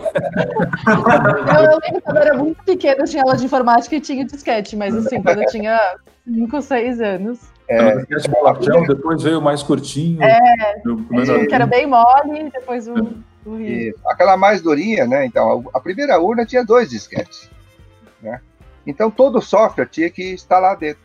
Eu, 0.86 1.71
eu 1.71 1.79
lembro 1.79 2.01
quando 2.01 2.17
eu 2.17 2.21
era 2.21 2.33
muito 2.38 2.63
pequena, 2.63 3.01
eu 3.01 3.05
tinha 3.05 3.23
aula 3.23 3.38
de 3.38 3.45
informática 3.45 3.95
e 3.95 4.01
tinha 4.01 4.25
disquete, 4.25 4.75
mas 4.75 4.95
assim, 4.95 5.21
quando 5.21 5.43
eu 5.43 5.47
tinha 5.47 5.79
5, 6.27 6.61
6 6.61 7.01
anos. 7.01 7.39
É, 7.67 7.97
disquete 7.97 8.29
bolachão, 8.29 8.83
depois 8.83 9.21
veio 9.21 9.41
mais 9.41 9.61
curtinho. 9.61 10.21
É, 10.23 10.81
que 11.47 11.53
era 11.53 11.65
bem 11.65 11.86
mole, 11.86 12.49
depois 12.51 12.88
o, 12.88 12.93
o 13.45 13.57
Aquela 14.07 14.36
mais 14.36 14.61
durinha, 14.61 15.05
né? 15.05 15.25
Então, 15.25 15.65
a 15.73 15.79
primeira 15.79 16.19
urna 16.19 16.45
tinha 16.45 16.63
dois 16.63 16.89
disquetes. 16.89 17.49
Né? 18.21 18.41
Então, 18.88 19.11
todo 19.11 19.38
o 19.38 19.41
software 19.41 19.88
tinha 19.88 20.09
que 20.09 20.33
estar 20.33 20.59
lá 20.59 20.73
dentro. 20.73 21.01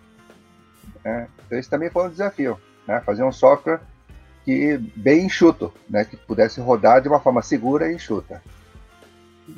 Né? 1.04 1.28
Então, 1.46 1.58
isso 1.58 1.70
também 1.70 1.90
foi 1.90 2.06
um 2.06 2.10
desafio, 2.10 2.58
né? 2.86 3.02
Fazer 3.04 3.24
um 3.24 3.32
software 3.32 3.80
que 4.50 4.76
bem 4.96 5.26
enxuto, 5.26 5.72
né, 5.88 6.04
que 6.04 6.16
pudesse 6.16 6.60
rodar 6.60 7.00
de 7.00 7.08
uma 7.08 7.20
forma 7.20 7.40
segura 7.40 7.88
e 7.88 7.94
enxuta. 7.94 8.42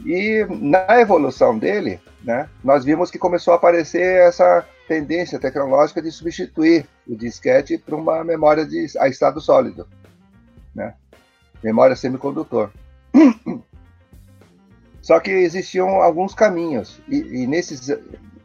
E 0.04 0.46
na 0.50 1.00
evolução 1.00 1.58
dele, 1.58 1.98
né, 2.22 2.46
nós 2.62 2.84
vimos 2.84 3.10
que 3.10 3.18
começou 3.18 3.54
a 3.54 3.56
aparecer 3.56 4.20
essa 4.20 4.66
tendência 4.86 5.38
tecnológica 5.38 6.02
de 6.02 6.12
substituir 6.12 6.86
o 7.08 7.16
disquete 7.16 7.78
por 7.78 7.94
uma 7.94 8.22
memória 8.22 8.66
de, 8.66 8.86
a 8.98 9.08
estado 9.08 9.40
sólido, 9.40 9.88
né, 10.74 10.92
memória 11.64 11.96
semicondutor. 11.96 12.70
Só 15.00 15.18
que 15.20 15.30
existiam 15.30 16.02
alguns 16.02 16.34
caminhos, 16.34 17.00
e, 17.08 17.16
e 17.16 17.46
nesses 17.46 17.90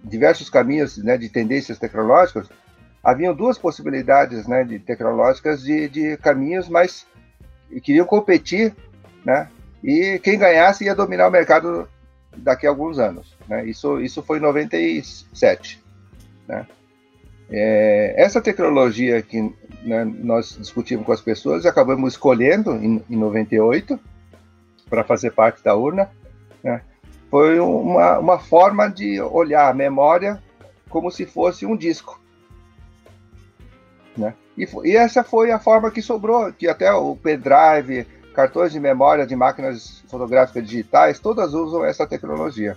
diversos 0.01 0.49
caminhos 0.49 0.97
né, 0.97 1.17
de 1.17 1.27
tendências 1.27 1.77
tecnológicas, 1.77 2.47
haviam 3.03 3.33
duas 3.33 3.57
possibilidades 3.57 4.47
né, 4.47 4.63
de 4.63 4.79
tecnológicas 4.79 5.61
de, 5.61 5.87
de 5.87 6.17
caminhos, 6.17 6.67
mas 6.67 7.05
queriam 7.83 8.05
competir, 8.05 8.75
né? 9.23 9.49
E 9.83 10.19
quem 10.23 10.37
ganhasse 10.37 10.85
ia 10.85 10.95
dominar 10.95 11.27
o 11.27 11.31
mercado 11.31 11.87
daqui 12.35 12.65
a 12.65 12.69
alguns 12.69 12.99
anos. 12.99 13.35
Né? 13.47 13.65
Isso, 13.65 13.99
isso 13.99 14.21
foi 14.21 14.37
em 14.37 14.41
97. 14.41 15.83
Né? 16.47 16.65
É, 17.49 18.13
essa 18.17 18.41
tecnologia 18.41 19.21
que 19.21 19.53
né, 19.83 20.03
nós 20.03 20.57
discutimos 20.59 21.05
com 21.05 21.11
as 21.11 21.21
pessoas, 21.21 21.65
acabamos 21.65 22.13
escolhendo 22.13 22.75
em, 22.75 23.03
em 23.09 23.15
98 23.15 23.99
para 24.89 25.03
fazer 25.03 25.31
parte 25.31 25.63
da 25.63 25.75
urna. 25.75 26.09
Né? 26.63 26.81
Foi 27.29 27.59
uma, 27.59 28.19
uma 28.19 28.39
forma 28.39 28.87
de 28.89 29.21
olhar 29.21 29.69
a 29.69 29.73
memória 29.73 30.41
como 30.89 31.11
se 31.11 31.25
fosse 31.25 31.65
um 31.65 31.75
disco. 31.75 32.19
Né? 34.17 34.33
E, 34.57 34.67
e, 34.83 34.95
essa 34.95 35.23
foi 35.23 35.51
a 35.51 35.59
forma 35.59 35.91
que 35.91 36.01
sobrou, 36.01 36.51
que 36.51 36.67
até 36.67 36.91
o 36.91 37.15
pendrive, 37.15 38.07
cartões 38.33 38.71
de 38.71 38.79
memória 38.79 39.25
de 39.25 39.35
máquinas 39.35 40.03
fotográficas 40.07 40.63
digitais, 40.65 41.19
todas 41.19 41.53
usam 41.53 41.85
essa 41.85 42.07
tecnologia. 42.07 42.75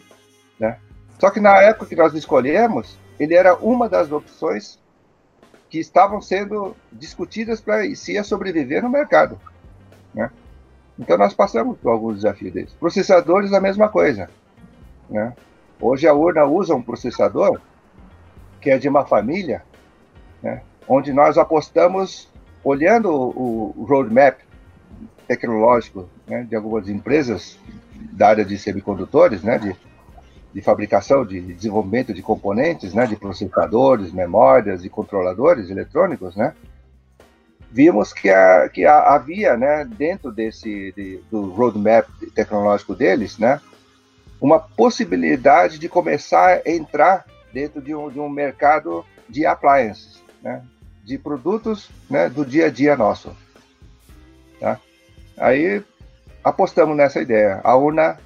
Né? 0.59 0.77
Só 1.19 1.31
que 1.31 1.41
na 1.41 1.57
época 1.61 1.87
que 1.87 1.97
nós 1.97 2.15
escolhemos, 2.15 2.99
ele 3.19 3.35
era 3.35 3.55
uma 3.57 3.89
das 3.89 4.13
opções 4.13 4.79
que 5.69 5.79
estavam 5.79 6.21
sendo 6.21 6.77
discutidas 6.93 7.61
para 7.61 7.83
se 7.95 8.13
ia 8.13 8.25
sobreviver 8.25 8.83
no 8.83 8.91
mercado. 8.91 9.39
Né? 10.15 10.31
Então 10.99 11.17
nós 11.17 11.33
passamos 11.33 11.79
por 11.79 11.91
alguns 11.91 12.17
desafios 12.17 12.53
desses. 12.53 12.75
Processadores, 12.75 13.53
a 13.53 13.61
mesma 13.61 13.89
coisa. 13.89 14.29
Né? 15.09 15.35
Hoje 15.81 16.07
a 16.07 16.13
urna 16.13 16.45
usa 16.45 16.75
um 16.75 16.83
processador 16.83 17.61
que 18.61 18.71
é 18.71 18.79
de 18.79 18.89
uma 18.89 19.07
família, 19.07 19.63
né, 20.43 20.63
onde 20.93 21.13
nós 21.13 21.39
apostamos, 21.39 22.29
olhando 22.65 23.13
o, 23.13 23.87
roadmap 23.89 24.41
tecnológico 25.29 26.11
né, 26.27 26.43
de 26.43 26.57
algumas 26.57 26.89
empresas 26.89 27.57
da 27.95 28.31
área 28.31 28.45
de 28.45 28.59
semicondutores, 28.59 29.41
né, 29.41 29.57
de, 29.57 29.77
de 30.53 30.61
fabricação, 30.61 31.25
de 31.25 31.41
desenvolvimento 31.41 32.13
de 32.13 32.23
componentes, 32.23 32.93
né, 32.93 33.07
de 33.07 33.15
processadores, 33.15 34.11
memórias 34.11 34.85
e 34.85 34.89
controladores 34.89 35.71
eletrônicos, 35.71 36.35
né, 36.35 36.55
vimos 37.71 38.13
que, 38.13 38.29
a, 38.29 38.69
que 38.69 38.85
a, 38.85 39.15
havia, 39.15 39.57
né, 39.57 39.85
dentro 39.85 40.33
desse 40.33 40.93
de, 40.97 41.21
do 41.31 41.51
roadmap 41.51 42.09
tecnológico 42.35 42.97
deles, 42.97 43.39
né, 43.39 43.61
uma 44.41 44.59
possibilidade 44.59 45.79
de 45.79 45.89
começar 45.89 46.63
a 46.67 46.69
entrar 46.69 47.25
dentro 47.53 47.81
de 47.81 47.95
um, 47.95 48.11
de 48.11 48.19
um 48.19 48.29
mercado 48.29 49.05
de 49.29 49.47
appliances, 49.47 50.21
né, 50.43 50.61
de 51.11 51.19
produtos 51.19 51.91
né, 52.09 52.29
do 52.29 52.47
dia 52.47 52.67
a 52.67 52.71
dia 52.71 52.97
nosso. 52.97 53.37
Tá? 54.61 54.79
Aí 55.37 55.83
apostamos 56.45 56.97
nessa 56.97 57.21
ideia. 57.21 57.61
A 57.65 57.75
urna 57.75 58.17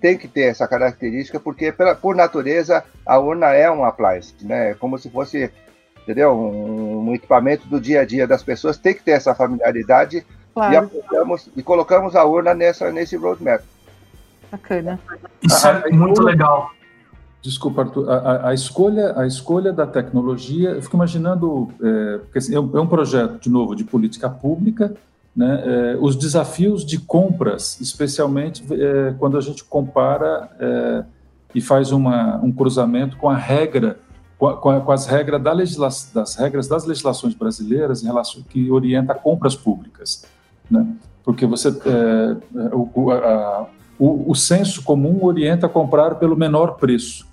tem 0.00 0.16
que 0.16 0.26
ter 0.26 0.44
essa 0.44 0.66
característica, 0.66 1.38
porque 1.38 1.70
pela, 1.70 1.94
por 1.94 2.16
natureza 2.16 2.82
a 3.04 3.18
urna 3.18 3.52
é 3.52 3.70
um 3.70 3.84
appliance, 3.84 4.34
né? 4.40 4.74
Como 4.74 4.98
se 4.98 5.10
fosse 5.10 5.52
entendeu? 6.02 6.32
Um, 6.32 7.10
um, 7.10 7.14
equipamento 7.14 7.68
do 7.68 7.78
dia 7.78 8.00
a 8.00 8.04
dia 8.04 8.26
das 8.26 8.42
pessoas 8.42 8.78
tem 8.78 8.94
que 8.94 9.02
ter 9.02 9.12
essa 9.12 9.34
familiaridade 9.34 10.26
claro. 10.54 10.72
e, 10.72 10.76
apontamos, 10.76 11.50
e 11.54 11.62
colocamos 11.62 12.16
a 12.16 12.24
urna 12.24 12.54
nessa, 12.54 12.90
nesse 12.90 13.14
roadmap. 13.14 13.62
Bacana. 14.50 14.98
Isso 15.42 15.68
é 15.68 15.90
muito 15.90 16.22
legal. 16.22 16.72
Desculpa, 17.42 17.82
Arthur, 17.82 18.08
a, 18.08 18.50
a, 18.50 18.54
escolha, 18.54 19.18
a 19.18 19.26
escolha 19.26 19.72
da 19.72 19.84
tecnologia, 19.84 20.70
eu 20.70 20.82
fico 20.82 20.94
imaginando, 20.94 21.68
é, 21.82 22.18
porque 22.18 22.38
assim, 22.38 22.54
é, 22.54 22.60
um, 22.60 22.70
é, 22.76 22.80
um, 22.80 22.86
projeto, 22.86 23.40
de 23.40 23.50
novo, 23.50 23.74
de 23.74 23.82
política 23.82 24.30
pública, 24.30 24.94
né, 25.34 25.62
é, 25.64 25.96
os 26.00 26.14
desafios 26.14 26.86
de 26.86 27.00
compras, 27.00 27.80
especialmente 27.80 28.64
é, 28.72 29.14
quando 29.18 29.36
a 29.36 29.40
gente 29.40 29.64
compara 29.64 30.48
é, 30.60 31.04
e 31.52 31.60
faz 31.60 31.90
uma, 31.90 32.36
um 32.36 32.52
cruzamento 32.52 33.16
com 33.16 33.28
a 33.28 33.36
regra 33.36 33.98
com, 34.38 34.80
com 34.80 34.92
as 34.92 35.06
regras 35.06 35.42
da 35.42 35.52
legisla 35.52 35.88
das 36.14 36.36
regras 36.36 36.68
das 36.68 36.84
legislações 36.84 37.34
brasileiras 37.34 38.02
em 38.02 38.06
relação 38.06 38.42
que 38.42 38.70
orienta 38.70 39.14
compras 39.14 39.54
públicas, 39.54 40.24
né? 40.70 40.86
Porque 41.24 41.46
você 41.46 41.68
é, 41.68 41.72
é 41.72 42.74
o, 42.74 43.10
a, 43.10 43.66
o, 43.98 44.30
o 44.32 44.34
senso 44.34 44.82
comum 44.82 45.24
orienta 45.24 45.66
a 45.66 45.68
comprar 45.68 46.16
pelo 46.16 46.36
menor 46.36 46.76
preço, 46.76 47.26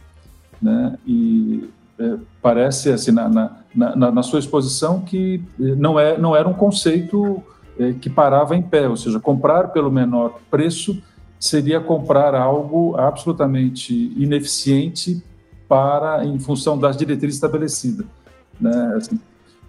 né? 0.62 0.98
E 1.06 1.70
é, 2.00 2.16
parece 2.42 2.90
assim 2.90 3.12
na, 3.12 3.28
na, 3.28 3.56
na, 3.76 4.12
na, 4.12 4.24
sua 4.24 4.40
exposição 4.40 5.02
que 5.02 5.44
não 5.58 6.00
é 6.00 6.18
não 6.18 6.36
era 6.36 6.48
um 6.48 6.54
conceito 6.54 7.44
é, 7.78 7.94
que 7.94 8.10
parava 8.10 8.56
em 8.56 8.62
pé, 8.62 8.88
ou 8.88 8.98
seja, 8.98 9.20
comprar 9.20 9.70
pelo 9.70 9.92
menor 9.92 10.40
preço 10.50 11.02
seria 11.40 11.80
comprar 11.80 12.36
algo 12.36 12.98
absolutamente 12.98 13.94
ineficiente 14.18 15.24
para 15.68 16.26
em 16.26 16.38
função 16.40 16.78
das 16.78 16.98
diretrizes 16.98 17.36
estabelecidas. 17.36 18.06
Né? 18.60 18.94
Assim, 18.98 19.20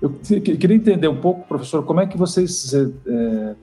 eu 0.03 0.11
queria 0.11 0.77
entender 0.77 1.07
um 1.07 1.21
pouco, 1.21 1.47
professor, 1.47 1.85
como 1.85 2.01
é 2.01 2.07
que 2.07 2.17
vocês, 2.17 2.75
é, 2.75 3.55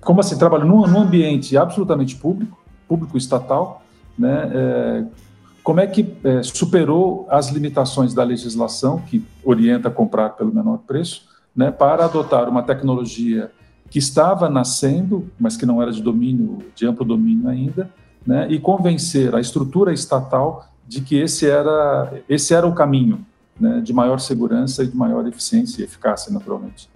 como 0.00 0.20
assim, 0.20 0.36
trabalham 0.36 0.66
num, 0.66 0.86
num, 0.86 1.00
ambiente 1.00 1.56
absolutamente 1.56 2.16
público, 2.16 2.58
público 2.86 3.16
estatal, 3.16 3.82
né? 4.18 5.06
Como 5.68 5.80
é 5.80 5.86
que 5.86 6.16
é, 6.24 6.42
superou 6.42 7.26
as 7.28 7.50
limitações 7.50 8.14
da 8.14 8.24
legislação 8.24 9.02
que 9.02 9.22
orienta 9.44 9.88
a 9.88 9.90
comprar 9.90 10.30
pelo 10.30 10.50
menor 10.50 10.78
preço, 10.78 11.28
né, 11.54 11.70
para 11.70 12.06
adotar 12.06 12.48
uma 12.48 12.62
tecnologia 12.62 13.52
que 13.90 13.98
estava 13.98 14.48
nascendo, 14.48 15.30
mas 15.38 15.58
que 15.58 15.66
não 15.66 15.82
era 15.82 15.92
de 15.92 16.02
domínio, 16.02 16.60
de 16.74 16.86
amplo 16.86 17.04
domínio 17.04 17.50
ainda, 17.50 17.90
né, 18.26 18.46
e 18.48 18.58
convencer 18.58 19.34
a 19.34 19.40
estrutura 19.40 19.92
estatal 19.92 20.66
de 20.86 21.02
que 21.02 21.20
esse 21.20 21.46
era, 21.46 22.14
esse 22.26 22.54
era 22.54 22.66
o 22.66 22.74
caminho 22.74 23.26
né, 23.60 23.82
de 23.82 23.92
maior 23.92 24.20
segurança 24.20 24.82
e 24.82 24.86
de 24.86 24.96
maior 24.96 25.26
eficiência 25.28 25.82
e 25.82 25.84
eficácia, 25.84 26.32
naturalmente. 26.32 26.88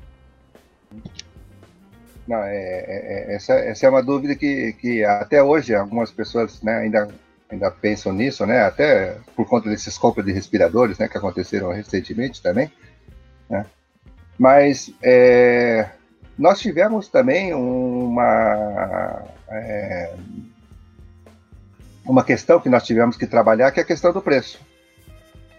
Não, 2.27 2.39
é, 2.39 2.57
é, 2.57 3.33
é, 3.33 3.35
essa, 3.35 3.53
essa 3.53 3.85
é 3.85 3.91
uma 3.91 4.03
dúvida 4.03 4.35
que, 4.35 4.73
que 4.81 5.05
até 5.05 5.43
hoje 5.43 5.75
algumas 5.75 6.11
pessoas 6.11 6.63
né, 6.63 6.79
ainda, 6.79 7.11
ainda 7.53 7.71
pensam 7.71 8.13
nisso, 8.13 8.47
né, 8.47 8.63
até 8.63 9.17
por 9.37 9.47
conta 9.47 9.69
desses 9.69 9.99
compras 9.99 10.25
de 10.25 10.33
respiradores 10.33 10.99
né, 10.99 11.07
que 11.07 11.19
aconteceram 11.19 11.71
recentemente 11.71 12.43
também. 12.43 12.73
Né, 13.49 13.67
mas 14.39 14.93
é, 15.03 15.91
nós 16.39 16.61
tivemos 16.61 17.09
também 17.09 17.55
uma. 17.55 19.23
É, 19.51 20.15
uma 22.05 22.25
questão 22.25 22.59
que 22.59 22.69
nós 22.69 22.83
tivemos 22.83 23.17
que 23.17 23.27
trabalhar, 23.27 23.71
que 23.71 23.79
é 23.79 23.83
a 23.83 23.87
questão 23.87 24.13
do 24.13 24.21
preço. 24.21 24.59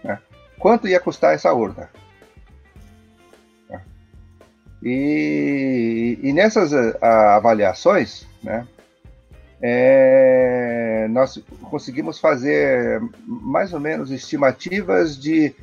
Né? 0.02 0.18
Quanto 0.58 0.86
ia 0.86 1.00
custar 1.00 1.32
essa 1.32 1.52
urna? 1.52 1.88
E, 4.82 6.18
e, 6.22 6.32
nessas 6.34 6.74
a, 6.74 7.36
avaliações, 7.36 8.26
né, 8.42 8.68
é, 9.62 10.13
nós 11.14 11.40
conseguimos 11.70 12.18
fazer 12.18 13.00
mais 13.24 13.72
ou 13.72 13.78
menos 13.78 14.10
estimativas 14.10 15.16
de, 15.16 15.54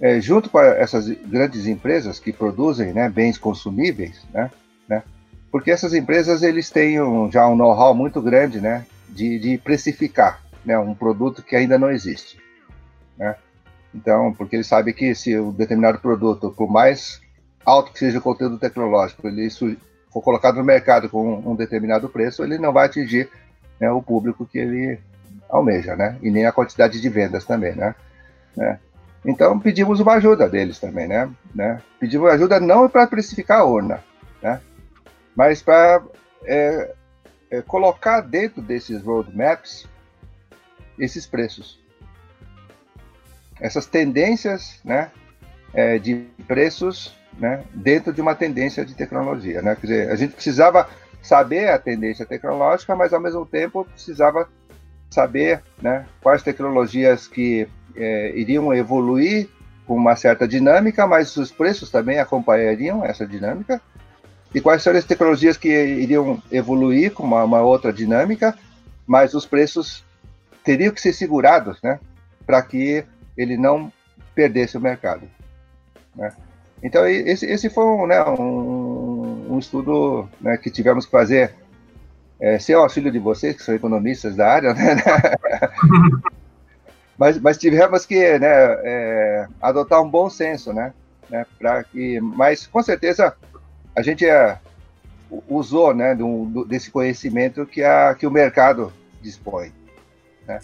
é, 0.00 0.18
junto 0.20 0.48
com 0.48 0.58
essas 0.58 1.08
grandes 1.08 1.66
empresas 1.66 2.18
que 2.18 2.32
produzem 2.32 2.92
né, 2.94 3.08
bens 3.08 3.36
consumíveis, 3.36 4.26
né, 4.32 4.50
né, 4.88 5.02
porque 5.52 5.70
essas 5.70 5.92
empresas 5.92 6.42
eles 6.42 6.70
têm 6.70 7.00
um, 7.00 7.30
já 7.30 7.46
um 7.46 7.54
know-how 7.54 7.94
muito 7.94 8.20
grande, 8.22 8.60
né, 8.60 8.86
de, 9.10 9.38
de 9.38 9.58
precificar 9.58 10.42
né, 10.64 10.78
um 10.78 10.94
produto 10.94 11.42
que 11.42 11.54
ainda 11.54 11.78
não 11.78 11.90
existe. 11.90 12.38
Né? 13.16 13.36
Então, 13.94 14.32
porque 14.32 14.56
ele 14.56 14.64
sabe 14.64 14.94
que 14.94 15.14
se 15.14 15.38
um 15.38 15.52
determinado 15.52 15.98
produto, 15.98 16.50
por 16.50 16.70
mais 16.70 17.20
alto 17.64 17.92
que 17.92 17.98
seja 17.98 18.18
o 18.18 18.22
conteúdo 18.22 18.58
tecnológico, 18.58 19.28
ele 19.28 19.48
for 20.10 20.22
colocado 20.22 20.56
no 20.56 20.64
mercado 20.64 21.10
com 21.10 21.36
um 21.38 21.54
determinado 21.54 22.08
preço, 22.08 22.42
ele 22.42 22.58
não 22.58 22.72
vai 22.72 22.86
atingir 22.86 23.28
né, 23.80 23.90
o 23.90 24.02
público 24.02 24.46
que 24.46 24.58
ele 24.58 24.98
almeja, 25.48 25.96
né? 25.96 26.16
E 26.22 26.30
nem 26.30 26.46
a 26.46 26.52
quantidade 26.52 27.00
de 27.00 27.08
vendas 27.08 27.44
também, 27.44 27.74
né? 27.74 27.94
né? 28.56 28.78
Então 29.24 29.58
pedimos 29.58 30.00
uma 30.00 30.14
ajuda 30.14 30.48
deles 30.48 30.78
também, 30.78 31.08
né? 31.08 31.30
né? 31.54 31.80
Pedimos 31.98 32.30
ajuda 32.30 32.60
não 32.60 32.88
para 32.88 33.06
precificar 33.06 33.60
a 33.60 33.64
urna, 33.64 34.02
né? 34.42 34.60
Mas 35.34 35.62
para 35.62 36.02
é, 36.44 36.94
é, 37.50 37.62
colocar 37.62 38.20
dentro 38.20 38.60
desses 38.60 39.02
roadmaps 39.02 39.86
esses 40.98 41.26
preços. 41.26 41.78
Essas 43.60 43.86
tendências 43.86 44.80
né, 44.84 45.10
é, 45.72 45.98
de 45.98 46.26
preços 46.46 47.14
né, 47.38 47.64
dentro 47.72 48.12
de 48.12 48.20
uma 48.20 48.34
tendência 48.34 48.84
de 48.84 48.94
tecnologia. 48.94 49.62
Né? 49.62 49.76
Quer 49.76 49.86
dizer, 49.86 50.10
a 50.10 50.16
gente 50.16 50.34
precisava 50.34 50.88
saber 51.28 51.68
a 51.68 51.78
tendência 51.78 52.24
tecnológica, 52.24 52.96
mas 52.96 53.12
ao 53.12 53.20
mesmo 53.20 53.44
tempo 53.44 53.84
precisava 53.84 54.48
saber 55.10 55.62
né, 55.78 56.06
quais 56.22 56.42
tecnologias 56.42 57.28
que 57.28 57.68
é, 57.94 58.32
iriam 58.34 58.72
evoluir 58.72 59.46
com 59.86 59.94
uma 59.94 60.16
certa 60.16 60.48
dinâmica, 60.48 61.06
mas 61.06 61.36
os 61.36 61.52
preços 61.52 61.90
também 61.90 62.18
acompanhariam 62.18 63.04
essa 63.04 63.26
dinâmica 63.26 63.78
e 64.54 64.60
quais 64.62 64.82
são 64.82 64.96
as 64.96 65.04
tecnologias 65.04 65.58
que 65.58 65.68
iriam 65.68 66.42
evoluir 66.50 67.12
com 67.12 67.24
uma, 67.24 67.44
uma 67.44 67.60
outra 67.60 67.92
dinâmica, 67.92 68.56
mas 69.06 69.34
os 69.34 69.44
preços 69.44 70.02
teriam 70.64 70.94
que 70.94 71.00
ser 71.00 71.12
segurados, 71.12 71.78
né, 71.82 72.00
para 72.46 72.62
que 72.62 73.04
ele 73.36 73.58
não 73.58 73.92
perdesse 74.34 74.78
o 74.78 74.80
mercado. 74.80 75.28
Né? 76.16 76.32
Então 76.82 77.06
esse, 77.06 77.44
esse 77.44 77.68
foi 77.68 77.84
um, 77.84 78.06
né, 78.06 78.24
um, 78.24 78.87
um 79.48 79.58
estudo 79.58 80.28
né, 80.40 80.56
que 80.56 80.70
tivemos 80.70 81.06
que 81.06 81.10
fazer 81.10 81.54
é, 82.40 82.58
sem 82.58 82.74
o 82.76 82.80
auxílio 82.80 83.10
de 83.10 83.18
vocês, 83.18 83.56
que 83.56 83.62
são 83.62 83.74
economistas 83.74 84.36
da 84.36 84.48
área, 84.48 84.74
né? 84.74 84.96
mas, 87.18 87.38
mas 87.40 87.58
tivemos 87.58 88.06
que 88.06 88.38
né, 88.38 88.48
é, 88.84 89.46
adotar 89.60 90.00
um 90.00 90.08
bom 90.08 90.30
senso, 90.30 90.72
né? 90.72 90.92
né 91.28 91.44
para 91.58 91.82
que, 91.82 92.20
mas 92.20 92.66
com 92.66 92.82
certeza 92.82 93.34
a 93.96 94.02
gente 94.02 94.24
é, 94.24 94.58
usou 95.48 95.92
né, 95.92 96.14
do, 96.14 96.64
desse 96.64 96.90
conhecimento 96.90 97.66
que, 97.66 97.82
a, 97.82 98.14
que 98.14 98.26
o 98.26 98.30
mercado 98.30 98.92
dispõe. 99.20 99.72
Né? 100.46 100.60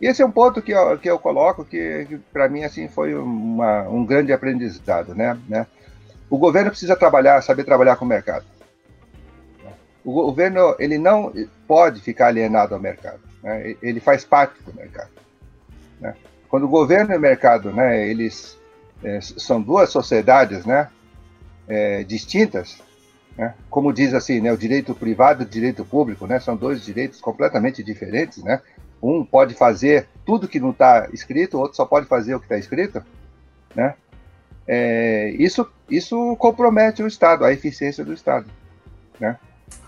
E 0.00 0.06
esse 0.06 0.22
é 0.22 0.26
um 0.26 0.30
ponto 0.30 0.62
que 0.62 0.72
eu, 0.72 0.98
que 0.98 1.10
eu 1.10 1.18
coloco 1.18 1.64
que, 1.64 2.06
que 2.06 2.16
para 2.32 2.48
mim 2.48 2.64
assim 2.64 2.88
foi 2.88 3.14
uma, 3.14 3.82
um 3.82 4.06
grande 4.06 4.32
aprendizado. 4.32 5.14
Né, 5.14 5.38
né? 5.46 5.66
O 6.30 6.38
governo 6.38 6.70
precisa 6.70 6.96
trabalhar, 6.96 7.42
saber 7.42 7.64
trabalhar 7.64 7.96
com 7.96 8.04
o 8.04 8.08
mercado. 8.08 8.46
O 10.04 10.12
governo 10.12 10.76
ele 10.78 10.96
não 10.96 11.32
pode 11.66 12.00
ficar 12.00 12.28
alienado 12.28 12.74
ao 12.74 12.80
mercado. 12.80 13.20
Né? 13.42 13.76
Ele 13.82 14.00
faz 14.00 14.24
parte 14.24 14.62
do 14.62 14.72
mercado. 14.72 15.10
Né? 16.00 16.14
Quando 16.48 16.64
o 16.64 16.68
governo 16.68 17.12
e 17.12 17.16
o 17.16 17.20
mercado, 17.20 17.72
né, 17.72 18.08
eles 18.08 18.58
é, 19.04 19.20
são 19.20 19.60
duas 19.60 19.90
sociedades, 19.90 20.64
né, 20.64 20.88
é, 21.68 22.02
distintas, 22.02 22.82
né, 23.36 23.54
como 23.68 23.92
diz 23.92 24.12
assim, 24.12 24.40
né, 24.40 24.52
o 24.52 24.58
direito 24.58 24.94
privado 24.94 25.42
e 25.42 25.46
o 25.46 25.48
direito 25.48 25.84
público, 25.84 26.26
né, 26.26 26.40
são 26.40 26.56
dois 26.56 26.84
direitos 26.84 27.20
completamente 27.20 27.82
diferentes, 27.84 28.42
né. 28.42 28.60
Um 29.02 29.24
pode 29.24 29.54
fazer 29.54 30.08
tudo 30.26 30.48
que 30.48 30.60
não 30.60 30.70
está 30.70 31.08
escrito, 31.12 31.56
o 31.56 31.60
outro 31.60 31.76
só 31.76 31.86
pode 31.86 32.06
fazer 32.06 32.34
o 32.34 32.40
que 32.40 32.46
está 32.46 32.58
escrito, 32.58 33.02
né. 33.74 33.94
É, 34.72 35.30
isso, 35.30 35.68
isso 35.90 36.36
compromete 36.36 37.02
o 37.02 37.08
Estado, 37.08 37.44
a 37.44 37.52
eficiência 37.52 38.04
do 38.04 38.12
Estado, 38.12 38.46
né. 39.18 39.36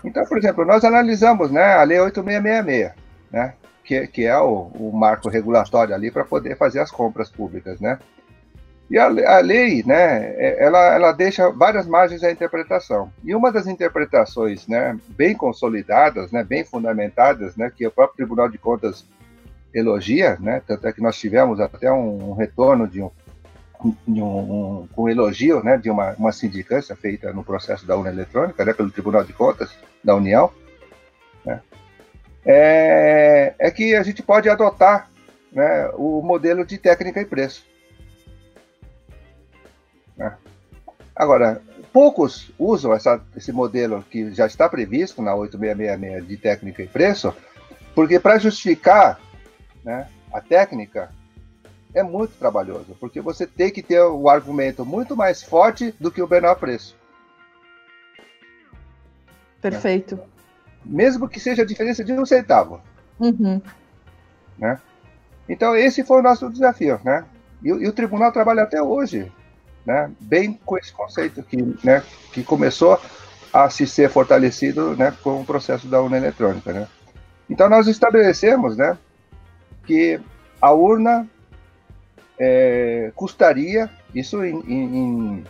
Então, 0.03 0.25
por 0.25 0.37
exemplo, 0.37 0.65
nós 0.65 0.83
analisamos, 0.83 1.49
né, 1.51 1.75
a 1.75 1.83
Lei 1.83 2.01
8666, 2.01 2.91
né, 3.31 3.53
que, 3.81 4.05
que 4.07 4.25
é 4.25 4.37
o, 4.37 4.71
o 4.75 4.91
marco 4.91 5.29
regulatório 5.29 5.95
ali 5.95 6.11
para 6.11 6.25
poder 6.25 6.57
fazer 6.57 6.81
as 6.81 6.91
compras 6.91 7.29
públicas, 7.29 7.79
né? 7.79 7.97
E 8.89 8.97
a, 8.97 9.05
a, 9.05 9.39
lei, 9.39 9.83
né, 9.85 10.35
é, 10.35 10.65
ela, 10.65 10.93
ela 10.93 11.11
deixa 11.13 11.49
várias 11.49 11.87
margens 11.87 12.21
à 12.21 12.29
interpretação. 12.29 13.09
E 13.23 13.33
uma 13.33 13.53
das 13.53 13.67
interpretações, 13.67 14.67
né, 14.67 14.99
bem 15.15 15.33
consolidadas, 15.33 16.29
né, 16.29 16.43
bem 16.43 16.65
fundamentadas, 16.65 17.55
né, 17.55 17.71
que 17.73 17.87
o 17.87 17.91
próprio 17.91 18.17
Tribunal 18.17 18.49
de 18.49 18.57
Contas 18.57 19.05
elogia, 19.73 20.37
né, 20.41 20.61
tanto 20.67 20.85
é 20.85 20.91
que 20.91 21.01
nós 21.01 21.17
tivemos 21.17 21.61
até 21.61 21.89
um, 21.89 22.33
retorno 22.33 22.85
de 22.85 23.01
um, 23.01 23.09
de 24.07 24.21
um, 24.21 24.25
um, 24.25 24.89
um, 24.97 25.09
elogio, 25.09 25.63
né, 25.63 25.77
de 25.77 25.89
uma, 25.89 26.13
uma 26.13 26.31
sindicância 26.31 26.95
feita 26.95 27.33
no 27.33 27.43
processo 27.43 27.85
da 27.85 27.95
urna 27.95 28.11
eletrônica, 28.11 28.63
né, 28.63 28.73
pelo 28.73 28.91
Tribunal 28.91 29.23
de 29.23 29.33
Contas 29.33 29.71
da 30.03 30.15
União, 30.15 30.51
né, 31.45 31.61
é, 32.45 33.53
é 33.59 33.71
que 33.71 33.95
a 33.95 34.03
gente 34.03 34.23
pode 34.23 34.49
adotar 34.49 35.09
né, 35.51 35.89
o 35.95 36.21
modelo 36.21 36.65
de 36.65 36.77
técnica 36.77 37.21
e 37.21 37.25
preço. 37.25 37.65
Né? 40.17 40.35
Agora, 41.15 41.61
poucos 41.91 42.51
usam 42.57 42.93
essa, 42.93 43.21
esse 43.35 43.51
modelo 43.51 44.03
que 44.09 44.33
já 44.33 44.47
está 44.47 44.67
previsto 44.67 45.21
na 45.21 45.35
8666 45.35 46.27
de 46.27 46.37
técnica 46.37 46.83
e 46.83 46.87
preço, 46.87 47.33
porque 47.93 48.19
para 48.19 48.39
justificar 48.39 49.19
né, 49.83 50.07
a 50.33 50.41
técnica 50.41 51.11
é 51.93 52.03
muito 52.03 52.37
trabalhoso, 52.37 52.95
porque 52.99 53.21
você 53.21 53.45
tem 53.45 53.71
que 53.71 53.83
ter 53.83 54.01
o 54.01 54.23
um 54.23 54.29
argumento 54.29 54.85
muito 54.85 55.15
mais 55.15 55.43
forte 55.43 55.93
do 55.99 56.11
que 56.11 56.21
o 56.21 56.27
menor 56.27 56.55
preço. 56.55 56.95
Perfeito 59.61 60.19
mesmo 60.85 61.27
que 61.27 61.39
seja 61.39 61.61
a 61.61 61.65
diferença 61.65 62.03
de 62.03 62.13
um 62.13 62.25
centavo. 62.25 62.81
Uhum. 63.19 63.61
Né? 64.57 64.79
Então, 65.47 65.75
esse 65.75 66.03
foi 66.03 66.19
o 66.19 66.23
nosso 66.23 66.49
desafio. 66.49 66.99
Né? 67.03 67.25
E, 67.63 67.69
e, 67.69 67.87
o 67.87 67.93
tribunal 67.93 68.31
trabalha 68.31 68.63
até 68.63 68.81
hoje, 68.81 69.31
né? 69.85 70.11
bem 70.19 70.59
com 70.65 70.77
esse 70.77 70.91
conceito 70.91 71.41
que, 71.43 71.57
né, 71.83 72.03
que 72.31 72.43
começou 72.43 72.99
a 73.51 73.69
se 73.69 73.85
ser 73.85 74.09
fortalecido 74.09 74.95
né, 74.95 75.15
com 75.23 75.41
o 75.41 75.45
processo 75.45 75.87
da 75.87 76.01
urna 76.01 76.17
eletrônica. 76.17 76.73
Né? 76.73 76.87
Então, 77.49 77.69
nós 77.69 77.87
estabelecemos 77.87 78.75
né, 78.75 78.97
que 79.85 80.19
a 80.61 80.71
urna 80.71 81.27
é, 82.39 83.11
custaria, 83.15 83.89
isso 84.13 84.43
em, 84.43 84.59
em, 84.67 85.43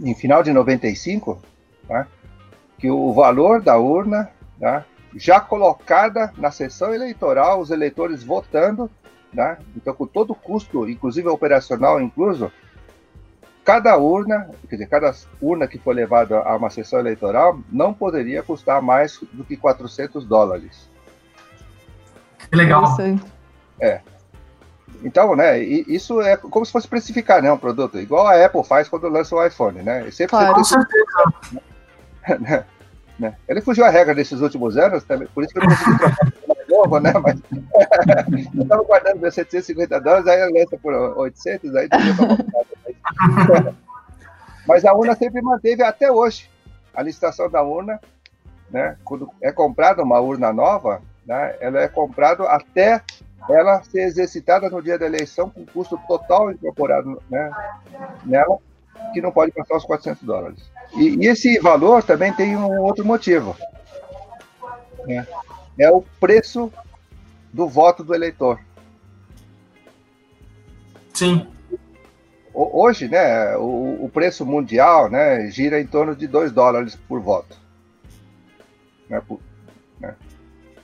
em, 0.00 0.14
final 0.14 0.42
de 0.42 0.52
95, 0.52 1.40
tá? 1.86 2.06
que 2.78 2.90
o 2.90 3.12
valor 3.12 3.62
da 3.62 3.78
urna 3.78 4.30
tá? 4.58 4.84
já 5.16 5.40
colocada 5.40 6.32
na 6.36 6.50
sessão 6.50 6.94
eleitoral, 6.94 7.60
os 7.60 7.70
eleitores 7.70 8.22
votando, 8.22 8.90
tá? 9.34 9.58
então 9.76 9.94
com 9.94 10.06
todo 10.06 10.30
o 10.30 10.36
custo, 10.36 10.88
inclusive 10.88 11.28
operacional 11.28 12.00
incluso, 12.00 12.52
cada 13.64 13.96
urna, 13.96 14.50
quer 14.68 14.76
dizer, 14.76 14.88
cada 14.88 15.14
urna 15.40 15.66
que 15.66 15.78
for 15.78 15.94
levada 15.94 16.40
a 16.40 16.56
uma 16.56 16.70
sessão 16.70 16.98
eleitoral 16.98 17.60
não 17.70 17.94
poderia 17.94 18.42
custar 18.42 18.82
mais 18.82 19.18
do 19.32 19.44
que 19.44 19.56
400 19.56 20.24
dólares. 20.26 20.90
Que 22.50 22.56
legal. 22.56 22.84
É. 23.80 24.00
Então, 25.04 25.34
né, 25.34 25.58
isso 25.58 26.20
é 26.20 26.36
como 26.36 26.64
se 26.64 26.72
fosse 26.72 26.86
precificar, 26.86 27.42
né, 27.42 27.52
um 27.52 27.58
produto, 27.58 27.98
igual 27.98 28.26
a 28.26 28.44
Apple 28.44 28.64
faz 28.64 28.88
quando 28.88 29.08
lança 29.08 29.34
o 29.34 29.44
iPhone, 29.44 29.82
né? 29.82 30.08
Sempre 30.10 30.30
claro. 30.30 30.54
Com 30.54 30.64
certeza. 30.64 31.04
Né? 32.38 32.64
Né? 33.18 33.34
Ele 33.48 33.60
fugiu 33.60 33.84
a 33.84 33.90
regra 33.90 34.14
desses 34.14 34.40
últimos 34.40 34.76
anos, 34.76 35.04
também, 35.04 35.28
por 35.28 35.44
isso 35.44 35.52
que 35.52 35.58
eu 35.58 35.62
não 35.64 35.76
consegui 35.76 35.98
trocar 35.98 36.28
novo, 36.68 36.98
né? 36.98 37.12
Mas 37.22 37.40
eu 38.54 38.62
estava 38.62 38.82
guardando 38.82 39.20
meus 39.20 39.34
750 39.34 40.00
dólares, 40.00 40.26
aí 40.26 40.40
eu 40.40 40.52
lança 40.52 40.76
por 40.78 40.94
800, 40.94 41.76
aí 41.76 41.88
mas... 41.90 43.74
mas 44.66 44.84
a 44.84 44.94
urna 44.94 45.14
sempre 45.14 45.42
manteve 45.42 45.82
até 45.82 46.10
hoje 46.10 46.50
a 46.94 47.02
licitação 47.02 47.50
da 47.50 47.62
urna, 47.62 48.00
né? 48.70 48.96
Quando 49.04 49.30
é 49.40 49.52
comprada 49.52 50.02
uma 50.02 50.20
urna 50.20 50.52
nova, 50.52 51.02
né? 51.26 51.54
Ela 51.60 51.82
é 51.82 51.88
comprada 51.88 52.44
até 52.44 53.02
ela 53.48 53.82
ser 53.82 54.02
exercitada 54.02 54.68
no 54.70 54.82
dia 54.82 54.98
da 54.98 55.06
eleição 55.06 55.50
com 55.50 55.66
custo 55.66 55.98
total 56.06 56.50
incorporado 56.52 57.22
né, 57.28 57.50
nela 58.24 58.58
que 59.12 59.20
não 59.20 59.32
pode 59.32 59.52
passar 59.52 59.76
os 59.76 59.84
400 59.84 60.22
dólares. 60.22 60.70
E, 60.94 61.24
e 61.24 61.26
esse 61.26 61.58
valor 61.58 62.02
também 62.02 62.32
tem 62.32 62.56
um 62.56 62.80
outro 62.80 63.04
motivo. 63.04 63.56
Né? 65.06 65.26
É 65.78 65.90
o 65.90 66.02
preço 66.20 66.72
do 67.52 67.68
voto 67.68 68.04
do 68.04 68.14
eleitor. 68.14 68.60
Sim. 71.12 71.46
Hoje, 72.54 73.08
né, 73.08 73.56
o, 73.56 74.04
o 74.04 74.10
preço 74.12 74.44
mundial 74.44 75.10
né, 75.10 75.48
gira 75.50 75.80
em 75.80 75.86
torno 75.86 76.14
de 76.14 76.26
2 76.26 76.52
dólares 76.52 76.94
por 76.94 77.20
voto. 77.20 77.56
Né, 79.08 79.20
por? 79.26 79.40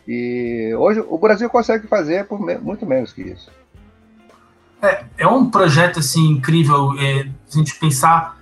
E 0.09 0.75
hoje 0.75 1.05
o 1.07 1.19
Brasil 1.19 1.51
consegue 1.51 1.87
fazer 1.87 2.27
por 2.27 2.41
muito 2.41 2.87
menos 2.87 3.13
que 3.13 3.21
isso. 3.21 3.51
É, 4.81 5.05
é 5.19 5.27
um 5.27 5.51
projeto 5.51 5.99
assim 5.99 6.31
incrível. 6.31 6.99
É, 6.99 7.29
a 7.29 7.57
gente 7.59 7.75
pensar 7.75 8.39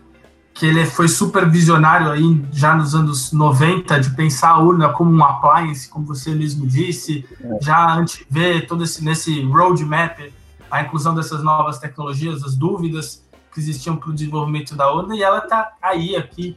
que 0.54 0.64
ele 0.64 0.86
foi 0.86 1.08
super 1.08 1.50
visionário 1.50 2.08
aí 2.10 2.46
já 2.52 2.72
nos 2.72 2.94
anos 2.94 3.32
90 3.32 3.98
de 3.98 4.10
pensar 4.10 4.50
a 4.50 4.58
urna 4.60 4.90
como 4.90 5.10
um 5.10 5.24
appliance, 5.24 5.88
como 5.88 6.06
você 6.06 6.30
mesmo 6.30 6.66
disse, 6.68 7.26
é. 7.42 7.58
já 7.60 7.94
antever 7.94 8.66
todo 8.68 8.84
esse 8.84 9.04
nesse 9.04 9.42
roadmap 9.42 10.20
a 10.70 10.82
inclusão 10.82 11.14
dessas 11.14 11.42
novas 11.42 11.78
tecnologias, 11.78 12.44
as 12.44 12.54
dúvidas 12.54 13.24
que 13.52 13.60
existiam 13.60 13.96
para 13.96 14.10
o 14.10 14.14
desenvolvimento 14.14 14.76
da 14.76 14.92
urna 14.92 15.16
e 15.16 15.22
ela 15.22 15.38
está 15.38 15.72
aí 15.82 16.14
aqui 16.14 16.56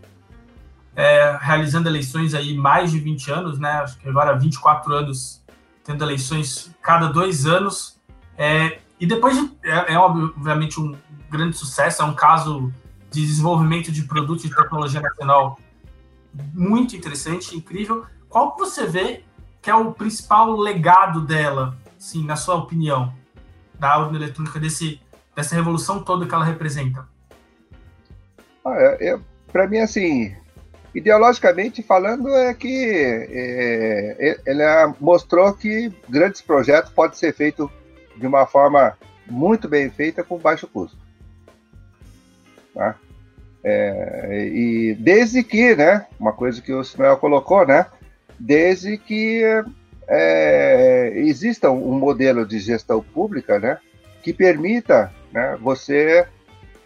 é, 0.99 1.37
realizando 1.39 1.87
eleições 1.87 2.33
aí 2.33 2.53
mais 2.53 2.91
de 2.91 2.99
20 2.99 3.31
anos, 3.31 3.57
né? 3.57 3.71
Acho 3.71 3.97
que 3.97 4.09
agora 4.09 4.37
24 4.37 4.93
anos 4.93 5.41
tendo 5.81 6.03
eleições 6.03 6.75
cada 6.81 7.07
dois 7.07 7.45
anos. 7.45 7.97
É, 8.37 8.79
e 8.99 9.05
depois 9.05 9.37
de, 9.37 9.49
é, 9.63 9.93
é, 9.93 9.97
obviamente 9.97 10.77
um 10.77 10.93
grande 11.29 11.55
sucesso, 11.55 12.01
é 12.01 12.05
um 12.05 12.13
caso 12.13 12.69
de 13.09 13.25
desenvolvimento 13.25 13.93
de 13.93 14.03
produto 14.03 14.41
de 14.41 14.53
tecnologia 14.53 14.99
nacional 14.99 15.57
muito 16.53 16.97
interessante, 16.97 17.55
incrível. 17.55 18.05
Qual 18.27 18.51
que 18.51 18.59
você 18.59 18.85
vê 18.85 19.23
que 19.61 19.69
é 19.69 19.75
o 19.75 19.93
principal 19.93 20.51
legado 20.57 21.21
dela, 21.21 21.77
sim, 21.97 22.25
na 22.25 22.35
sua 22.35 22.55
opinião, 22.55 23.13
da 23.73 23.97
urna 23.99 24.17
eletrônica, 24.17 24.59
desse, 24.59 25.01
dessa 25.33 25.55
revolução 25.55 26.03
toda 26.03 26.27
que 26.27 26.35
ela 26.35 26.43
representa? 26.43 27.07
Ah, 28.65 28.75
é, 28.75 29.13
é 29.13 29.19
Para 29.49 29.65
mim, 29.65 29.77
assim, 29.77 30.35
ideologicamente 30.93 31.83
falando, 31.83 32.29
é 32.29 32.53
que 32.53 32.85
é, 32.85 34.15
é, 34.19 34.39
ela 34.45 34.95
mostrou 34.99 35.53
que 35.53 35.91
grandes 36.07 36.41
projetos 36.41 36.91
podem 36.91 37.17
ser 37.17 37.33
feitos 37.33 37.69
de 38.15 38.25
uma 38.25 38.45
forma 38.45 38.97
muito 39.27 39.67
bem 39.67 39.89
feita 39.89 40.23
com 40.23 40.37
baixo 40.37 40.67
custo. 40.67 40.97
Tá? 42.73 42.95
É, 43.63 44.47
e 44.51 44.95
desde 44.99 45.43
que, 45.43 45.75
né, 45.75 46.05
uma 46.19 46.33
coisa 46.33 46.61
que 46.61 46.73
o 46.73 46.83
Samuel 46.83 47.17
colocou, 47.17 47.65
né, 47.67 47.85
desde 48.39 48.97
que 48.97 49.43
é, 50.07 51.13
exista 51.15 51.69
um 51.69 51.91
modelo 51.91 52.45
de 52.45 52.57
gestão 52.59 53.01
pública, 53.01 53.59
né, 53.59 53.77
que 54.23 54.33
permita, 54.33 55.11
né, 55.31 55.57
você 55.61 56.25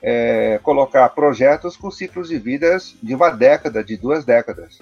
é, 0.03 0.59
colocar 0.61 1.07
projetos 1.09 1.77
com 1.77 1.89
ciclos 1.89 2.27
de 2.27 2.37
vidas 2.37 2.93
de 3.01 3.15
uma 3.15 3.29
década, 3.29 3.81
de 3.81 3.95
duas 3.95 4.25
décadas, 4.25 4.81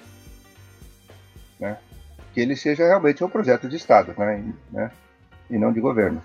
né, 1.60 1.78
que 2.34 2.40
ele 2.40 2.56
seja 2.56 2.84
realmente 2.84 3.22
um 3.22 3.30
projeto 3.30 3.68
de 3.68 3.76
Estado, 3.76 4.12
né, 4.18 4.44
né 4.72 4.90
e 5.48 5.56
não 5.56 5.72
de 5.72 5.80
governo. 5.80 6.20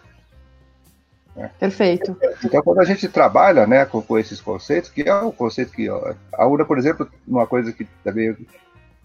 Né? 1.36 1.52
Perfeito. 1.60 2.18
Então, 2.43 2.64
quando 2.64 2.80
a 2.80 2.86
gente 2.86 3.08
trabalha 3.08 3.68
né, 3.68 3.86
com, 3.86 4.02
com 4.02 4.18
esses 4.18 4.41
conceitos, 4.41 4.89
que 4.89 5.08
é 5.08 5.14
um 5.14 5.32
conceito 5.32 5.72
que 5.72 5.88
ó, 5.88 6.16
a 6.34 6.48
UNA, 6.48 6.66
por 6.66 6.80
exemplo, 6.80 7.08
uma 7.28 7.45
coisa 7.45 7.72
que 7.72 7.86
também 8.04 8.28
eu 8.28 8.38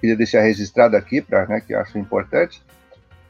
queria 0.00 0.16
deixar 0.16 0.40
registrado 0.40 0.96
aqui, 0.96 1.20
pra, 1.20 1.44
né, 1.46 1.60
que 1.60 1.74
eu 1.74 1.80
acho 1.80 1.98
importante, 1.98 2.62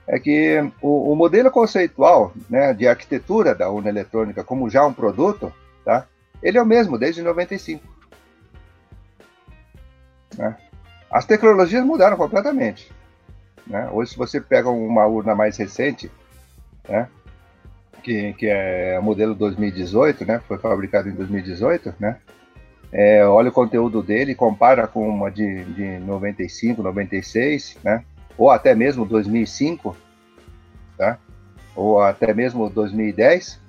é 0.06 0.18
que 0.20 0.58
o, 0.80 1.12
o, 1.12 1.16
modelo 1.16 1.50
conceitual 1.50 2.32
né, 2.48 2.72
de 2.72 2.86
arquitetura 2.86 3.54
da 3.54 3.68
urna 3.68 3.88
eletrônica 3.88 4.44
como 4.44 4.70
já 4.70 4.84
um 4.86 4.92
produto, 4.92 5.52
tá, 5.84 6.06
ele 6.42 6.58
é 6.58 6.62
o 6.62 6.66
mesmo 6.66 6.98
desde 6.98 7.22
95. 7.22 7.86
Né? 10.36 10.56
As 11.10 11.24
tecnologias 11.24 11.84
mudaram 11.84 12.16
completamente. 12.16 12.90
Né? 13.66 13.88
Hoje, 13.92 14.12
se 14.12 14.18
você 14.18 14.40
pega 14.40 14.70
uma 14.70 15.06
urna 15.06 15.34
mais 15.34 15.56
recente, 15.56 16.10
né, 16.88 17.08
que, 18.02 18.32
que 18.34 18.46
é 18.46 18.98
o 18.98 19.02
modelo 19.02 19.34
2018, 19.34 20.24
né, 20.24 20.40
foi 20.48 20.58
fabricado 20.58 21.08
em 21.08 21.12
2018, 21.12 21.94
né, 22.00 22.18
é, 22.90 23.24
olha 23.24 23.50
o 23.50 23.52
conteúdo 23.52 24.02
dele, 24.02 24.34
compara 24.34 24.86
com 24.86 25.08
uma 25.08 25.30
de, 25.30 25.64
de 25.64 25.98
95, 26.00 26.82
96, 26.82 27.78
né, 27.84 28.04
ou 28.36 28.50
até 28.50 28.74
mesmo 28.74 29.04
2005, 29.06 29.96
tá? 30.96 31.18
Ou 31.74 32.00
até 32.00 32.34
mesmo 32.34 32.68
2010, 32.68 33.60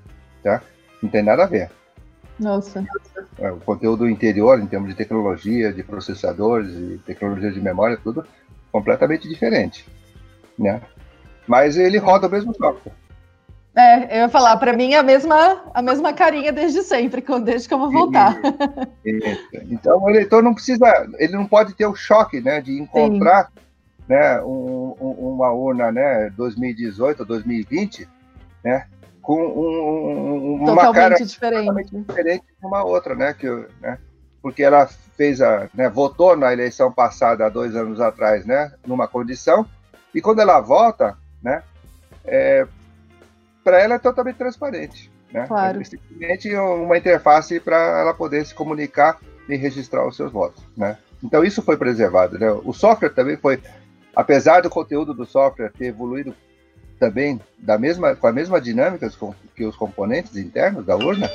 tá? 0.41 0.61
Não 1.01 1.09
tem 1.09 1.23
nada 1.23 1.43
a 1.43 1.47
ver. 1.47 1.69
Nossa. 2.39 2.85
É, 3.37 3.51
o 3.51 3.57
conteúdo 3.57 4.09
interior, 4.09 4.59
em 4.59 4.67
termos 4.67 4.89
de 4.89 4.95
tecnologia, 4.95 5.71
de 5.71 5.83
processadores, 5.83 6.71
e 6.71 6.99
tecnologia 7.05 7.51
de 7.51 7.61
memória, 7.61 7.97
tudo 8.01 8.25
completamente 8.71 9.29
diferente, 9.29 9.85
né? 10.57 10.81
Mas 11.47 11.77
ele 11.77 11.97
roda 11.97 12.27
o 12.27 12.31
mesmo 12.31 12.53
software. 12.55 12.93
É, 13.75 14.17
eu 14.17 14.21
ia 14.21 14.29
falar, 14.29 14.57
para 14.57 14.73
mim 14.73 14.93
é 14.93 14.97
a 14.97 15.03
mesma, 15.03 15.63
a 15.73 15.81
mesma 15.81 16.13
carinha 16.13 16.51
desde 16.51 16.83
sempre, 16.83 17.23
desde 17.43 17.67
que 17.67 17.73
eu 17.73 17.79
vou 17.79 17.91
voltar. 17.91 18.39
Então 19.69 20.01
o 20.01 20.09
eleitor 20.09 20.43
não 20.43 20.53
precisa, 20.53 20.85
ele 21.17 21.33
não 21.33 21.47
pode 21.47 21.73
ter 21.73 21.85
o 21.85 21.95
choque, 21.95 22.39
né, 22.39 22.61
de 22.61 22.79
encontrar 22.79 23.45
Sim 23.45 23.63
né, 24.07 24.41
um, 24.41 24.95
um, 24.99 25.33
uma 25.33 25.51
urna 25.51 25.91
né, 25.91 26.29
2018 26.35 27.25
2020, 27.25 28.07
né, 28.63 28.85
com 29.23 29.41
um, 29.41 30.69
uma 30.69 30.93
cara 30.93 31.15
diferente. 31.15 31.95
diferente 31.95 32.43
de 32.59 32.67
uma 32.67 32.83
outra, 32.83 33.15
né, 33.15 33.33
que, 33.33 33.47
né, 33.79 33.97
porque 34.41 34.61
ela 34.61 34.85
fez 34.85 35.41
a, 35.41 35.69
né, 35.73 35.89
votou 35.89 36.35
na 36.35 36.51
eleição 36.51 36.91
passada 36.91 37.45
há 37.45 37.49
dois 37.49 37.73
anos 37.73 38.01
atrás, 38.01 38.45
né, 38.45 38.73
numa 38.85 39.07
condição, 39.07 39.65
e 40.13 40.21
quando 40.21 40.41
ela 40.41 40.59
vota, 40.59 41.17
né, 41.41 41.63
é, 42.25 42.67
para 43.63 43.79
ela 43.79 43.95
é 43.95 43.99
totalmente 43.99 44.35
transparente, 44.35 45.09
né, 45.31 45.47
claro. 45.47 45.79
é 45.79 45.83
simplesmente 45.85 46.53
uma 46.53 46.97
interface 46.97 47.61
para 47.61 48.01
ela 48.01 48.13
poder 48.13 48.45
se 48.45 48.53
comunicar 48.53 49.19
e 49.47 49.55
registrar 49.55 50.05
os 50.05 50.17
seus 50.17 50.33
votos, 50.33 50.61
né. 50.75 50.97
Então 51.23 51.45
isso 51.45 51.61
foi 51.61 51.77
preservado, 51.77 52.37
né. 52.37 52.51
O 52.51 52.73
software 52.73 53.11
também 53.11 53.37
foi 53.37 53.61
apesar 54.13 54.61
do 54.61 54.69
conteúdo 54.69 55.13
do 55.13 55.25
software 55.25 55.71
ter 55.71 55.85
evoluído 55.85 56.35
também 57.03 57.41
da 57.57 57.77
mesma, 57.77 58.15
com 58.15 58.27
a 58.27 58.31
mesma 58.31 58.61
dinâmica 58.61 59.11
que 59.53 59.65
os 59.65 59.75
componentes 59.75 60.37
internos 60.37 60.85
da 60.85 60.95
urna, 60.95 61.29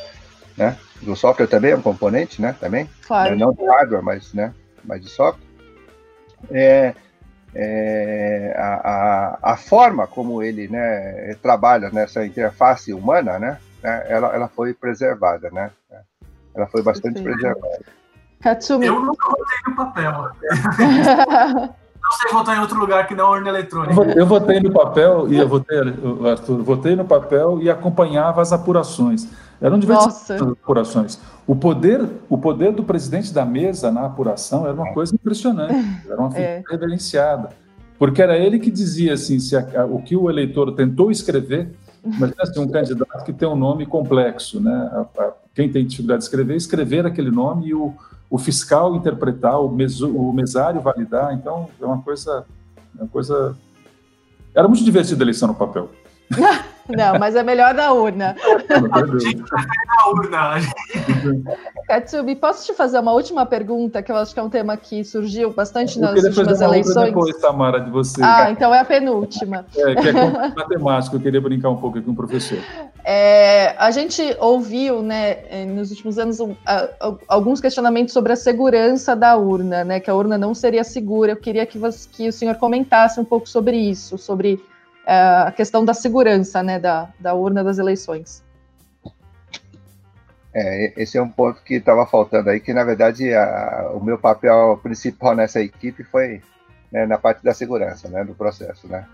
né? 0.57 0.79
O 1.07 1.15
software 1.15 1.47
também 1.47 1.73
é 1.73 1.77
um 1.77 1.83
componente, 1.83 2.41
né? 2.41 2.57
Também, 2.59 2.89
claro. 3.07 3.37
não 3.37 3.53
de 3.53 3.63
hardware, 3.67 4.03
mas, 4.03 4.33
né? 4.33 4.55
Mas 4.83 5.03
de 5.03 5.11
software. 5.11 5.47
É, 6.51 6.95
é, 7.55 8.55
a, 8.57 8.75
a, 9.43 9.53
a, 9.53 9.57
forma 9.57 10.07
como 10.07 10.43
ele 10.43 10.69
né, 10.69 11.35
trabalha 11.43 11.91
nessa 11.91 12.25
interface 12.25 12.95
humana, 12.95 13.39
né? 13.39 13.59
né 13.83 14.07
ela, 14.09 14.35
ela 14.35 14.49
foi 14.49 14.73
preservada, 14.73 15.51
né? 15.51 15.71
Ela 16.55 16.67
foi 16.67 16.83
bastante 16.83 17.23
preservada. 17.23 17.85
Katsumi. 18.41 18.87
Eu 18.87 19.05
botei 19.05 19.59
no 19.67 19.77
papel. 19.77 20.31
sei 22.13 22.33
votar 22.33 22.57
em 22.57 22.61
outro 22.61 22.79
lugar 22.79 23.07
que 23.07 23.15
não 23.15 23.27
a 23.27 23.31
urna 23.31 23.49
eletrônica. 23.49 24.01
Eu 24.17 24.27
votei 24.27 24.61
no 24.61 24.73
papel 24.73 25.33
e 25.33 25.37
eu 25.37 25.49
votei, 25.49 25.79
Arthur, 25.79 26.63
votei 26.63 26.97
no 26.97 27.05
papel 27.05 27.61
e 27.61 27.71
acompanhava 27.71 28.41
as 28.41 28.53
apurações. 28.53 29.27
Eram 29.61 29.79
diversas 29.79 30.31
apurações. 30.41 31.19
O 31.47 31.57
poder, 31.57 32.09
o 32.29 32.39
poder 32.39 32.73
do 32.73 32.85
presidente 32.85 33.33
da 33.33 33.45
mesa 33.45 33.91
na 33.91 34.07
apuração 34.07 34.65
era 34.65 34.75
uma 34.75 34.93
coisa 34.93 35.15
impressionante. 35.15 35.75
Era 36.07 36.21
uma 36.21 36.31
figura 36.31 36.49
é. 36.49 36.63
reverenciada. 36.71 37.51
Porque 37.99 38.23
era 38.23 38.37
ele 38.39 38.61
que 38.61 38.71
dizia 38.71 39.15
assim, 39.15 39.41
se 39.41 39.57
a, 39.57 39.85
o 39.85 40.01
que 40.01 40.17
o 40.17 40.31
eleitor 40.31 40.73
tentou 40.73 41.11
escrever, 41.11 41.73
mas 42.05 42.33
assim, 42.39 42.61
um 42.61 42.69
candidato 42.69 43.25
que 43.25 43.33
tem 43.33 43.49
um 43.49 43.57
nome 43.57 43.85
complexo, 43.85 44.61
né? 44.61 44.89
A, 44.93 45.23
a, 45.23 45.33
quem 45.53 45.69
tem 45.69 45.85
dificuldade 45.85 46.21
de 46.21 46.25
escrever, 46.25 46.55
escrever 46.55 47.05
aquele 47.05 47.33
nome 47.33 47.69
e 47.69 47.75
o, 47.75 47.93
o 48.31 48.39
fiscal 48.39 48.95
interpretar, 48.95 49.61
o, 49.61 49.71
meso, 49.71 50.11
o 50.15 50.33
mesário 50.33 50.81
validar. 50.81 51.33
Então, 51.35 51.69
é 51.81 51.85
uma 51.85 52.01
coisa, 52.03 52.45
é 52.99 53.03
uma 53.03 53.09
coisa. 53.09 53.57
Era 54.55 54.69
muito 54.69 54.85
divertido 54.85 55.23
a 55.23 55.25
eleição 55.25 55.49
no 55.49 55.55
papel. 55.55 55.91
Não, 56.89 57.19
mas 57.19 57.37
é 57.37 57.43
melhor 57.43 57.75
na 57.75 57.93
urna. 57.93 58.35
na 58.69 60.09
urna. 60.09 60.61
Katsubi, 61.87 62.35
posso 62.35 62.67
te 62.67 62.75
fazer 62.75 62.99
uma 62.99 63.13
última 63.13 63.45
pergunta, 63.45 64.03
que 64.03 64.11
eu 64.11 64.17
acho 64.17 64.33
que 64.33 64.41
é 64.41 64.43
um 64.43 64.49
tema 64.49 64.77
que 64.77 65.05
surgiu 65.05 65.53
bastante 65.53 65.99
nas 65.99 66.23
últimas 66.23 66.61
eleições? 66.61 67.07
depois, 67.07 67.37
Tamara, 67.37 67.81
de 67.81 67.91
você. 67.91 68.23
Ah, 68.23 68.51
então 68.51 68.75
é 68.75 68.81
a 68.81 68.85
penúltima. 68.85 69.67
É, 69.77 69.95
que 69.95 70.09
é 70.09 70.13
matemática, 70.57 71.17
eu 71.17 71.21
queria 71.21 71.41
brincar 71.41 71.71
um 71.71 71.77
pouco 71.77 71.99
aqui 71.99 72.07
com 72.07 72.13
o 72.13 72.17
professor. 72.17 72.59
É, 73.05 73.75
a 73.79 73.91
gente 73.91 74.23
ouviu, 74.39 75.03
né, 75.03 75.65
nos 75.67 75.91
últimos 75.91 76.19
anos, 76.19 76.39
alguns 77.27 77.61
questionamentos 77.61 78.13
sobre 78.13 78.33
a 78.33 78.37
segurança 78.37 79.15
da 79.17 79.37
urna, 79.37 79.85
né, 79.85 80.01
que 80.01 80.11
a 80.11 80.15
urna 80.15 80.37
não 80.37 80.55
seria 80.55 80.85
segura. 80.85 81.33
Eu 81.33 81.37
queria 81.37 81.65
que, 81.65 81.79
você, 81.79 82.09
que 82.11 82.29
o 82.29 82.33
senhor 82.33 82.57
comentasse 82.57 83.19
um 83.21 83.25
pouco 83.25 83.49
sobre 83.49 83.77
isso, 83.77 84.19
sobre 84.19 84.63
a 85.11 85.53
questão 85.53 85.85
da 85.85 85.95
segurança 85.95 86.63
né, 86.63 86.79
da, 86.79 87.09
da 87.19 87.35
urna 87.35 87.65
das 87.65 87.79
eleições. 87.79 88.45
É, 90.53 90.93
esse 91.01 91.17
é 91.17 91.23
um 91.23 91.29
ponto 91.29 91.63
que 91.63 91.75
estava 91.75 92.07
faltando 92.07 92.51
aí, 92.51 92.61
que 92.61 92.75
na 92.75 92.85
verdade 92.85 93.33
a, 93.33 93.91
o 93.95 94.05
meu 94.05 94.19
papel 94.19 94.79
principal 94.83 95.35
nessa 95.35 95.61
equipe 95.61 96.03
foi 96.05 96.43
né, 96.91 97.07
na 97.07 97.17
parte 97.17 97.43
da 97.43 97.55
segurança 97.55 98.09
né, 98.09 98.25
do 98.25 98.35
processo. 98.35 98.87
Né? 98.89 99.07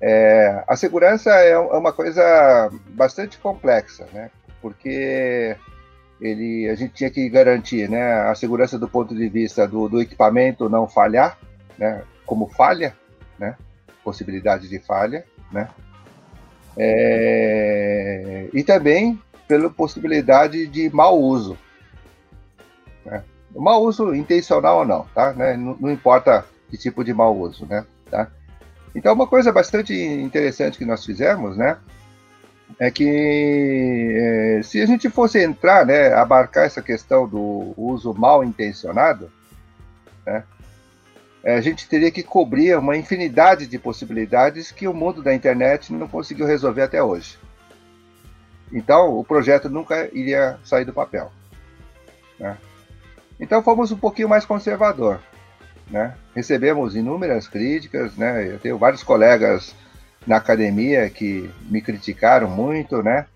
É, 0.00 0.62
a 0.66 0.76
segurança 0.76 1.30
é, 1.30 1.50
é 1.50 1.58
uma 1.58 1.92
coisa 1.92 2.70
bastante 2.90 3.38
complexa, 3.38 4.06
né? 4.12 4.30
porque 4.60 5.56
ele, 6.20 6.68
a 6.68 6.74
gente 6.74 6.94
tinha 6.94 7.10
que 7.10 7.28
garantir 7.28 7.88
né, 7.88 8.12
a 8.28 8.34
segurança 8.34 8.78
do 8.78 8.88
ponto 8.88 9.14
de 9.14 9.28
vista 9.28 9.66
do, 9.66 9.88
do 9.88 10.00
equipamento 10.00 10.68
não 10.68 10.86
falhar, 10.86 11.38
né, 11.78 12.02
como 12.26 12.46
falha, 12.46 12.94
né, 13.38 13.56
possibilidade 14.10 14.68
de 14.68 14.80
falha, 14.80 15.24
né? 15.52 15.68
É, 16.76 18.48
e 18.52 18.64
também 18.64 19.20
pela 19.46 19.70
possibilidade 19.70 20.66
de 20.66 20.90
mau 20.90 21.20
uso. 21.20 21.56
Né? 23.04 23.22
Mau 23.54 23.82
uso 23.84 24.14
intencional 24.14 24.78
ou 24.78 24.84
não, 24.84 25.06
tá? 25.14 25.32
Né? 25.32 25.56
Não, 25.56 25.76
não, 25.78 25.90
importa 25.90 26.44
que 26.68 26.76
tipo 26.76 27.04
de 27.04 27.14
mau 27.14 27.36
uso, 27.36 27.66
né? 27.66 27.84
Tá? 28.10 28.28
Então, 28.94 29.14
uma 29.14 29.26
coisa 29.26 29.52
bastante 29.52 29.94
interessante 29.94 30.78
que 30.78 30.84
nós 30.84 31.04
fizemos, 31.04 31.56
né? 31.56 31.76
É 32.78 32.90
que 32.90 34.14
é, 34.16 34.60
se 34.62 34.80
a 34.80 34.86
gente 34.86 35.08
fosse 35.08 35.42
entrar, 35.42 35.84
né, 35.84 36.12
abarcar 36.14 36.64
essa 36.64 36.80
questão 36.80 37.28
do 37.28 37.74
uso 37.76 38.14
mal 38.14 38.42
intencionado, 38.42 39.30
né? 40.26 40.44
É, 41.42 41.54
a 41.54 41.60
gente 41.60 41.88
teria 41.88 42.10
que 42.10 42.22
cobrir 42.22 42.76
uma 42.76 42.96
infinidade 42.96 43.66
de 43.66 43.78
possibilidades 43.78 44.70
que 44.70 44.86
o 44.86 44.94
mundo 44.94 45.22
da 45.22 45.34
internet 45.34 45.92
não 45.92 46.06
conseguiu 46.06 46.46
resolver 46.46 46.82
até 46.82 47.02
hoje. 47.02 47.38
Então, 48.72 49.18
o 49.18 49.24
projeto 49.24 49.68
nunca 49.68 50.08
iria 50.12 50.58
sair 50.64 50.84
do 50.84 50.92
papel. 50.92 51.32
Né? 52.38 52.56
Então, 53.38 53.62
fomos 53.62 53.90
um 53.90 53.96
pouquinho 53.96 54.28
mais 54.28 54.44
conservador. 54.44 55.20
Né? 55.90 56.14
Recebemos 56.34 56.94
inúmeras 56.94 57.48
críticas, 57.48 58.16
né? 58.16 58.46
eu 58.46 58.58
tenho 58.58 58.78
vários 58.78 59.02
colegas 59.02 59.74
na 60.26 60.36
academia 60.36 61.08
que 61.08 61.50
me 61.62 61.80
criticaram 61.80 62.48
muito, 62.48 63.02
né? 63.02 63.26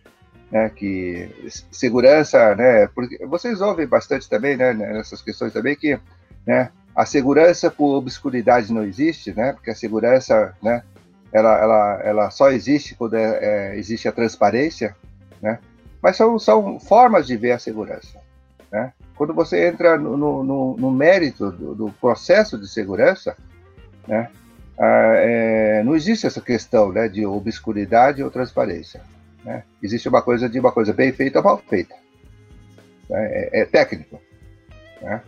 né? 0.53 0.69
que 0.69 1.29
segurança, 1.73 2.55
né? 2.55 2.87
Porque 2.95 3.25
vocês 3.27 3.61
ouvem 3.61 3.87
bastante 3.87 4.29
também, 4.29 4.57
né? 4.57 4.73
Nessas 4.73 5.21
questões 5.21 5.53
também 5.53 5.75
que, 5.75 5.99
né? 6.47 6.71
A 6.95 7.05
segurança 7.05 7.71
por 7.71 7.97
obscuridade 7.97 8.73
não 8.73 8.85
existe, 8.85 9.33
né? 9.35 9.53
Porque 9.53 9.71
a 9.71 9.75
segurança, 9.75 10.55
né? 10.63 10.83
Ela, 11.33 11.59
ela, 11.59 12.01
ela 12.05 12.31
só 12.31 12.51
existe 12.51 12.95
quando 12.95 13.15
é, 13.15 13.73
é, 13.73 13.77
existe 13.77 14.07
a 14.07 14.13
transparência, 14.13 14.95
né? 15.43 15.59
Mas 16.01 16.17
são, 16.17 16.39
são 16.39 16.79
formas 16.79 17.27
de 17.27 17.37
ver 17.37 17.51
a 17.51 17.59
segurança, 17.59 18.21
né? 18.71 18.93
Quando 19.17 19.35
você 19.35 19.67
entra 19.67 19.99
no, 19.99 20.17
no, 20.17 20.77
no 20.77 20.91
mérito 20.93 21.51
do, 21.51 21.75
do, 21.75 21.91
processo 22.01 22.57
de 22.59 22.69
segurança, 22.69 23.37
né? 24.07 24.31
Ah, 24.79 25.15
é, 25.17 25.83
não 25.83 25.97
existe 25.97 26.27
essa 26.27 26.41
questão, 26.41 26.93
né? 26.93 27.09
De 27.09 27.27
obscuridade 27.27 28.23
ou 28.23 28.31
transparência, 28.31 29.01
né? 29.45 29.65
Existe 29.83 30.09
uma 30.09 30.23
coisa 30.23 30.49
de 30.49 30.61
uma 30.61 30.71
coisa 30.71 30.93
bem 30.93 31.11
feita 31.11 31.41
ou 31.41 31.45
mal 31.45 31.59
feita, 31.59 31.97
né? 33.11 33.27
é, 33.33 33.61
é 33.63 33.65
técnico, 33.65 34.21
né? 35.03 35.21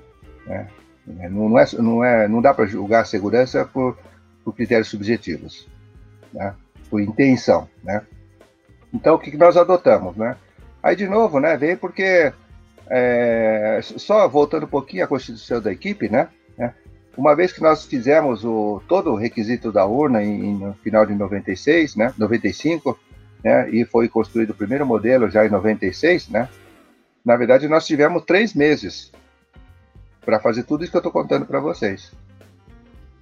É. 0.48 0.85
Não, 1.06 1.58
é, 1.58 1.66
não, 1.78 2.04
é, 2.04 2.28
não 2.28 2.42
dá 2.42 2.52
para 2.52 2.66
julgar 2.66 3.02
a 3.02 3.04
segurança 3.04 3.64
por, 3.64 3.96
por 4.44 4.54
critérios 4.54 4.88
subjetivos. 4.88 5.68
né? 6.32 6.54
por 6.88 7.00
intenção, 7.00 7.68
né? 7.82 8.02
Então, 8.92 9.14
o 9.14 9.18
que, 9.18 9.30
que 9.30 9.36
nós 9.36 9.56
adotamos, 9.56 10.16
né? 10.16 10.36
Aí, 10.82 10.94
de 10.94 11.06
novo, 11.08 11.40
né, 11.40 11.56
veio 11.56 11.76
porque, 11.76 12.32
é, 12.88 13.80
só 13.82 14.28
voltando 14.28 14.64
um 14.64 14.68
pouquinho 14.68 15.04
à 15.04 15.06
constituição 15.06 15.60
da 15.60 15.72
equipe, 15.72 16.08
né, 16.08 16.28
né 16.56 16.72
uma 17.16 17.34
vez 17.34 17.52
que 17.52 17.60
nós 17.60 17.84
fizemos 17.84 18.44
o, 18.44 18.80
todo 18.86 19.10
o 19.10 19.16
requisito 19.16 19.72
da 19.72 19.84
urna 19.84 20.22
em, 20.22 20.54
no 20.58 20.74
final 20.74 21.04
de 21.04 21.14
96, 21.14 21.96
né, 21.96 22.14
95, 22.16 22.98
né, 23.42 23.68
e 23.70 23.84
foi 23.84 24.08
construído 24.08 24.50
o 24.50 24.54
primeiro 24.54 24.86
modelo 24.86 25.28
já 25.28 25.44
em 25.44 25.50
96, 25.50 26.28
né, 26.28 26.48
na 27.24 27.36
verdade, 27.36 27.66
nós 27.66 27.84
tivemos 27.84 28.24
três 28.24 28.54
meses 28.54 29.10
para 30.26 30.40
fazer 30.40 30.64
tudo 30.64 30.82
isso 30.82 30.90
que 30.90 30.96
eu 30.96 31.00
estou 31.00 31.12
contando 31.12 31.46
para 31.46 31.60
vocês, 31.60 32.12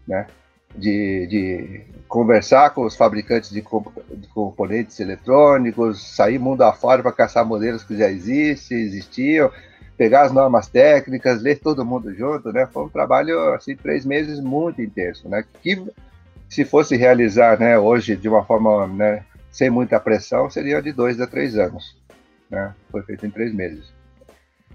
né? 0.08 0.26
De, 0.74 1.26
de, 1.28 1.80
conversar 2.08 2.70
com 2.70 2.84
os 2.84 2.96
fabricantes 2.96 3.50
de, 3.50 3.60
de, 3.60 4.28
componentes 4.28 4.98
eletrônicos, 4.98 6.16
sair 6.16 6.38
mundo 6.38 6.62
afora 6.62 7.00
para 7.00 7.12
caçar 7.12 7.44
modelos 7.44 7.84
que 7.84 7.96
já 7.96 8.10
existem, 8.10 8.78
existiam, 8.78 9.52
pegar 9.96 10.22
as 10.22 10.32
normas 10.32 10.66
técnicas, 10.66 11.40
ler 11.40 11.60
todo 11.60 11.84
mundo 11.84 12.12
junto, 12.12 12.52
né? 12.52 12.66
Foi 12.66 12.84
um 12.84 12.88
trabalho 12.88 13.54
assim 13.54 13.76
três 13.76 14.04
meses 14.04 14.40
muito 14.40 14.82
intenso, 14.82 15.28
né? 15.28 15.44
Que 15.62 15.80
se 16.48 16.64
fosse 16.64 16.96
realizar, 16.96 17.58
né, 17.58 17.78
hoje 17.78 18.16
de 18.16 18.28
uma 18.28 18.44
forma, 18.44 18.86
né, 18.86 19.24
sem 19.50 19.70
muita 19.70 20.00
pressão, 20.00 20.50
seria 20.50 20.80
de 20.82 20.92
dois 20.92 21.20
a 21.20 21.26
três 21.26 21.56
anos, 21.56 21.96
né? 22.50 22.74
Foi 22.90 23.02
feito 23.02 23.26
em 23.26 23.30
três 23.30 23.54
meses. 23.54 23.93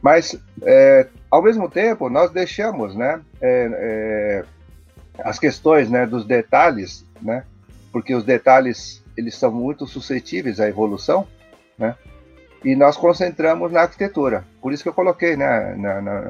Mas, 0.01 0.39
é, 0.63 1.07
ao 1.29 1.41
mesmo 1.41 1.69
tempo, 1.69 2.09
nós 2.09 2.31
deixamos 2.31 2.95
né, 2.95 3.21
é, 3.41 3.69
é, 3.73 4.45
as 5.23 5.37
questões 5.37 5.89
né, 5.89 6.05
dos 6.05 6.25
detalhes, 6.25 7.05
né, 7.21 7.43
porque 7.91 8.15
os 8.15 8.23
detalhes 8.23 9.03
eles 9.17 9.35
são 9.35 9.51
muito 9.51 9.85
suscetíveis 9.85 10.59
à 10.59 10.69
evolução, 10.69 11.27
né, 11.77 11.95
e 12.63 12.75
nós 12.75 12.97
concentramos 12.97 13.71
na 13.71 13.81
arquitetura. 13.81 14.45
Por 14.61 14.71
isso 14.71 14.83
que 14.83 14.89
eu 14.89 14.93
coloquei 14.93 15.35
né, 15.35 15.75
na, 15.75 16.01
na, 16.01 16.21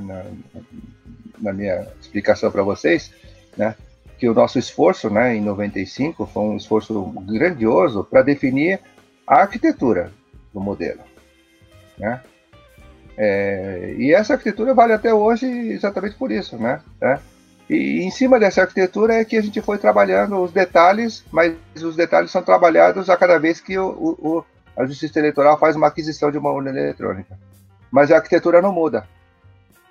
na, 0.00 0.24
na 1.38 1.52
minha 1.52 1.86
explicação 2.00 2.50
para 2.50 2.62
vocês 2.62 3.12
né, 3.56 3.74
que 4.18 4.28
o 4.28 4.34
nosso 4.34 4.58
esforço 4.58 5.10
né, 5.10 5.34
em 5.34 5.40
95 5.40 6.26
foi 6.26 6.42
um 6.42 6.56
esforço 6.56 7.02
grandioso 7.26 8.04
para 8.04 8.22
definir 8.22 8.80
a 9.26 9.40
arquitetura 9.40 10.12
do 10.52 10.60
modelo. 10.60 11.00
Né? 11.98 12.20
É, 13.16 13.94
e 13.96 14.12
essa 14.12 14.34
arquitetura 14.34 14.74
vale 14.74 14.92
até 14.92 15.12
hoje 15.12 15.46
exatamente 15.46 16.16
por 16.16 16.30
isso, 16.30 16.56
né? 16.58 16.80
É. 17.00 17.18
E 17.68 18.02
em 18.02 18.10
cima 18.10 18.38
dessa 18.38 18.60
arquitetura 18.62 19.14
é 19.14 19.24
que 19.24 19.36
a 19.36 19.42
gente 19.42 19.60
foi 19.60 19.78
trabalhando 19.78 20.38
os 20.38 20.52
detalhes, 20.52 21.24
mas 21.32 21.56
os 21.82 21.96
detalhes 21.96 22.30
são 22.30 22.42
trabalhados 22.42 23.10
a 23.10 23.16
cada 23.16 23.38
vez 23.38 23.60
que 23.60 23.76
o, 23.76 23.88
o, 23.88 24.44
a 24.76 24.86
Justiça 24.86 25.18
Eleitoral 25.18 25.58
faz 25.58 25.74
uma 25.74 25.88
aquisição 25.88 26.30
de 26.30 26.38
uma 26.38 26.50
urna 26.50 26.70
eletrônica. 26.70 27.36
Mas 27.90 28.12
a 28.12 28.16
arquitetura 28.16 28.62
não 28.62 28.72
muda. 28.72 29.08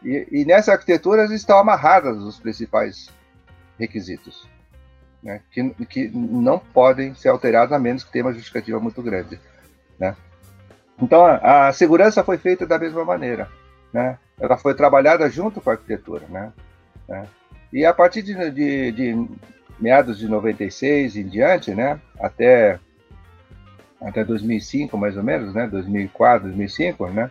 E, 0.04 0.28
e 0.32 0.46
nessa 0.46 0.72
arquitetura 0.72 1.26
estão 1.34 1.58
amarrados 1.58 2.24
os 2.24 2.40
principais 2.40 3.10
requisitos, 3.78 4.48
né? 5.22 5.42
que, 5.52 5.70
que 5.86 6.08
não 6.14 6.60
podem 6.60 7.14
ser 7.16 7.30
alterados 7.30 7.74
a 7.74 7.80
menos 7.80 8.04
que 8.04 8.12
tenha 8.12 8.24
uma 8.24 8.34
justificativa 8.34 8.80
muito 8.80 9.02
grande. 9.02 9.40
Né? 10.00 10.16
Então, 11.02 11.26
a, 11.26 11.72
segurança 11.74 12.24
foi 12.24 12.38
feita 12.38 12.66
da 12.66 12.80
mesma 12.80 13.04
maneira, 13.04 13.50
né? 13.91 14.18
Ela 14.39 14.58
foi 14.58 14.74
trabalhada 14.74 15.30
junto 15.30 15.60
com 15.62 15.70
a 15.70 15.74
arquitetura, 15.74 16.26
né? 16.30 16.54
né? 17.08 17.26
E 17.72 17.86
a 17.86 17.93
partir 17.93 18.22
de, 18.22 18.34
de, 18.52 18.91
de, 18.91 19.28
meados 19.80 20.18
de 20.18 20.28
96 20.28 21.18
em 21.18 21.28
diante, 21.28 21.74
né? 21.74 22.00
Até, 22.20 22.80
até 24.02 24.24
2005, 24.24 24.98
mais 24.98 25.18
ou 25.18 25.24
menos, 25.24 25.54
né? 25.54 25.68
2004, 25.68 26.48
2005, 26.48 27.08
né? 27.08 27.30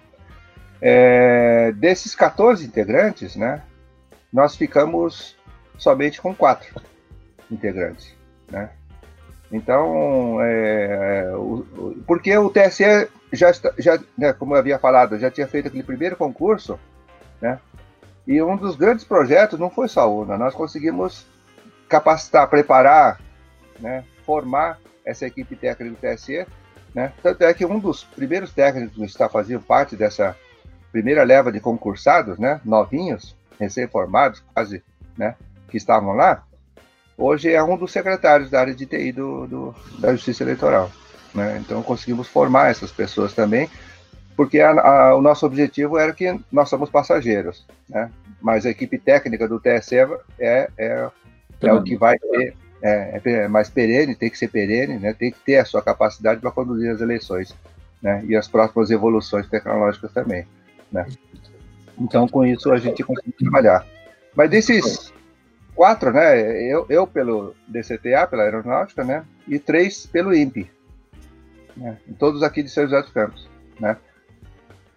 É, 0.80 1.72
desses 1.72 2.14
14 2.14 2.66
integrantes, 2.66 3.36
né? 3.36 3.62
Nós 4.32 4.56
ficamos 4.56 5.36
somente 5.78 6.20
com 6.20 6.34
quatro 6.34 6.82
integrantes, 7.50 8.14
né? 8.50 8.70
Então, 9.54 10.40
é, 10.40 11.32
o, 11.36 11.64
porque 12.08 12.36
o 12.36 12.50
TSE 12.50 13.08
já, 13.32 13.52
já 13.78 14.00
né, 14.18 14.32
como 14.32 14.52
eu 14.52 14.58
havia 14.58 14.80
falado, 14.80 15.16
já 15.16 15.30
tinha 15.30 15.46
feito 15.46 15.68
aquele 15.68 15.84
primeiro 15.84 16.16
concurso, 16.16 16.76
né? 17.40 17.60
E 18.26 18.42
um 18.42 18.56
dos 18.56 18.74
grandes 18.74 19.04
projetos 19.04 19.56
não 19.56 19.70
foi 19.70 19.86
só 19.86 20.00
a 20.00 20.06
urna, 20.06 20.36
nós 20.36 20.54
conseguimos 20.54 21.24
capacitar, 21.88 22.50
preparar, 22.50 23.20
né, 23.78 24.02
formar 24.26 24.80
essa 25.04 25.24
equipe 25.24 25.54
técnica 25.54 25.94
do 25.94 26.16
TSE, 26.16 26.44
né? 26.92 27.12
Tanto 27.22 27.44
é 27.44 27.54
que 27.54 27.64
um 27.64 27.78
dos 27.78 28.02
primeiros 28.02 28.52
técnicos 28.52 28.96
que 28.96 29.04
está 29.04 29.28
fazendo 29.28 29.62
parte 29.62 29.94
dessa 29.94 30.36
primeira 30.90 31.22
leva 31.22 31.52
de 31.52 31.60
concursados, 31.60 32.40
né, 32.40 32.60
novinhos, 32.64 33.36
recém-formados, 33.60 34.42
quase, 34.52 34.82
né, 35.16 35.36
que 35.68 35.76
estavam 35.76 36.14
lá, 36.14 36.42
hoje 37.16 37.52
é 37.52 37.62
um 37.62 37.76
dos 37.76 37.92
secretários 37.92 38.50
da 38.50 38.60
área 38.60 38.74
de 38.74 38.86
TI 38.86 39.12
do, 39.12 39.46
do 39.46 39.74
da 39.98 40.12
Justiça 40.12 40.42
Eleitoral. 40.42 40.90
Né? 41.34 41.58
Então 41.60 41.82
conseguimos 41.82 42.28
formar 42.28 42.70
essas 42.70 42.92
pessoas 42.92 43.34
também, 43.34 43.68
porque 44.36 44.60
a, 44.60 44.70
a, 44.70 45.14
o 45.16 45.22
nosso 45.22 45.44
objetivo 45.46 45.98
era 45.98 46.12
que 46.12 46.38
nós 46.50 46.68
somos 46.68 46.90
passageiros, 46.90 47.66
né? 47.88 48.10
mas 48.40 48.66
a 48.66 48.70
equipe 48.70 48.98
técnica 48.98 49.48
do 49.48 49.60
TSE 49.60 49.96
é, 50.38 50.68
é, 50.78 51.08
é 51.60 51.72
o 51.72 51.82
que 51.82 51.96
vai 51.96 52.18
ter, 52.18 52.54
é, 52.82 53.20
é, 53.24 53.48
mais 53.48 53.68
perene, 53.68 54.14
tem 54.14 54.30
que 54.30 54.38
ser 54.38 54.48
perene, 54.48 54.98
né? 54.98 55.12
tem 55.12 55.32
que 55.32 55.38
ter 55.40 55.56
a 55.58 55.64
sua 55.64 55.82
capacidade 55.82 56.40
para 56.40 56.50
conduzir 56.50 56.90
as 56.90 57.00
eleições 57.00 57.54
né? 58.02 58.22
e 58.28 58.36
as 58.36 58.46
próximas 58.46 58.90
evoluções 58.90 59.48
tecnológicas 59.48 60.12
também. 60.12 60.46
Né? 60.92 61.06
Então, 61.98 62.28
com 62.28 62.44
isso, 62.44 62.70
a 62.72 62.76
gente 62.76 63.02
conseguiu 63.02 63.34
trabalhar. 63.38 63.86
Mas 64.36 64.50
desses 64.50 65.13
quatro, 65.74 66.12
né, 66.12 66.62
eu, 66.62 66.86
eu 66.88 67.06
pelo 67.06 67.54
DCTA, 67.66 68.26
pela 68.26 68.44
aeronáutica, 68.44 69.04
né, 69.04 69.24
e 69.46 69.58
três 69.58 70.06
pelo 70.06 70.34
INPE, 70.34 70.70
né, 71.76 71.98
todos 72.18 72.42
aqui 72.42 72.62
de 72.62 72.70
São 72.70 72.84
José 72.84 73.02
dos 73.02 73.10
Campos, 73.10 73.48
né. 73.78 73.96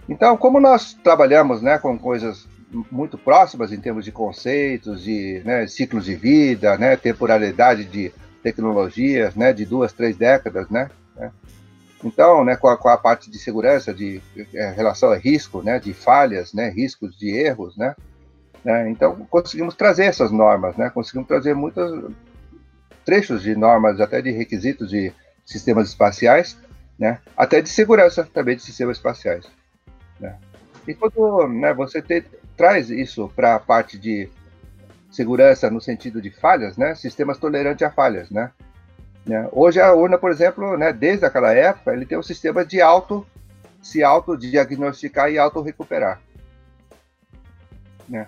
Então, 0.08 0.38
como 0.38 0.60
nós 0.60 0.94
trabalhamos, 0.94 1.62
né, 1.62 1.78
com 1.78 1.98
coisas 1.98 2.48
muito 2.92 3.18
próximas 3.18 3.72
em 3.72 3.80
termos 3.80 4.06
de 4.06 4.12
conceitos, 4.12 5.04
de 5.04 5.42
né, 5.44 5.68
ciclos 5.68 6.06
de 6.06 6.16
vida, 6.16 6.78
né, 6.78 6.96
temporalidade 6.96 7.86
de 7.86 8.12
tecnologias, 8.44 9.36
né, 9.36 9.52
de 9.52 9.66
duas, 9.66 9.92
três 9.92 10.16
décadas, 10.16 10.70
né, 10.70 10.90
né. 11.16 11.32
então, 12.04 12.46
né, 12.46 12.56
com 12.56 12.68
a, 12.68 12.78
com 12.78 12.90
a, 12.90 12.98
parte 12.98 13.30
de 13.30 13.38
segurança, 13.38 13.94
de 13.94 14.22
é, 14.54 14.72
relação 14.72 15.12
a 15.12 15.18
risco, 15.18 15.62
né, 15.62 15.80
de 15.80 15.94
falhas, 15.94 16.54
né, 16.54 16.70
riscos 16.70 17.18
de 17.18 17.30
erros, 17.30 17.76
né, 17.76 17.96
né, 18.68 18.90
então 18.90 19.16
conseguimos 19.30 19.76
trazer 19.76 20.04
essas 20.04 20.30
normas, 20.30 20.76
né, 20.76 20.90
conseguimos 20.90 21.28
trazer 21.28 21.56
muitos 21.56 22.12
trechos 23.08 23.42
de 23.42 23.56
normas, 23.56 24.02
até 24.02 24.22
de 24.22 24.32
requisitos 24.32 24.90
de 24.90 25.14
sistemas 25.46 25.88
espaciais, 25.88 26.58
né? 27.00 27.22
até 27.38 27.62
de 27.62 27.70
segurança 27.70 28.28
também 28.34 28.58
de 28.58 28.62
sistemas 28.62 28.98
espaciais. 28.98 29.46
Né? 30.20 30.36
E 30.86 30.94
quando 30.94 31.48
né, 31.48 31.74
você 31.74 32.02
te, 32.02 32.26
traz 32.58 32.90
isso 32.90 33.32
para 33.34 33.56
a 33.56 33.60
parte 33.62 33.98
de 33.98 34.30
segurança 35.10 35.72
no 35.72 35.80
sentido 35.80 36.22
de 36.22 36.30
falhas, 36.30 36.76
né, 36.76 36.96
sistemas 36.96 37.38
tolerantes 37.38 37.88
a 37.88 37.90
falhas, 37.90 38.30
né? 38.30 38.52
né? 39.26 39.48
Hoje 39.54 39.80
a 39.80 39.94
urna, 39.94 40.18
por 40.18 40.30
exemplo, 40.30 40.76
né, 40.76 40.92
desde 40.92 41.26
aquela 41.26 41.54
época, 41.54 41.94
ele 41.94 42.06
tem 42.06 42.18
um 42.18 42.24
sistema 42.24 42.66
de 42.66 42.82
auto 42.82 43.26
se 43.82 44.04
autodiagnosticar 44.04 45.32
e 45.32 45.38
auto-recuperar. 45.38 46.20
Né? 48.10 48.28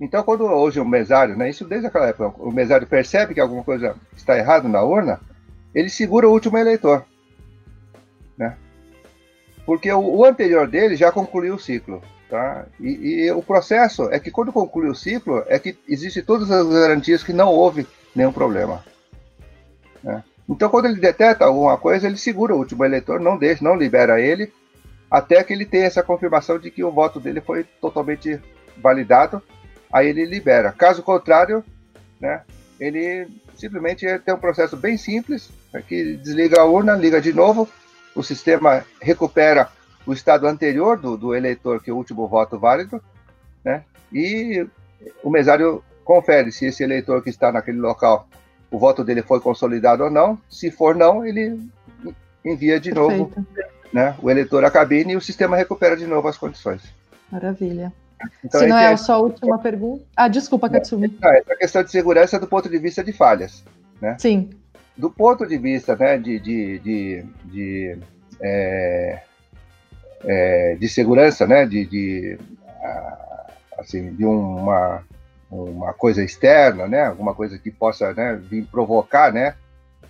Então, 0.00 0.22
quando 0.22 0.44
hoje 0.44 0.80
o 0.80 0.84
mesário, 0.84 1.36
né, 1.36 1.50
isso 1.50 1.64
desde 1.64 1.86
aquela 1.86 2.06
época, 2.06 2.42
o 2.42 2.50
mesário 2.50 2.86
percebe 2.86 3.34
que 3.34 3.40
alguma 3.40 3.62
coisa 3.62 3.94
está 4.16 4.36
errada 4.36 4.66
na 4.68 4.82
urna, 4.82 5.20
ele 5.74 5.90
segura 5.90 6.28
o 6.28 6.32
último 6.32 6.56
eleitor 6.56 7.04
né? 8.40 8.56
Porque 9.66 9.92
o, 9.92 10.00
o 10.00 10.24
anterior 10.24 10.66
dele 10.66 10.96
já 10.96 11.12
concluiu 11.12 11.54
o 11.54 11.58
ciclo, 11.58 12.02
tá? 12.30 12.64
E, 12.80 13.26
e, 13.26 13.32
o 13.32 13.42
processo 13.42 14.10
é 14.10 14.18
que 14.18 14.30
quando 14.30 14.50
conclui 14.52 14.88
o 14.88 14.94
ciclo 14.94 15.44
é 15.46 15.58
que 15.58 15.78
existe 15.86 16.22
todas 16.22 16.50
as 16.50 16.66
garantias 16.66 17.22
que 17.22 17.34
não 17.34 17.48
houve 17.48 17.86
nenhum 18.16 18.32
problema. 18.32 18.82
Né? 20.02 20.24
Então, 20.48 20.70
quando 20.70 20.86
ele 20.86 20.98
detecta 20.98 21.44
alguma 21.44 21.76
coisa, 21.76 22.06
ele 22.06 22.16
segura 22.16 22.54
o 22.54 22.58
último 22.58 22.84
eleitor, 22.84 23.20
não 23.20 23.36
deixa, 23.36 23.62
não 23.62 23.76
libera 23.76 24.18
ele, 24.20 24.50
até 25.10 25.44
que 25.44 25.52
ele 25.52 25.66
tenha 25.66 25.84
essa 25.84 26.02
confirmação 26.02 26.58
de 26.58 26.70
que 26.70 26.82
o 26.82 26.90
voto 26.90 27.20
dele 27.20 27.40
foi 27.40 27.64
totalmente 27.80 28.40
validado, 28.78 29.42
aí 29.92 30.08
ele 30.08 30.24
libera. 30.24 30.72
Caso 30.72 31.02
contrário, 31.02 31.64
né, 32.20 32.42
ele 32.78 33.28
simplesmente 33.56 34.06
tem 34.20 34.34
um 34.34 34.38
processo 34.38 34.76
bem 34.76 34.96
simples, 34.96 35.50
né, 35.72 35.82
que 35.86 36.16
desliga 36.16 36.60
a 36.60 36.64
urna, 36.64 36.94
liga 36.94 37.20
de 37.20 37.32
novo, 37.32 37.68
o 38.14 38.22
sistema 38.22 38.84
recupera 39.00 39.68
o 40.06 40.12
estado 40.12 40.46
anterior 40.46 40.98
do, 40.98 41.16
do 41.16 41.34
eleitor, 41.34 41.82
que 41.82 41.90
é 41.90 41.92
o 41.92 41.96
último 41.96 42.26
voto 42.26 42.58
válido, 42.58 43.02
né? 43.64 43.84
E 44.12 44.66
o 45.22 45.30
mesário 45.30 45.84
confere 46.04 46.50
se 46.50 46.66
esse 46.66 46.82
eleitor 46.82 47.22
que 47.22 47.30
está 47.30 47.52
naquele 47.52 47.78
local 47.78 48.28
o 48.70 48.78
voto 48.78 49.02
dele 49.02 49.22
foi 49.22 49.40
consolidado 49.40 50.04
ou 50.04 50.10
não. 50.10 50.38
Se 50.48 50.70
for 50.70 50.94
não, 50.94 51.24
ele 51.24 51.60
envia 52.44 52.78
de 52.78 52.92
novo 52.92 53.32
né, 53.92 54.14
o 54.22 54.30
eleitor 54.30 54.64
à 54.64 54.70
cabine 54.70 55.12
e 55.12 55.16
o 55.16 55.20
sistema 55.20 55.56
recupera 55.56 55.96
de 55.96 56.06
novo 56.06 56.28
as 56.28 56.38
condições. 56.38 56.82
Maravilha. 57.30 57.92
Então, 58.44 58.60
Se 58.60 58.66
não 58.66 58.78
é 58.78 58.88
a 58.88 58.96
sua 58.96 59.18
última 59.18 59.58
pergunta. 59.58 60.04
Ah, 60.16 60.28
desculpa, 60.28 60.68
Katsumi. 60.68 61.16
Não, 61.20 61.32
essa 61.32 61.56
questão 61.56 61.82
de 61.82 61.90
segurança 61.90 62.38
do 62.38 62.46
ponto 62.46 62.68
de 62.68 62.78
vista 62.78 63.02
de 63.02 63.12
falhas. 63.12 63.64
Né? 64.00 64.16
Sim. 64.18 64.50
Do 64.96 65.10
ponto 65.10 65.46
de 65.46 65.56
vista 65.56 65.96
né, 65.96 66.18
de, 66.18 66.38
de, 66.38 66.78
de, 66.80 67.24
de, 67.44 67.98
é, 68.40 69.22
é, 70.24 70.76
de 70.78 70.88
segurança, 70.88 71.46
né, 71.46 71.64
de, 71.66 71.86
de, 71.86 72.38
assim, 73.78 74.12
de 74.14 74.24
uma, 74.24 75.02
uma 75.50 75.92
coisa 75.92 76.22
externa, 76.22 76.86
né, 76.86 77.06
alguma 77.06 77.34
coisa 77.34 77.58
que 77.58 77.70
possa 77.70 78.12
né, 78.12 78.38
vir 78.42 78.64
provocar 78.66 79.32
né, 79.32 79.54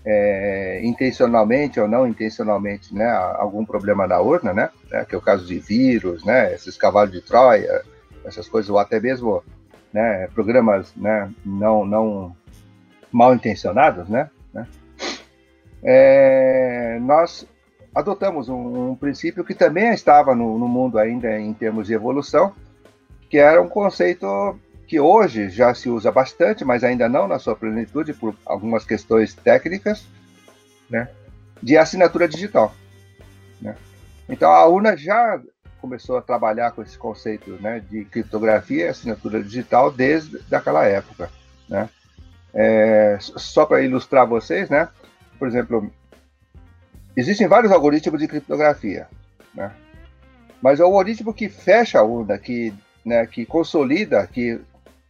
é, 0.04 0.80
intencionalmente 0.82 1.78
ou 1.78 1.86
não 1.86 2.06
intencionalmente, 2.06 2.94
né, 2.94 3.08
algum 3.10 3.64
problema 3.64 4.06
na 4.06 4.20
urna, 4.20 4.52
né, 4.52 4.70
né, 4.90 5.04
que 5.04 5.14
é 5.14 5.18
o 5.18 5.22
caso 5.22 5.46
de 5.46 5.58
vírus, 5.58 6.24
né, 6.24 6.54
esses 6.54 6.76
cavalos 6.76 7.12
de 7.12 7.20
Troia, 7.20 7.82
essas 8.24 8.48
coisas, 8.48 8.70
ou 8.70 8.78
até 8.78 9.00
mesmo, 9.00 9.42
né, 9.92 10.28
programas, 10.34 10.94
né, 10.96 11.30
não, 11.44 11.84
não 11.84 12.36
mal 13.10 13.34
intencionados, 13.34 14.08
né, 14.08 14.30
né 14.52 14.66
é, 15.82 16.98
nós 17.00 17.46
adotamos 17.94 18.48
um, 18.48 18.90
um, 18.90 18.94
princípio 18.94 19.44
que 19.44 19.54
também 19.54 19.90
estava 19.92 20.34
no, 20.34 20.58
no 20.58 20.68
mundo 20.68 20.98
ainda 20.98 21.38
em 21.38 21.52
termos 21.52 21.86
de 21.86 21.94
evolução, 21.94 22.54
que 23.28 23.38
era 23.38 23.60
um 23.60 23.68
conceito 23.68 24.58
que 24.86 24.98
hoje 24.98 25.50
já 25.50 25.72
se 25.72 25.88
usa 25.88 26.10
bastante, 26.10 26.64
mas 26.64 26.82
ainda 26.82 27.08
não 27.08 27.28
na 27.28 27.38
sua 27.38 27.54
plenitude 27.54 28.12
por 28.12 28.34
algumas 28.44 28.84
questões 28.84 29.34
técnicas, 29.34 30.06
né, 30.88 31.08
de 31.62 31.76
assinatura 31.76 32.28
digital. 32.28 32.74
Né? 33.60 33.76
Então 34.28 34.50
a 34.50 34.66
UNA 34.66 34.96
já 34.96 35.40
começou 35.80 36.16
a 36.16 36.22
trabalhar 36.22 36.72
com 36.72 36.82
esse 36.82 36.96
conceito 36.96 37.50
né, 37.60 37.80
de 37.80 38.04
criptografia 38.04 38.86
e 38.86 38.88
assinatura 38.88 39.42
digital 39.42 39.90
desde 39.90 40.38
aquela 40.54 40.84
época. 40.84 41.30
Né? 41.68 41.88
É, 42.52 43.18
só 43.20 43.64
para 43.64 43.82
ilustrar 43.82 44.26
vocês, 44.26 44.68
né, 44.68 44.88
por 45.38 45.48
exemplo, 45.48 45.90
existem 47.16 47.46
vários 47.46 47.72
algoritmos 47.72 48.20
de 48.20 48.28
criptografia, 48.28 49.08
né? 49.54 49.72
mas 50.60 50.80
é 50.80 50.82
o 50.82 50.86
algoritmo 50.86 51.32
que 51.32 51.48
fecha 51.48 51.98
a 51.98 52.02
urna, 52.02 52.36
que, 52.38 52.74
né, 53.04 53.26
que 53.26 53.46
consolida, 53.46 54.26
que 54.26 54.60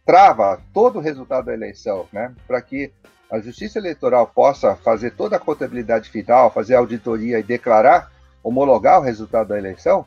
trava 0.05 0.61
todo 0.73 0.99
o 0.99 1.01
resultado 1.01 1.45
da 1.45 1.53
eleição, 1.53 2.07
né, 2.11 2.33
para 2.47 2.61
que 2.61 2.91
a 3.29 3.39
Justiça 3.39 3.79
Eleitoral 3.79 4.27
possa 4.27 4.75
fazer 4.75 5.11
toda 5.11 5.37
a 5.37 5.39
contabilidade 5.39 6.09
final, 6.09 6.51
fazer 6.51 6.75
a 6.75 6.79
auditoria 6.79 7.39
e 7.39 7.43
declarar, 7.43 8.11
homologar 8.43 8.99
o 8.99 9.03
resultado 9.03 9.47
da 9.47 9.57
eleição, 9.57 10.05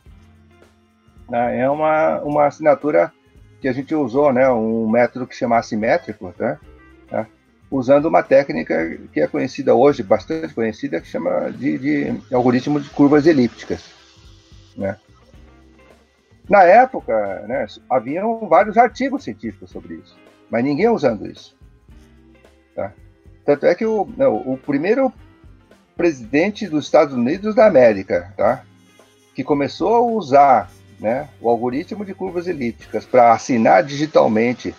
né, 1.29 1.59
é 1.59 1.69
uma, 1.69 2.21
uma 2.21 2.45
assinatura 2.45 3.11
que 3.61 3.67
a 3.67 3.73
gente 3.73 3.93
usou, 3.95 4.31
né, 4.31 4.49
um 4.49 4.89
método 4.89 5.27
que 5.27 5.35
chama 5.35 5.57
assimétrico, 5.57 6.33
né, 6.37 6.59
né, 7.11 7.27
usando 7.69 8.05
uma 8.05 8.21
técnica 8.21 8.97
que 9.11 9.19
é 9.19 9.27
conhecida 9.27 9.73
hoje, 9.73 10.03
bastante 10.03 10.53
conhecida, 10.53 11.01
que 11.01 11.07
chama 11.07 11.51
de, 11.51 11.77
de 11.77 12.21
algoritmo 12.33 12.79
de 12.79 12.89
curvas 12.89 13.25
elípticas. 13.25 13.91
Né. 14.77 14.97
Na 16.47 16.63
época, 16.63 17.43
né, 17.47 17.65
haviam 17.89 18.47
vários 18.47 18.77
artigos 18.77 19.23
científicos 19.23 19.71
sobre 19.71 19.95
isso, 19.95 20.15
mas 20.49 20.63
ninguém 20.63 20.89
usando 20.89 21.25
isso. 21.25 21.57
Tá? 22.75 22.93
Tanto 23.43 23.65
é 23.65 23.73
que 23.73 23.85
o, 23.85 24.07
não, 24.15 24.35
o 24.35 24.57
primeiro 24.57 25.11
presidente 25.95 26.67
dos 26.67 26.85
Estados 26.85 27.13
Unidos 27.13 27.55
da 27.55 27.65
América, 27.65 28.33
tá, 28.37 28.63
que 29.33 29.43
começou 29.43 29.95
a 29.95 30.01
usar 30.01 30.71
né, 30.99 31.29
o 31.41 31.49
algoritmo 31.49 32.05
de 32.05 32.13
curvas 32.13 32.47
elípticas 32.47 33.05
para 33.05 33.33
assinar 33.33 33.83
digitalmente 33.83 34.73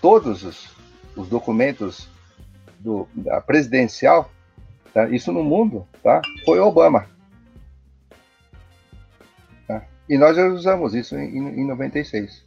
todos 0.00 0.42
os, 0.42 0.68
os 1.16 1.28
documentos 1.28 2.08
do, 2.78 3.08
da 3.14 3.40
presidencial, 3.40 4.30
tá, 4.92 5.08
isso 5.08 5.32
no 5.32 5.42
mundo, 5.42 5.86
tá, 6.02 6.20
foi 6.44 6.58
Obama. 6.58 7.06
E 10.08 10.18
nós 10.18 10.36
já 10.36 10.46
usamos 10.46 10.94
isso 10.94 11.16
em, 11.16 11.60
em 11.60 11.66
96. 11.66 12.44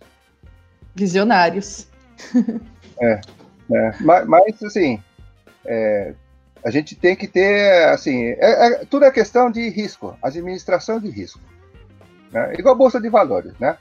Visionários. 0.95 1.87
é, 3.01 3.21
é. 3.71 3.91
Mas, 4.01 4.27
mas, 4.27 4.63
assim, 4.63 5.01
é, 5.65 6.13
a 6.63 6.69
gente 6.69 6.95
tem 6.95 7.15
que 7.15 7.27
ter, 7.27 7.87
assim, 7.89 8.25
é, 8.25 8.67
é, 8.67 8.85
tudo 8.85 9.05
é 9.05 9.11
questão 9.11 9.49
de 9.49 9.69
risco, 9.69 10.17
administração 10.21 10.99
de 10.99 11.09
risco. 11.09 11.39
Né? 12.37 12.53
Igual 12.57 12.75
a 12.75 12.77
Bolsa 12.77 13.01
de 13.01 13.09
Valores, 13.09 13.53
né? 13.59 13.77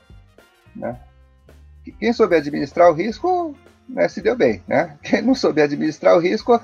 né? 0.75 0.99
Quem 2.01 2.13
souber 2.13 2.39
administrar 2.39 2.91
o 2.91 2.95
risco, 2.95 3.55
né, 3.89 4.09
se 4.09 4.21
deu 4.21 4.35
bem, 4.35 4.63
né? 4.67 4.97
Quem 5.03 5.23
não 5.23 5.35
souber 5.35 5.65
administrar 5.65 6.17
o 6.17 6.21
risco, 6.21 6.61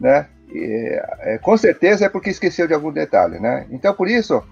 né, 0.00 0.26
é, 0.54 1.38
com 1.40 1.56
certeza 1.56 2.06
é 2.06 2.08
porque 2.08 2.30
esqueceu 2.30 2.66
de 2.66 2.74
algum 2.74 2.92
detalhe, 2.92 3.38
né? 3.38 3.66
Então, 3.70 3.94
por 3.94 4.08
isso, 4.08 4.42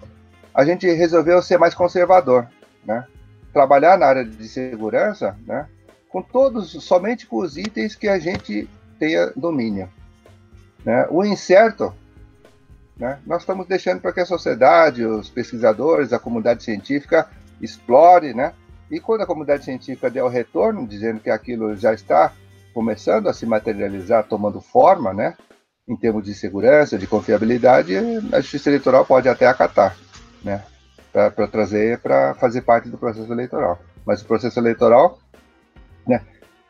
a 0.54 0.64
gente 0.64 0.88
resolveu 0.90 1.42
ser 1.42 1.58
mais 1.58 1.74
conservador, 1.74 2.46
né? 2.84 3.04
Trabalhar 3.52 3.98
na 3.98 4.06
área 4.06 4.24
de 4.24 4.48
segurança, 4.48 5.36
né? 5.46 5.66
Com 6.08 6.22
todos, 6.22 6.70
somente 6.84 7.26
com 7.26 7.38
os 7.38 7.56
itens 7.56 7.96
que 7.96 8.08
a 8.08 8.18
gente 8.18 8.68
tenha 8.98 9.32
domínio. 9.34 9.88
Né? 10.84 11.06
O 11.11 11.24
incerto, 11.24 11.92
né? 13.01 13.18
Nós 13.26 13.42
estamos 13.42 13.66
deixando 13.66 14.01
para 14.01 14.12
que 14.12 14.20
a 14.20 14.26
sociedade, 14.26 15.05
os 15.05 15.28
pesquisadores, 15.28 16.12
a 16.12 16.18
comunidade 16.20 16.62
científica 16.62 17.28
explore, 17.61 18.32
né? 18.32 18.53
E 18.90 19.01
quando 19.01 19.22
a 19.22 19.26
comunidade 19.26 19.64
científica 19.64 20.11
der 20.11 20.22
o 20.22 20.28
retorno, 20.28 20.86
dizendo 20.86 21.18
que 21.18 21.30
aquilo 21.30 21.74
já 21.74 21.92
está 21.92 22.32
começando 22.74 23.28
a 23.28 23.32
se 23.32 23.46
materializar, 23.46 24.24
tomando 24.24 24.61
forma, 24.61 25.12
né? 25.12 25.34
Em 25.88 25.96
termos 25.96 26.24
de 26.24 26.34
segurança, 26.34 26.98
de 26.98 27.07
confiabilidade, 27.07 27.96
a 28.32 28.40
justiça 28.40 28.68
eleitoral 28.68 29.05
pode 29.05 29.28
até 29.28 29.46
acatar 29.46 29.96
né? 30.42 30.62
Para 31.12 31.48
trazer 31.48 31.98
para 31.98 32.34
fazer 32.34 32.62
parte 32.62 32.88
do 32.88 32.98
processo 32.98 33.32
eleitoral. 33.32 33.78
Mas 34.05 34.22
o 34.22 34.26
processo 34.26 34.59
eleitoral, 34.59 35.18
né? 36.07 36.22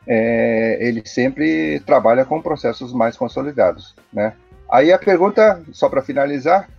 É, 0.07 0.79
ele 0.81 1.03
sempre 1.05 1.79
trabalha 1.81 2.25
com 2.25 2.41
processos 2.41 2.91
mais 2.91 3.15
consolidados, 3.15 3.95
né? 4.11 4.33
Aí 4.71 4.91
a 4.93 4.97
pergunta, 4.97 5.61
só 5.73 5.89
para 5.89 6.01
finalizar, 6.01 6.69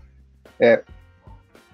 é 0.58 0.82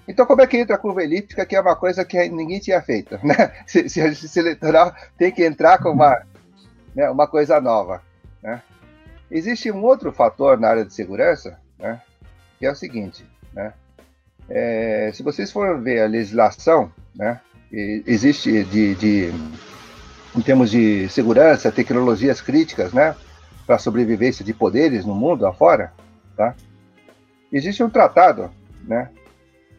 então, 0.09 0.25
como 0.25 0.41
é 0.41 0.47
que 0.47 0.57
entra 0.57 0.75
a 0.75 0.79
curva 0.79 1.03
elíptica, 1.03 1.45
que 1.45 1.55
é 1.55 1.61
uma 1.61 1.77
coisa 1.77 2.03
que 2.03 2.31
ninguém 2.31 2.59
tinha 2.59 2.81
feito? 2.81 3.19
Né? 3.23 3.53
Se, 3.69 3.91
se 3.91 4.01
a 4.01 4.09
justiça 4.09 4.41
eleitoral 4.41 4.95
tem 5.19 5.31
que 5.31 5.45
entrar 5.45 5.77
com 5.79 5.91
uma, 5.91 6.23
né, 6.97 7.11
uma 7.11 7.27
coisa 7.27 7.61
nova. 7.61 8.03
Né? 8.43 8.63
Existe 9.31 9.71
um 9.71 9.85
outro 9.85 10.11
fator 10.11 10.59
na 10.59 10.69
área 10.69 10.85
de 10.87 10.95
segurança, 10.95 11.59
né, 11.79 12.01
que 12.59 12.65
é 12.65 12.73
o 12.73 12.75
seguinte: 12.75 13.23
né, 13.53 13.75
é, 14.49 15.11
se 15.13 15.23
vocês 15.23 15.53
forem 15.53 15.83
ver 15.83 16.01
a 16.01 16.07
legislação, 16.07 16.91
né, 17.15 17.39
existe 17.71 18.65
de, 18.65 18.95
de, 18.95 19.33
em 20.35 20.41
termos 20.41 20.71
de 20.71 21.07
segurança, 21.11 21.71
tecnologias 21.71 22.41
críticas, 22.41 22.95
né, 22.95 23.15
para 23.67 23.77
sobrevivência 23.77 24.43
de 24.43 24.55
poderes 24.55 25.05
no 25.05 25.15
mundo 25.15 25.47
afora, 25.47 25.93
tá? 26.39 26.55
Existe 27.53 27.83
um 27.83 27.91
tratado, 27.91 28.51
né, 28.85 29.11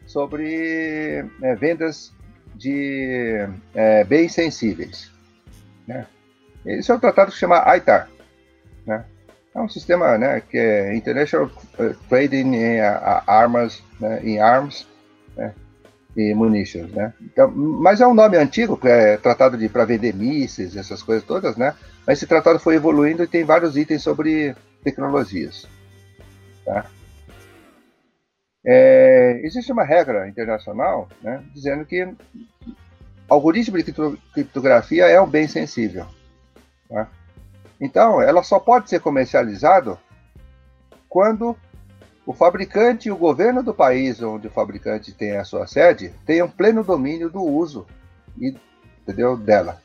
sobre 0.05 1.25
é, 1.41 1.55
vendas 1.55 2.13
de 2.53 3.47
é, 3.73 4.03
bens 4.03 4.33
sensíveis, 4.33 5.11
né? 5.87 6.05
Esse 6.65 6.91
é 6.91 6.93
um 6.93 6.99
tratado 6.99 7.29
que 7.29 7.35
se 7.35 7.39
chama 7.39 7.63
ITAR, 7.75 8.09
né? 8.85 9.05
É 9.55 9.59
um 9.59 9.69
sistema 9.69 10.17
né, 10.17 10.41
que 10.41 10.57
é 10.57 10.95
International 10.95 11.49
eh, 11.79 11.95
Trading 12.07 12.53
in 12.53 12.79
Armas, 13.25 13.81
né, 13.99 14.19
em 14.23 14.39
Arms 14.39 14.85
né, 15.35 15.53
e 16.15 16.33
Munitions. 16.35 16.91
Né? 16.91 17.11
Então, 17.21 17.49
mas 17.51 17.99
é 17.99 18.05
um 18.05 18.13
nome 18.13 18.37
antigo, 18.37 18.79
é 18.83 19.17
tratado 19.17 19.57
para 19.69 19.85
vender 19.85 20.13
mísseis, 20.13 20.75
essas 20.75 21.01
coisas 21.01 21.23
todas, 21.23 21.57
né? 21.57 21.73
Mas 22.05 22.19
esse 22.19 22.27
tratado 22.27 22.59
foi 22.59 22.75
evoluindo 22.75 23.23
e 23.23 23.27
tem 23.27 23.43
vários 23.43 23.75
itens 23.75 24.03
sobre 24.03 24.55
tecnologias. 24.83 25.67
Tá? 26.69 26.85
É, 28.63 29.41
existe 29.43 29.71
uma 29.71 29.83
regra 29.83 30.29
internacional 30.29 31.09
né, 31.19 31.43
dizendo 31.51 31.83
que 31.83 32.07
algoritmo 33.27 33.81
de 33.81 33.91
criptografia 34.33 35.07
é 35.07 35.19
um 35.19 35.27
bem 35.27 35.47
sensível. 35.47 36.05
Tá? 36.87 37.09
Então, 37.81 38.21
ela 38.21 38.43
só 38.43 38.59
pode 38.59 38.87
ser 38.87 38.99
comercializado 38.99 39.97
quando 41.07 41.57
o 42.23 42.33
fabricante 42.33 43.07
e 43.07 43.11
o 43.11 43.17
governo 43.17 43.63
do 43.63 43.73
país 43.73 44.21
onde 44.21 44.45
o 44.45 44.51
fabricante 44.51 45.11
tem 45.11 45.37
a 45.37 45.43
sua 45.43 45.65
sede 45.65 46.13
tenham 46.23 46.47
pleno 46.47 46.83
domínio 46.83 47.31
do 47.31 47.41
uso 47.41 47.87
e, 48.39 48.55
entendeu, 49.01 49.35
dela. 49.35 49.81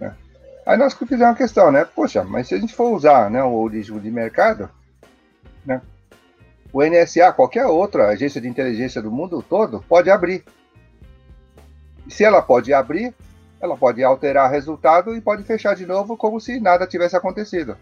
Né? 0.00 0.16
Aí 0.64 0.78
nós 0.78 0.94
fizemos 0.94 1.26
uma 1.26 1.34
questão, 1.34 1.70
né? 1.70 1.84
Poxa, 1.84 2.24
mas 2.24 2.48
se 2.48 2.54
a 2.54 2.58
gente 2.58 2.72
for 2.72 2.90
usar 2.90 3.30
né, 3.30 3.42
o 3.44 3.66
ritmo 3.66 4.00
de 4.00 4.10
mercado, 4.10 4.70
né, 5.64 5.80
o 6.72 6.82
NSA, 6.82 7.32
qualquer 7.32 7.66
outra 7.66 8.08
agência 8.08 8.40
de 8.40 8.48
inteligência 8.48 9.02
do 9.02 9.10
mundo 9.10 9.42
todo, 9.42 9.84
pode 9.86 10.10
abrir. 10.10 10.42
Se 12.08 12.24
ela 12.24 12.40
pode 12.40 12.72
abrir, 12.72 13.14
ela 13.60 13.76
pode 13.76 14.02
alterar 14.02 14.48
o 14.48 14.52
resultado 14.52 15.14
e 15.14 15.20
pode 15.20 15.44
fechar 15.44 15.76
de 15.76 15.86
novo 15.86 16.16
como 16.16 16.40
se 16.40 16.58
nada 16.58 16.86
tivesse 16.86 17.14
acontecido. 17.14 17.76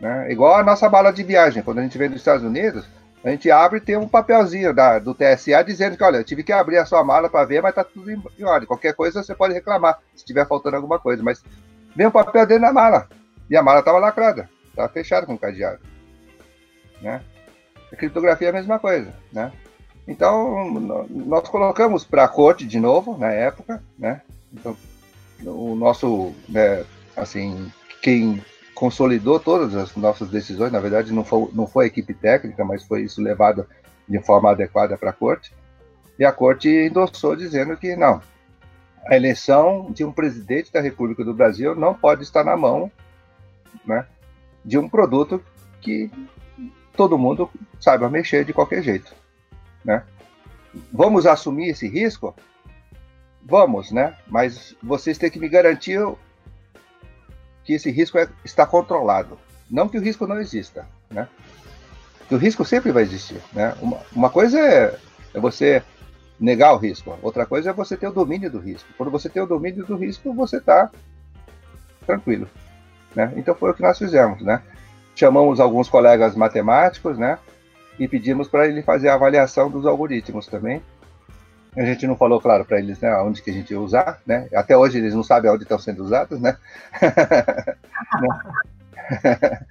Né? 0.00 0.32
Igual 0.32 0.56
a 0.56 0.64
nossa 0.64 0.88
bala 0.88 1.12
de 1.12 1.22
viagem, 1.22 1.62
quando 1.62 1.78
a 1.78 1.82
gente 1.82 1.96
vem 1.96 2.10
dos 2.10 2.18
Estados 2.18 2.44
Unidos, 2.44 2.84
a 3.24 3.30
gente 3.30 3.50
abre 3.50 3.78
e 3.78 3.80
tem 3.80 3.96
um 3.96 4.06
papelzinho 4.06 4.74
da, 4.74 4.98
do 4.98 5.14
TSA 5.14 5.62
dizendo 5.64 5.96
que, 5.96 6.04
olha, 6.04 6.18
eu 6.18 6.24
tive 6.24 6.42
que 6.42 6.52
abrir 6.52 6.76
a 6.76 6.84
sua 6.84 7.02
mala 7.02 7.30
para 7.30 7.46
ver, 7.46 7.62
mas 7.62 7.70
está 7.70 7.82
tudo 7.82 8.10
em, 8.10 8.22
em, 8.38 8.44
ordem. 8.44 8.66
Qualquer 8.66 8.94
coisa 8.94 9.22
você 9.22 9.34
pode 9.34 9.54
reclamar, 9.54 9.98
se 10.10 10.16
estiver 10.16 10.46
faltando 10.46 10.76
alguma 10.76 10.98
coisa. 10.98 11.22
Mas 11.22 11.42
vem 11.96 12.06
o 12.06 12.10
papel 12.10 12.46
dentro 12.46 12.64
da 12.64 12.72
mala. 12.72 13.08
E 13.48 13.56
a 13.56 13.62
mala 13.62 13.78
estava 13.78 13.98
lacrada, 13.98 14.50
estava 14.68 14.88
fechada 14.90 15.24
com 15.24 15.38
cadeado. 15.38 15.93
Né? 17.04 17.20
A 17.92 17.96
criptografia 17.96 18.48
é 18.48 18.50
a 18.50 18.54
mesma 18.54 18.78
coisa, 18.78 19.14
né? 19.32 19.52
Então, 20.08 20.70
nós 21.08 21.48
colocamos 21.48 22.04
para 22.04 22.24
a 22.24 22.28
corte 22.28 22.66
de 22.66 22.80
novo, 22.80 23.16
na 23.16 23.30
época, 23.30 23.82
né? 23.98 24.20
Então, 24.52 24.76
o 25.44 25.74
nosso, 25.74 26.34
né, 26.48 26.84
assim, 27.16 27.70
quem 28.02 28.42
consolidou 28.74 29.38
todas 29.38 29.74
as 29.74 29.94
nossas 29.96 30.28
decisões. 30.28 30.72
Na 30.72 30.80
verdade, 30.80 31.12
não 31.12 31.24
foi, 31.24 31.48
não 31.52 31.66
foi 31.66 31.84
a 31.84 31.88
equipe 31.88 32.12
técnica, 32.12 32.64
mas 32.64 32.82
foi 32.82 33.02
isso 33.02 33.22
levado 33.22 33.66
de 34.08 34.18
forma 34.20 34.50
adequada 34.50 34.98
para 34.98 35.10
a 35.10 35.14
corte. 35.14 35.52
E 36.18 36.24
a 36.24 36.32
corte 36.32 36.68
endossou 36.68 37.36
dizendo 37.36 37.76
que 37.76 37.96
não, 37.96 38.20
a 39.06 39.16
eleição 39.16 39.90
de 39.90 40.04
um 40.04 40.12
presidente 40.12 40.72
da 40.72 40.80
República 40.80 41.24
do 41.24 41.34
Brasil 41.34 41.74
não 41.74 41.94
pode 41.94 42.22
estar 42.22 42.44
na 42.44 42.56
mão 42.56 42.90
né, 43.86 44.06
de 44.64 44.78
um 44.78 44.88
produto 44.88 45.42
que 45.80 46.10
todo 46.96 47.18
mundo 47.18 47.50
saiba 47.80 48.08
mexer 48.08 48.44
de 48.44 48.52
qualquer 48.52 48.82
jeito. 48.82 49.14
Né? 49.84 50.02
Vamos 50.92 51.26
assumir 51.26 51.68
esse 51.68 51.88
risco? 51.88 52.34
Vamos, 53.42 53.92
né? 53.92 54.16
Mas 54.26 54.74
vocês 54.82 55.18
têm 55.18 55.30
que 55.30 55.38
me 55.38 55.48
garantir 55.48 56.00
que 57.62 57.74
esse 57.74 57.90
risco 57.90 58.18
é, 58.18 58.28
está 58.44 58.66
controlado. 58.66 59.38
Não 59.70 59.88
que 59.88 59.98
o 59.98 60.00
risco 60.00 60.26
não 60.26 60.40
exista, 60.40 60.86
né? 61.10 61.28
Que 62.28 62.34
o 62.34 62.38
risco 62.38 62.64
sempre 62.64 62.90
vai 62.90 63.02
existir, 63.02 63.40
né? 63.52 63.74
Uma, 63.80 64.00
uma 64.12 64.30
coisa 64.30 64.58
é, 64.58 64.98
é 65.34 65.40
você 65.40 65.82
negar 66.38 66.74
o 66.74 66.78
risco, 66.78 67.16
outra 67.22 67.46
coisa 67.46 67.70
é 67.70 67.72
você 67.72 67.96
ter 67.96 68.08
o 68.08 68.12
domínio 68.12 68.50
do 68.50 68.58
risco. 68.58 68.88
Quando 68.96 69.10
você 69.10 69.28
tem 69.28 69.42
o 69.42 69.46
domínio 69.46 69.84
do 69.84 69.96
risco, 69.96 70.32
você 70.32 70.56
está 70.56 70.90
tranquilo, 72.06 72.48
né? 73.14 73.32
Então 73.36 73.54
foi 73.54 73.70
o 73.70 73.74
que 73.74 73.82
nós 73.82 73.98
fizemos, 73.98 74.42
né? 74.42 74.62
Chamamos 75.14 75.60
alguns 75.60 75.88
colegas 75.88 76.34
matemáticos, 76.34 77.18
né? 77.18 77.38
E 77.98 78.08
pedimos 78.08 78.48
para 78.48 78.66
ele 78.66 78.82
fazer 78.82 79.08
a 79.08 79.14
avaliação 79.14 79.70
dos 79.70 79.86
algoritmos 79.86 80.46
também, 80.46 80.82
a 81.76 81.84
gente 81.84 82.06
não 82.06 82.16
falou, 82.16 82.40
claro, 82.40 82.64
para 82.64 82.78
eles, 82.78 83.00
né, 83.00 83.14
onde 83.18 83.42
que 83.42 83.50
a 83.50 83.52
gente 83.52 83.72
ia 83.72 83.80
usar, 83.80 84.20
né? 84.24 84.48
Até 84.54 84.76
hoje 84.76 84.98
eles 84.98 85.12
não 85.12 85.24
sabem 85.24 85.50
onde 85.50 85.64
estão 85.64 85.78
sendo 85.78 86.04
usados, 86.04 86.40
né? 86.40 86.56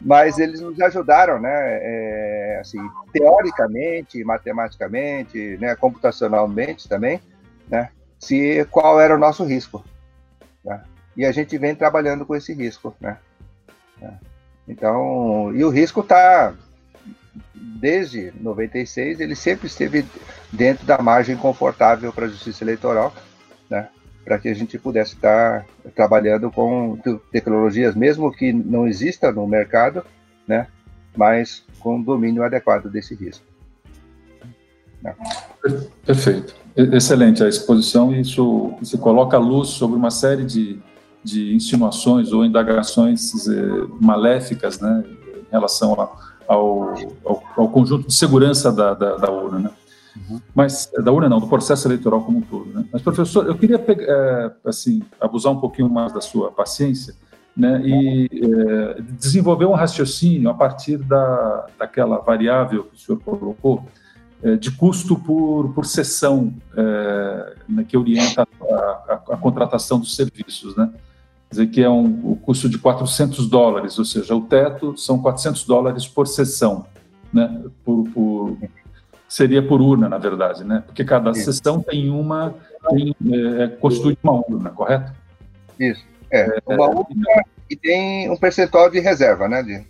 Mas 0.00 0.40
eles 0.40 0.60
nos 0.60 0.80
ajudaram, 0.80 1.40
né? 1.40 1.52
É, 1.52 2.58
assim, 2.60 2.80
teoricamente, 3.12 4.24
matematicamente, 4.24 5.56
né, 5.60 5.76
computacionalmente 5.76 6.88
também, 6.88 7.20
né? 7.68 7.90
Se 8.18 8.66
qual 8.70 9.00
era 9.00 9.14
o 9.14 9.18
nosso 9.18 9.44
risco, 9.44 9.84
né? 10.64 10.82
E 11.16 11.24
a 11.24 11.30
gente 11.30 11.56
vem 11.56 11.74
trabalhando 11.74 12.26
com 12.26 12.34
esse 12.34 12.52
risco, 12.52 12.96
né? 13.00 13.16
Então, 14.72 15.54
e 15.54 15.62
o 15.62 15.68
risco 15.68 16.00
está 16.00 16.54
desde 17.54 18.32
96, 18.40 19.20
ele 19.20 19.36
sempre 19.36 19.66
esteve 19.66 20.04
dentro 20.50 20.86
da 20.86 20.96
margem 21.00 21.36
confortável 21.36 22.10
para 22.10 22.24
a 22.24 22.28
justiça 22.28 22.64
eleitoral, 22.64 23.14
né? 23.68 23.88
para 24.24 24.38
que 24.38 24.48
a 24.48 24.54
gente 24.54 24.78
pudesse 24.78 25.14
estar 25.14 25.66
trabalhando 25.94 26.50
com 26.50 26.98
tecnologias, 27.30 27.94
mesmo 27.94 28.32
que 28.32 28.50
não 28.50 28.86
exista 28.86 29.30
no 29.30 29.46
mercado, 29.46 30.02
né? 30.48 30.66
mas 31.14 31.62
com 31.78 32.00
domínio 32.00 32.42
adequado 32.42 32.88
desse 32.88 33.14
risco. 33.14 33.44
Né? 35.02 35.14
Perfeito. 36.06 36.54
Excelente 36.74 37.44
a 37.44 37.48
exposição. 37.48 38.14
Isso, 38.14 38.72
isso 38.80 38.96
coloca 38.96 39.36
luz 39.36 39.68
sobre 39.68 39.96
uma 39.96 40.10
série 40.10 40.44
de, 40.44 40.80
de 41.22 41.54
insinuações 41.54 42.32
ou 42.32 42.44
indagações 42.44 43.46
eh, 43.46 43.86
maléficas 44.00 44.80
né, 44.80 45.04
em 45.36 45.50
relação 45.50 46.00
a 46.00 46.32
ao, 46.46 46.94
ao, 47.24 47.42
ao 47.56 47.68
conjunto 47.68 48.08
de 48.08 48.14
segurança 48.14 48.72
da, 48.72 48.94
da, 48.94 49.16
da 49.16 49.30
urna, 49.30 49.58
né? 49.58 49.70
Uhum. 50.14 50.40
Mas 50.54 50.90
da 51.02 51.10
urna 51.10 51.28
não, 51.28 51.40
do 51.40 51.46
processo 51.46 51.88
eleitoral 51.88 52.22
como 52.22 52.38
um 52.38 52.42
todo. 52.42 52.66
Né? 52.66 52.84
Mas 52.92 53.00
professor, 53.00 53.46
eu 53.46 53.56
queria 53.56 53.78
pegar, 53.78 54.04
é, 54.06 54.52
assim 54.66 55.02
abusar 55.18 55.52
um 55.52 55.60
pouquinho 55.60 55.88
mais 55.88 56.12
da 56.12 56.20
sua 56.20 56.50
paciência, 56.52 57.14
né? 57.56 57.80
E 57.82 58.28
é, 58.30 59.00
desenvolver 59.18 59.64
um 59.64 59.72
raciocínio 59.72 60.50
a 60.50 60.54
partir 60.54 60.98
da 60.98 61.66
daquela 61.78 62.18
variável 62.18 62.84
que 62.84 62.96
o 62.96 62.98
senhor 62.98 63.20
colocou 63.20 63.84
de 64.58 64.72
custo 64.72 65.16
por 65.16 65.72
por 65.72 65.86
sessão 65.86 66.52
é, 66.76 67.54
né, 67.68 67.84
que 67.86 67.96
orienta 67.96 68.42
a, 68.42 68.74
a, 68.74 69.22
a, 69.34 69.36
contratação 69.36 70.00
dos 70.00 70.16
serviços, 70.16 70.76
né? 70.76 70.90
Dizer 71.52 71.66
que 71.68 71.82
é 71.82 71.88
um 71.88 72.32
o 72.32 72.36
custo 72.36 72.68
de 72.68 72.78
400 72.78 73.46
dólares, 73.46 73.98
ou 73.98 74.04
seja, 74.04 74.34
o 74.34 74.40
teto 74.40 74.96
são 74.96 75.20
400 75.20 75.64
dólares 75.64 76.08
por 76.08 76.26
sessão, 76.26 76.86
né? 77.32 77.62
Por, 77.84 78.08
por, 78.08 78.56
seria 79.28 79.62
por 79.62 79.80
urna, 79.80 80.08
na 80.08 80.18
verdade, 80.18 80.64
né? 80.64 80.82
Porque 80.86 81.04
cada 81.04 81.30
Isso. 81.30 81.44
sessão 81.44 81.80
tem 81.80 82.10
uma, 82.10 82.54
tem, 82.90 83.14
é, 83.60 83.68
constitui 83.68 84.16
uma 84.22 84.32
urna, 84.32 84.70
correto? 84.70 85.12
Isso. 85.78 86.04
É, 86.30 86.58
uma 86.66 86.88
urna 86.88 87.24
é, 87.28 87.42
e 87.70 87.76
tem 87.76 88.30
um 88.30 88.36
percentual 88.36 88.90
de 88.90 88.98
reserva, 88.98 89.46
né? 89.46 89.62
De... 89.62 89.84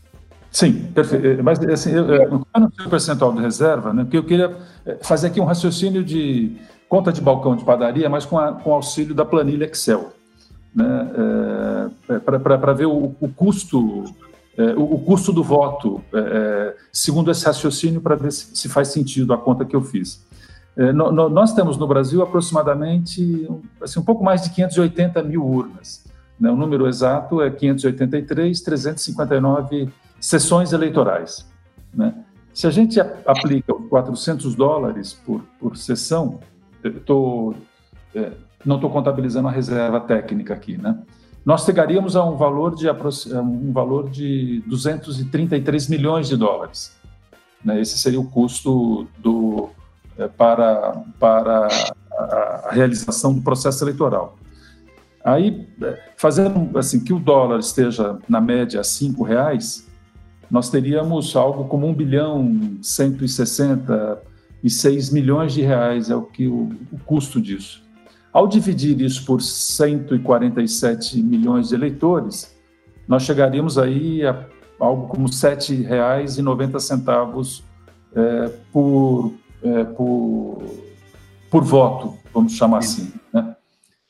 Sim, 0.50 0.90
perfeito. 0.92 1.26
É, 1.26 1.42
mas 1.42 1.60
assim, 1.60 1.92
eu, 1.92 2.12
eu 2.12 2.44
não 2.58 2.72
sei 2.76 2.86
o 2.86 2.90
percentual 2.90 3.32
de 3.32 3.40
reserva, 3.40 3.92
né? 3.92 4.02
Porque 4.02 4.18
eu 4.18 4.24
queria 4.24 4.56
é, 4.84 4.98
fazer 5.00 5.28
aqui 5.28 5.40
um 5.40 5.44
raciocínio 5.44 6.02
de 6.02 6.56
conta 6.88 7.12
de 7.12 7.20
balcão 7.20 7.54
de 7.54 7.64
padaria, 7.64 8.10
mas 8.10 8.26
com, 8.26 8.38
a, 8.38 8.52
com 8.52 8.74
auxílio 8.74 9.14
da 9.14 9.24
planilha 9.24 9.64
Excel 9.64 10.12
né, 10.74 11.10
é, 12.08 12.18
para 12.18 12.72
ver 12.72 12.86
o, 12.86 13.14
o 13.20 13.28
custo 13.28 14.04
é, 14.56 14.74
o, 14.76 14.98
custo 14.98 15.32
do 15.32 15.42
voto, 15.42 16.02
é, 16.12 16.76
segundo 16.92 17.30
esse 17.30 17.44
raciocínio, 17.46 18.02
para 18.02 18.16
ver 18.16 18.30
se, 18.30 18.68
faz 18.68 18.88
sentido 18.88 19.32
a 19.32 19.38
conta 19.38 19.64
que 19.64 19.74
eu 19.74 19.82
fiz. 19.82 20.24
Nós 20.94 21.52
temos 21.52 21.76
no 21.76 21.86
Brasil 21.86 22.22
aproximadamente 22.22 23.46
assim, 23.80 24.00
um 24.00 24.02
pouco 24.02 24.24
mais 24.24 24.42
de 24.42 24.50
580 24.50 25.22
mil 25.22 25.44
urnas. 25.44 26.02
Né? 26.40 26.50
O 26.50 26.56
número 26.56 26.88
exato 26.88 27.42
é 27.42 27.50
583, 27.50 28.60
359 28.62 29.90
sessões 30.18 30.72
eleitorais. 30.72 31.46
Né? 31.92 32.14
Se 32.54 32.66
a 32.66 32.70
gente 32.70 32.98
aplica 33.00 33.74
400 33.74 34.54
dólares 34.54 35.12
por, 35.12 35.42
por 35.60 35.76
sessão, 35.76 36.40
estou 36.82 37.54
não 38.64 38.76
estou 38.76 38.90
contabilizando 38.90 39.48
a 39.48 39.50
reserva 39.50 40.00
técnica 40.00 40.54
aqui, 40.54 40.76
né? 40.76 40.98
Nós 41.44 41.64
chegaríamos 41.64 42.14
a 42.14 42.24
um 42.24 42.36
valor 42.36 42.72
de 42.74 42.88
um 42.88 43.72
valor 43.72 44.08
de 44.08 44.62
233 44.66 45.88
milhões 45.88 46.28
de 46.28 46.36
dólares. 46.36 46.96
Né? 47.64 47.80
Esse 47.80 47.98
seria 47.98 48.20
o 48.20 48.30
custo 48.30 49.08
do 49.18 49.70
é, 50.16 50.28
para 50.28 51.02
para 51.18 51.66
a, 52.12 52.68
realização 52.70 53.34
do 53.34 53.42
processo 53.42 53.82
eleitoral. 53.82 54.38
Aí, 55.24 55.68
é, 55.82 55.98
fazendo 56.16 56.78
assim 56.78 57.02
que 57.02 57.12
o 57.12 57.18
dólar 57.18 57.58
esteja 57.58 58.20
na 58.28 58.40
média 58.40 58.78
a 58.80 58.84
cinco 58.84 59.24
reais, 59.24 59.88
nós 60.50 60.70
teríamos 60.70 61.34
algo 61.34 61.64
como 61.64 61.88
um 61.88 61.94
bilhão 61.94 62.78
166 62.82 65.10
milhões 65.10 65.54
de 65.54 65.62
reais 65.62 66.10
é 66.10 66.14
o 66.14 66.22
que 66.22 66.46
o, 66.46 66.70
o 66.92 66.98
custo 67.04 67.40
disso. 67.40 67.81
Ao 68.32 68.48
dividir 68.48 68.98
isso 69.00 69.26
por 69.26 69.42
147 69.42 71.22
milhões 71.22 71.68
de 71.68 71.74
eleitores, 71.74 72.56
nós 73.06 73.24
chegaríamos 73.24 73.78
aí 73.78 74.26
a 74.26 74.46
algo 74.82 75.06
como 75.06 75.26
R$ 75.26 75.32
7,90 75.32 77.62
é, 78.14 78.50
por, 78.72 79.32
é, 79.62 79.84
por, 79.84 80.64
por 81.48 81.62
voto, 81.62 82.18
vamos 82.34 82.54
chamar 82.54 82.78
assim. 82.78 83.12
Né? 83.32 83.54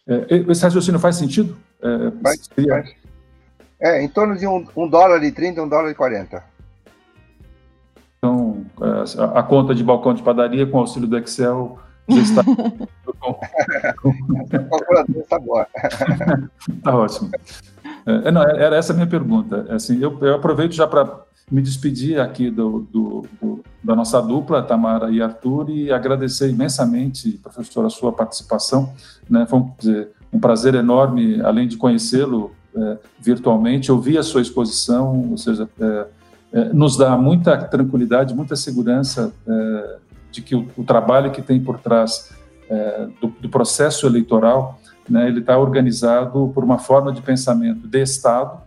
É, 0.09 0.27
esse 0.49 0.62
raciocínio 0.62 0.99
faz 0.99 1.16
sentido? 1.16 1.55
É, 1.82 2.11
faz, 2.23 2.49
faz. 2.69 2.94
É, 3.81 4.03
em 4.03 4.09
torno 4.09 4.35
de 4.36 4.47
um, 4.47 4.66
um 4.74 4.89
dólar 4.89 5.23
e 5.23 5.31
30, 5.31 5.62
um 5.62 5.69
dólar 5.69 5.90
e 5.90 5.94
40. 5.94 6.43
Então, 8.16 8.65
é, 8.81 9.03
a 9.39 9.43
conta 9.43 9.74
de 9.74 9.85
balcão 9.85 10.15
de 10.15 10.23
padaria 10.23 10.66
com 10.66 10.78
auxílio 10.78 11.07
do 11.07 11.19
Excel 11.19 11.78
está. 12.08 12.42
Está 16.68 16.96
ótimo. 16.96 17.30
É, 18.04 18.30
não, 18.30 18.42
era 18.42 18.76
essa 18.76 18.92
a 18.92 18.96
minha 18.96 19.06
pergunta. 19.06 19.66
Assim, 19.70 20.00
eu, 20.00 20.18
eu 20.20 20.34
aproveito 20.34 20.72
já 20.72 20.86
para 20.86 21.22
me 21.50 21.62
despedir 21.62 22.18
aqui 22.20 22.50
do, 22.50 22.86
do, 22.90 23.26
do, 23.40 23.64
da 23.82 23.94
nossa 23.94 24.20
dupla, 24.20 24.62
Tamara 24.62 25.10
e 25.10 25.22
Arthur, 25.22 25.70
e 25.70 25.92
agradecer 25.92 26.48
imensamente, 26.48 27.38
professor, 27.42 27.84
a 27.84 27.90
sua 27.90 28.12
participação. 28.12 28.92
Né? 29.28 29.46
Foi 29.46 29.58
um, 29.58 29.70
dizer, 29.78 30.10
um 30.32 30.40
prazer 30.40 30.74
enorme, 30.74 31.40
além 31.42 31.68
de 31.68 31.76
conhecê-lo 31.76 32.52
é, 32.74 32.98
virtualmente, 33.20 33.92
ouvir 33.92 34.18
a 34.18 34.22
sua 34.22 34.40
exposição, 34.40 35.30
ou 35.30 35.36
seja, 35.36 35.68
é, 35.78 36.06
é, 36.52 36.64
nos 36.72 36.96
dá 36.96 37.16
muita 37.16 37.56
tranquilidade, 37.56 38.34
muita 38.34 38.56
segurança 38.56 39.32
é, 39.46 39.96
de 40.32 40.42
que 40.42 40.56
o, 40.56 40.66
o, 40.76 40.82
trabalho 40.82 41.30
que 41.30 41.42
tem 41.42 41.60
por 41.60 41.78
trás 41.78 42.30
é, 42.68 43.06
do, 43.20 43.28
do, 43.28 43.48
processo 43.48 44.06
eleitoral, 44.06 44.80
né, 45.09 45.28
ele 45.28 45.40
está 45.40 45.59
organizado 45.59 46.50
por 46.54 46.64
uma 46.64 46.78
forma 46.78 47.12
de 47.12 47.20
pensamento 47.20 47.86
de 47.86 48.02
Estado, 48.02 48.60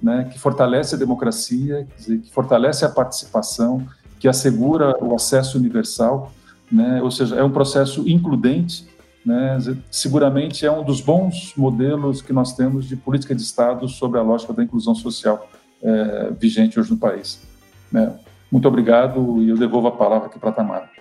né, 0.00 0.28
que 0.30 0.38
fortalece 0.38 0.94
a 0.94 0.98
democracia, 0.98 1.88
dizer, 1.96 2.20
que 2.20 2.30
fortalece 2.30 2.84
a 2.84 2.88
participação, 2.88 3.84
que 4.20 4.28
assegura 4.28 4.94
o 5.02 5.14
acesso 5.14 5.58
universal, 5.58 6.30
né, 6.70 7.02
ou 7.02 7.10
seja, 7.10 7.36
é 7.36 7.42
um 7.42 7.50
processo 7.50 8.06
includente, 8.08 8.86
né, 9.24 9.58
seguramente 9.90 10.64
é 10.64 10.70
um 10.70 10.84
dos 10.84 11.00
bons 11.00 11.54
modelos 11.56 12.20
que 12.22 12.32
nós 12.32 12.52
temos 12.52 12.84
de 12.84 12.94
política 12.94 13.34
de 13.34 13.42
Estado 13.42 13.88
sobre 13.88 14.20
a 14.20 14.22
lógica 14.22 14.52
da 14.52 14.62
inclusão 14.62 14.94
social 14.94 15.48
é, 15.82 16.30
vigente 16.38 16.78
hoje 16.78 16.90
no 16.90 16.98
país. 16.98 17.40
Né. 17.90 18.12
Muito 18.50 18.68
obrigado 18.68 19.42
e 19.42 19.48
eu 19.48 19.56
devolvo 19.56 19.88
a 19.88 19.92
palavra 19.92 20.28
aqui 20.28 20.38
para 20.38 20.50
a 20.50 20.52
Tamara. 20.52 20.95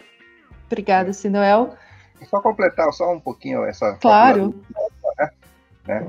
Obrigada, 0.66 1.14
Sinoel. 1.14 1.76
Só 2.30 2.42
completar 2.42 2.92
só 2.94 3.12
um 3.12 3.20
pouquinho 3.20 3.66
essa. 3.66 3.94
Claro. 4.02 4.56
Né? 5.88 6.06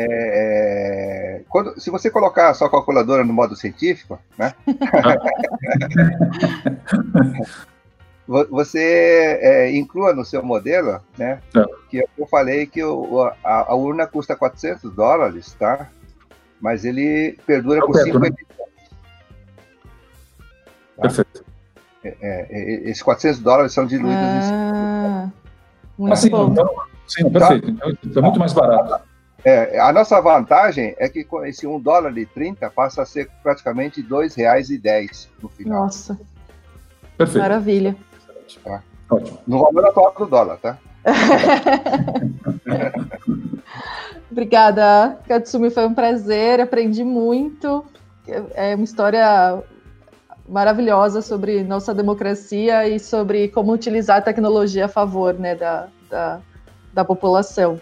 É, 0.00 0.06
é, 0.10 1.42
quando, 1.48 1.80
se 1.80 1.90
você 1.90 2.08
colocar 2.08 2.50
a 2.50 2.54
sua 2.54 2.70
calculadora 2.70 3.24
no 3.24 3.32
modo 3.32 3.56
científico, 3.56 4.16
né? 4.38 4.54
você 8.48 9.40
é, 9.42 9.76
inclua 9.76 10.14
no 10.14 10.24
seu 10.24 10.40
modelo, 10.40 11.00
né? 11.16 11.40
É. 11.56 11.64
Que 11.90 12.04
eu 12.16 12.26
falei 12.28 12.64
que 12.66 12.84
o, 12.84 13.24
a, 13.42 13.72
a, 13.72 13.74
urna 13.74 14.06
custa 14.06 14.36
400 14.36 14.94
dólares, 14.94 15.56
tá? 15.58 15.90
Mas 16.60 16.84
ele 16.84 17.36
perdura 17.44 17.84
por 17.84 17.96
5 17.96 18.18
né? 18.20 18.28
edições. 18.28 18.70
Tá? 20.96 21.02
Perfeito. 21.02 21.47
É, 22.04 22.16
é, 22.20 22.90
esses 22.90 23.02
400 23.02 23.40
dólares 23.40 23.72
são 23.72 23.86
diluídos 23.86 24.16
ah, 24.16 25.26
em... 25.26 26.02
Muito 26.02 26.12
assim, 26.12 26.30
bom. 26.30 26.52
Então, 26.52 26.70
sim, 27.06 27.30
perfeito. 27.30 27.74
Tá? 27.74 27.90
Então, 28.04 28.22
é 28.22 28.24
muito 28.24 28.38
mais 28.38 28.52
barato. 28.52 29.02
É, 29.44 29.78
a 29.78 29.92
nossa 29.92 30.20
vantagem 30.20 30.96
é 30.98 31.08
que 31.08 31.22
com 31.24 31.44
esse 31.44 31.66
1 31.66 31.80
dólar 31.80 32.16
e 32.18 32.26
30 32.26 32.68
passa 32.70 33.02
a 33.02 33.06
ser 33.06 33.30
praticamente 33.42 34.00
R$ 34.00 34.08
2,10 34.08 35.28
no 35.42 35.48
final. 35.48 35.84
Nossa. 35.84 36.18
Perfeito. 37.16 37.42
Maravilha. 37.42 37.96
Tá? 38.64 38.82
No 39.46 39.62
valor 39.62 39.86
atual 39.86 40.14
do 40.18 40.26
dólar, 40.26 40.58
tá? 40.58 40.76
Obrigada, 44.30 45.18
Katsumi. 45.26 45.70
Foi 45.70 45.86
um 45.86 45.94
prazer, 45.94 46.60
aprendi 46.60 47.02
muito. 47.02 47.82
É 48.54 48.74
uma 48.74 48.84
história 48.84 49.62
maravilhosa 50.48 51.20
sobre 51.20 51.62
nossa 51.62 51.94
democracia 51.94 52.88
e 52.88 52.98
sobre 52.98 53.48
como 53.48 53.72
utilizar 53.72 54.18
a 54.18 54.22
tecnologia 54.22 54.86
a 54.86 54.88
favor 54.88 55.34
né, 55.34 55.54
da, 55.54 55.88
da, 56.10 56.40
da 56.92 57.04
população. 57.04 57.78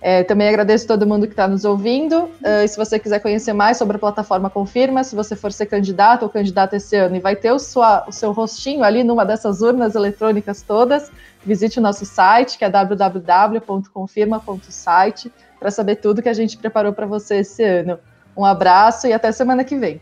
É, 0.00 0.22
também 0.22 0.48
agradeço 0.48 0.86
todo 0.86 1.06
mundo 1.06 1.26
que 1.26 1.32
está 1.32 1.48
nos 1.48 1.64
ouvindo. 1.64 2.24
Uh, 2.24 2.62
e 2.64 2.68
se 2.68 2.76
você 2.76 2.98
quiser 2.98 3.18
conhecer 3.18 3.52
mais 3.52 3.76
sobre 3.78 3.96
a 3.96 3.98
plataforma 3.98 4.50
Confirma, 4.50 5.02
se 5.02 5.16
você 5.16 5.34
for 5.34 5.50
ser 5.52 5.66
candidato 5.66 6.22
ou 6.22 6.28
candidata 6.28 6.76
esse 6.76 6.94
ano 6.96 7.16
e 7.16 7.20
vai 7.20 7.34
ter 7.34 7.50
o, 7.50 7.58
sua, 7.58 8.04
o 8.06 8.12
seu 8.12 8.30
rostinho 8.32 8.84
ali 8.84 9.02
numa 9.02 9.24
dessas 9.24 9.62
urnas 9.62 9.94
eletrônicas 9.94 10.60
todas, 10.62 11.10
visite 11.44 11.78
o 11.78 11.82
nosso 11.82 12.04
site, 12.04 12.58
que 12.58 12.64
é 12.64 12.70
www.confirma.site, 12.70 15.32
para 15.58 15.70
saber 15.70 15.96
tudo 15.96 16.20
que 16.22 16.28
a 16.28 16.34
gente 16.34 16.58
preparou 16.58 16.92
para 16.92 17.06
você 17.06 17.38
esse 17.38 17.64
ano. 17.64 17.98
Um 18.36 18.44
abraço 18.44 19.06
e 19.06 19.14
até 19.14 19.32
semana 19.32 19.64
que 19.64 19.76
vem. 19.76 19.98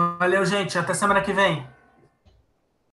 Valeu, 0.00 0.46
gente. 0.46 0.78
Até 0.78 0.94
semana 0.94 1.20
que 1.20 1.32
vem. 1.32 1.66